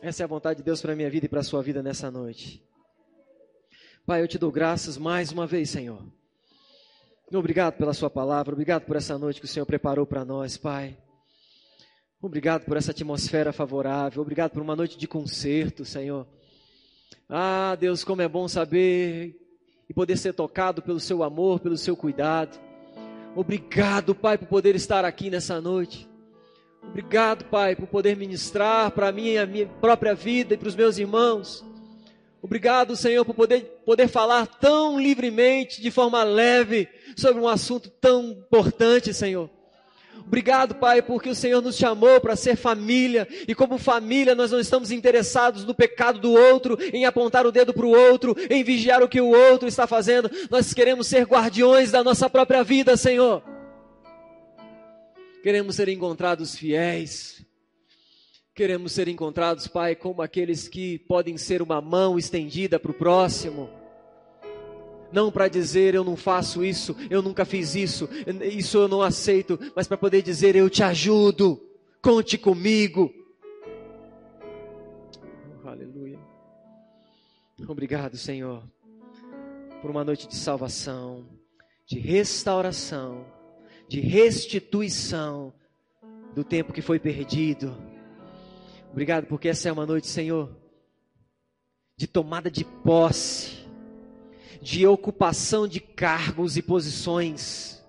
Essa 0.01 0.23
é 0.23 0.25
a 0.25 0.29
vontade 0.29 0.59
de 0.59 0.63
Deus 0.63 0.81
para 0.81 0.93
a 0.93 0.97
minha 0.97 1.11
vida 1.11 1.27
e 1.27 1.29
para 1.29 1.41
a 1.41 1.45
sua 1.45 1.63
vida 1.63 1.83
nessa 1.83 2.11
noite. 2.11 2.63
Pai, 4.07 4.23
eu 4.23 4.29
te 4.29 4.39
dou 4.39 4.51
graças 4.51 4.97
mais 4.97 5.33
uma 5.33 5.47
vez, 5.47 5.71
Senhor. 5.71 6.03
Obrigado 7.33 7.77
pela 7.77 7.93
sua 7.93 8.09
palavra, 8.09 8.55
obrigado 8.55 8.85
por 8.85 8.97
essa 8.97 9.19
noite 9.19 9.41
que 9.41 9.45
o 9.45 9.49
Senhor 9.49 9.67
preparou 9.67 10.07
para 10.07 10.25
nós, 10.25 10.57
Pai. 10.57 10.97
Obrigado 12.21 12.65
por 12.65 12.77
essa 12.77 12.93
atmosfera 12.93 13.53
favorável, 13.53 14.23
obrigado 14.23 14.53
por 14.53 14.63
uma 14.63 14.75
noite 14.75 14.97
de 14.97 15.07
concerto, 15.07 15.85
Senhor. 15.85 16.27
Ah, 17.29 17.77
Deus, 17.79 18.03
como 18.03 18.23
é 18.23 18.29
bom 18.29 18.49
saber 18.49 19.37
e 19.89 19.93
poder 19.93 20.17
ser 20.17 20.33
tocado 20.33 20.81
pelo 20.81 21.01
seu 21.01 21.23
amor, 21.23 21.61
pelo 21.61 21.77
seu 21.77 21.97
cuidado. 21.97 22.59
Obrigado, 23.35 24.15
Pai, 24.15 24.37
por 24.37 24.49
poder 24.49 24.75
estar 24.75 25.05
aqui 25.05 25.31
nessa 25.31 25.61
noite. 25.61 26.09
Obrigado, 26.83 27.45
Pai, 27.45 27.77
por 27.77 27.87
poder 27.87 28.17
ministrar 28.17 28.91
para 28.91 29.13
mim 29.13 29.29
e 29.29 29.39
a 29.39 29.47
minha 29.47 29.67
própria 29.67 30.15
vida 30.15 30.55
e 30.55 30.57
para 30.57 30.69
os 30.69 30.75
meus 30.75 30.99
irmãos. 30.99 31.65
Obrigado, 32.41 32.97
Senhor, 32.97 33.25
por 33.25 33.35
poder, 33.35 33.81
poder 33.85 34.09
falar 34.09 34.47
tão 34.47 34.99
livremente, 34.99 35.83
de 35.83 35.91
forma 35.91 36.23
leve, 36.23 36.89
sobre 37.17 37.43
um 37.43 37.49
assunto 37.49 37.91
tão 38.01 38.31
importante, 38.31 39.13
Senhor. 39.13 39.51
Obrigado, 40.27 40.75
Pai, 40.75 41.01
porque 41.01 41.31
o 41.31 41.35
Senhor 41.35 41.63
nos 41.63 41.77
chamou 41.77 42.21
para 42.21 42.37
ser 42.37 42.57
família, 42.57 43.27
e 43.47 43.55
como 43.55 43.79
família 43.79 44.35
nós 44.35 44.51
não 44.51 44.61
estamos 44.61 44.91
interessados 44.91 45.65
no 45.65 45.75
pecado 45.75 46.19
do 46.19 46.33
outro, 46.33 46.79
em 46.93 47.05
apontar 47.05 47.47
o 47.47 47.53
dedo 47.53 47.73
para 47.73 47.87
o 47.87 47.91
outro, 47.91 48.37
em 48.51 48.63
vigiar 48.63 49.03
o 49.03 49.09
que 49.09 49.21
o 49.21 49.31
outro 49.31 49.67
está 49.69 49.87
fazendo, 49.87 50.31
nós 50.51 50.75
queremos 50.75 51.07
ser 51.07 51.25
guardiões 51.25 51.91
da 51.91 52.05
nossa 52.05 52.29
própria 52.29 52.63
vida, 52.63 52.97
Senhor. 52.97 53.43
Queremos 55.43 55.77
ser 55.77 55.89
encontrados 55.89 56.57
fiéis, 56.57 57.47
Queremos 58.59 58.91
ser 58.91 59.07
encontrados, 59.07 59.69
Pai, 59.69 59.95
como 59.95 60.21
aqueles 60.21 60.67
que 60.67 60.99
podem 60.99 61.39
ser 61.39 61.63
uma 61.63 61.81
mão 61.81 62.19
estendida 62.19 62.77
para 62.77 62.91
o 62.91 62.95
próximo. 62.95 63.71
Não 65.11 65.31
para 65.31 65.49
dizer 65.49 65.95
eu 65.95 66.05
não 66.05 66.17
faço 66.17 66.65
isso, 66.65 66.95
eu 67.09 67.23
nunca 67.23 67.45
fiz 67.45 67.75
isso, 67.75 68.09
isso 68.53 68.79
eu 68.79 68.89
não 68.89 69.03
aceito, 69.03 69.59
mas 69.75 69.89
para 69.89 69.97
poder 69.97 70.23
dizer 70.23 70.55
eu 70.55 70.69
te 70.69 70.83
ajudo, 70.83 71.61
conte 72.03 72.37
comigo. 72.37 73.13
Oh, 75.65 75.69
aleluia. 75.69 76.19
Obrigado, 77.67 78.17
Senhor, 78.17 78.63
por 79.81 79.91
uma 79.91 80.05
noite 80.05 80.29
de 80.29 80.37
salvação, 80.37 81.27
de 81.87 81.99
restauração, 81.99 83.25
de 83.89 84.01
restituição 84.01 85.53
do 86.35 86.45
tempo 86.45 86.73
que 86.73 86.83
foi 86.83 86.99
perdido. 86.99 87.75
Obrigado 88.93 89.27
porque 89.27 89.49
essa 89.49 89.69
é 89.69 89.73
uma 89.73 89.87
noite, 89.87 90.07
Senhor, 90.07 90.55
de 91.97 92.07
tomada 92.07 92.51
de 92.51 92.65
posse, 92.65 93.58
de 94.61 94.87
ocupação 94.87 95.67
de 95.67 95.81
cargos 95.81 96.57
e 96.57 96.63
posições. 96.63 97.83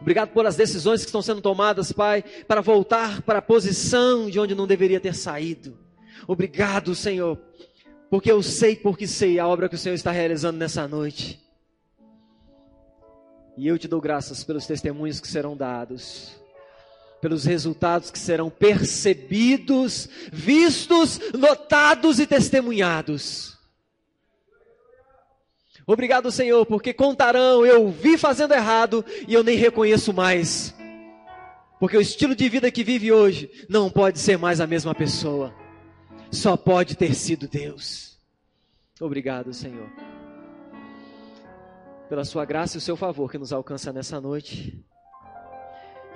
Obrigado 0.00 0.30
pelas 0.30 0.56
decisões 0.56 1.00
que 1.00 1.06
estão 1.06 1.22
sendo 1.22 1.40
tomadas, 1.40 1.90
Pai, 1.90 2.22
para 2.46 2.60
voltar 2.60 3.22
para 3.22 3.38
a 3.38 3.42
posição 3.42 4.28
de 4.28 4.38
onde 4.38 4.54
não 4.54 4.66
deveria 4.66 5.00
ter 5.00 5.14
saído. 5.14 5.78
Obrigado, 6.26 6.94
Senhor, 6.94 7.38
porque 8.10 8.30
eu 8.30 8.42
sei, 8.42 8.76
porque 8.76 9.06
sei 9.06 9.38
a 9.38 9.46
obra 9.46 9.68
que 9.68 9.74
o 9.74 9.78
Senhor 9.78 9.94
está 9.94 10.10
realizando 10.10 10.58
nessa 10.58 10.86
noite. 10.86 11.40
E 13.56 13.66
eu 13.66 13.78
te 13.78 13.88
dou 13.88 14.00
graças 14.00 14.44
pelos 14.44 14.66
testemunhos 14.66 15.18
que 15.18 15.28
serão 15.28 15.56
dados 15.56 16.36
pelos 17.20 17.44
resultados 17.44 18.10
que 18.10 18.18
serão 18.18 18.50
percebidos, 18.50 20.08
vistos, 20.32 21.20
notados 21.34 22.20
e 22.20 22.26
testemunhados. 22.26 23.55
Obrigado, 25.86 26.32
Senhor, 26.32 26.66
porque 26.66 26.92
contarão, 26.92 27.64
eu 27.64 27.88
vi 27.88 28.18
fazendo 28.18 28.52
errado 28.54 29.04
e 29.28 29.32
eu 29.32 29.44
nem 29.44 29.56
reconheço 29.56 30.12
mais. 30.12 30.74
Porque 31.78 31.96
o 31.96 32.00
estilo 32.00 32.34
de 32.34 32.48
vida 32.48 32.70
que 32.70 32.82
vive 32.82 33.12
hoje 33.12 33.66
não 33.68 33.90
pode 33.90 34.18
ser 34.18 34.36
mais 34.36 34.60
a 34.60 34.66
mesma 34.66 34.94
pessoa. 34.94 35.54
Só 36.30 36.56
pode 36.56 36.96
ter 36.96 37.14
sido 37.14 37.46
Deus. 37.46 38.18
Obrigado, 39.00 39.52
Senhor. 39.52 39.88
Pela 42.08 42.24
sua 42.24 42.44
graça 42.44 42.76
e 42.76 42.78
o 42.78 42.80
seu 42.80 42.96
favor 42.96 43.30
que 43.30 43.38
nos 43.38 43.52
alcança 43.52 43.92
nessa 43.92 44.20
noite 44.20 44.84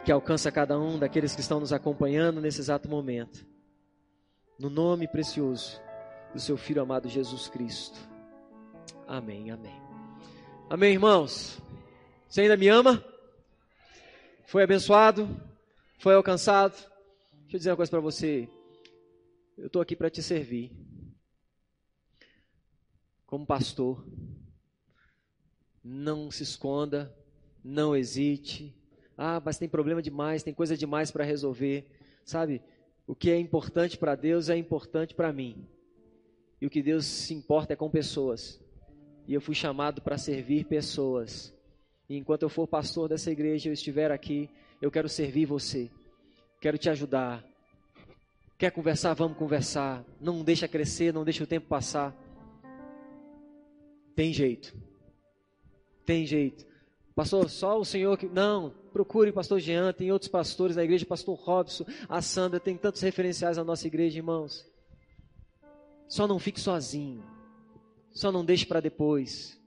que 0.04 0.10
alcança 0.10 0.50
cada 0.50 0.78
um 0.78 0.98
daqueles 0.98 1.34
que 1.34 1.40
estão 1.40 1.60
nos 1.60 1.72
acompanhando 1.72 2.40
nesse 2.40 2.60
exato 2.60 2.88
momento. 2.88 3.46
No 4.58 4.70
nome 4.70 5.06
precioso 5.06 5.80
do 6.32 6.40
seu 6.40 6.56
Filho 6.56 6.82
amado 6.82 7.08
Jesus 7.08 7.48
Cristo. 7.48 8.09
Amém, 9.10 9.50
amém. 9.50 9.74
Amém, 10.68 10.92
irmãos. 10.92 11.60
Você 12.28 12.42
ainda 12.42 12.56
me 12.56 12.68
ama? 12.68 13.04
Foi 14.46 14.62
abençoado? 14.62 15.28
Foi 15.98 16.14
alcançado? 16.14 16.74
Deixa 16.74 17.56
eu 17.56 17.58
dizer 17.58 17.70
uma 17.70 17.76
coisa 17.76 17.90
para 17.90 17.98
você. 17.98 18.48
Eu 19.58 19.66
estou 19.66 19.82
aqui 19.82 19.96
para 19.96 20.10
te 20.10 20.22
servir. 20.22 20.70
Como 23.26 23.44
pastor. 23.44 24.06
Não 25.82 26.30
se 26.30 26.44
esconda, 26.44 27.12
não 27.64 27.96
hesite, 27.96 28.72
ah, 29.18 29.42
mas 29.44 29.58
tem 29.58 29.68
problema 29.68 30.00
demais, 30.00 30.44
tem 30.44 30.54
coisa 30.54 30.76
demais 30.76 31.10
para 31.10 31.24
resolver. 31.24 31.84
Sabe? 32.24 32.62
O 33.08 33.16
que 33.16 33.28
é 33.28 33.40
importante 33.40 33.98
para 33.98 34.14
Deus 34.14 34.48
é 34.48 34.56
importante 34.56 35.16
para 35.16 35.32
mim. 35.32 35.66
E 36.60 36.66
o 36.66 36.70
que 36.70 36.80
Deus 36.80 37.06
se 37.06 37.34
importa 37.34 37.72
é 37.72 37.76
com 37.76 37.90
pessoas. 37.90 38.59
E 39.30 39.34
eu 39.34 39.40
fui 39.40 39.54
chamado 39.54 40.02
para 40.02 40.18
servir 40.18 40.64
pessoas. 40.64 41.54
E 42.08 42.16
enquanto 42.16 42.42
eu 42.42 42.48
for 42.48 42.66
pastor 42.66 43.08
dessa 43.08 43.30
igreja, 43.30 43.68
eu 43.68 43.72
estiver 43.72 44.10
aqui, 44.10 44.50
eu 44.82 44.90
quero 44.90 45.08
servir 45.08 45.46
você. 45.46 45.88
Quero 46.60 46.76
te 46.76 46.90
ajudar. 46.90 47.44
Quer 48.58 48.72
conversar? 48.72 49.14
Vamos 49.14 49.38
conversar. 49.38 50.04
Não 50.20 50.42
deixa 50.42 50.66
crescer, 50.66 51.14
não 51.14 51.22
deixa 51.22 51.44
o 51.44 51.46
tempo 51.46 51.68
passar. 51.68 52.12
Tem 54.16 54.32
jeito. 54.32 54.74
Tem 56.04 56.26
jeito. 56.26 56.66
Pastor, 57.14 57.48
só 57.48 57.78
o 57.78 57.84
senhor 57.84 58.18
que. 58.18 58.26
Não, 58.26 58.74
procure 58.92 59.30
o 59.30 59.32
pastor 59.32 59.60
Jean, 59.60 59.92
tem 59.92 60.10
outros 60.10 60.28
pastores 60.28 60.74
da 60.74 60.82
igreja, 60.82 61.06
pastor 61.06 61.38
Robson, 61.38 61.84
a 62.08 62.20
Sandra, 62.20 62.58
tem 62.58 62.76
tantos 62.76 63.00
referenciais 63.00 63.56
na 63.56 63.62
nossa 63.62 63.86
igreja, 63.86 64.18
irmãos. 64.18 64.68
Só 66.08 66.26
não 66.26 66.40
fique 66.40 66.58
sozinho. 66.58 67.22
Só 68.12 68.30
não 68.32 68.44
deixe 68.44 68.66
para 68.66 68.80
depois. 68.80 69.58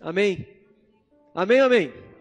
Amém? 0.00 0.46
Amém, 1.34 1.60
amém. 1.60 2.11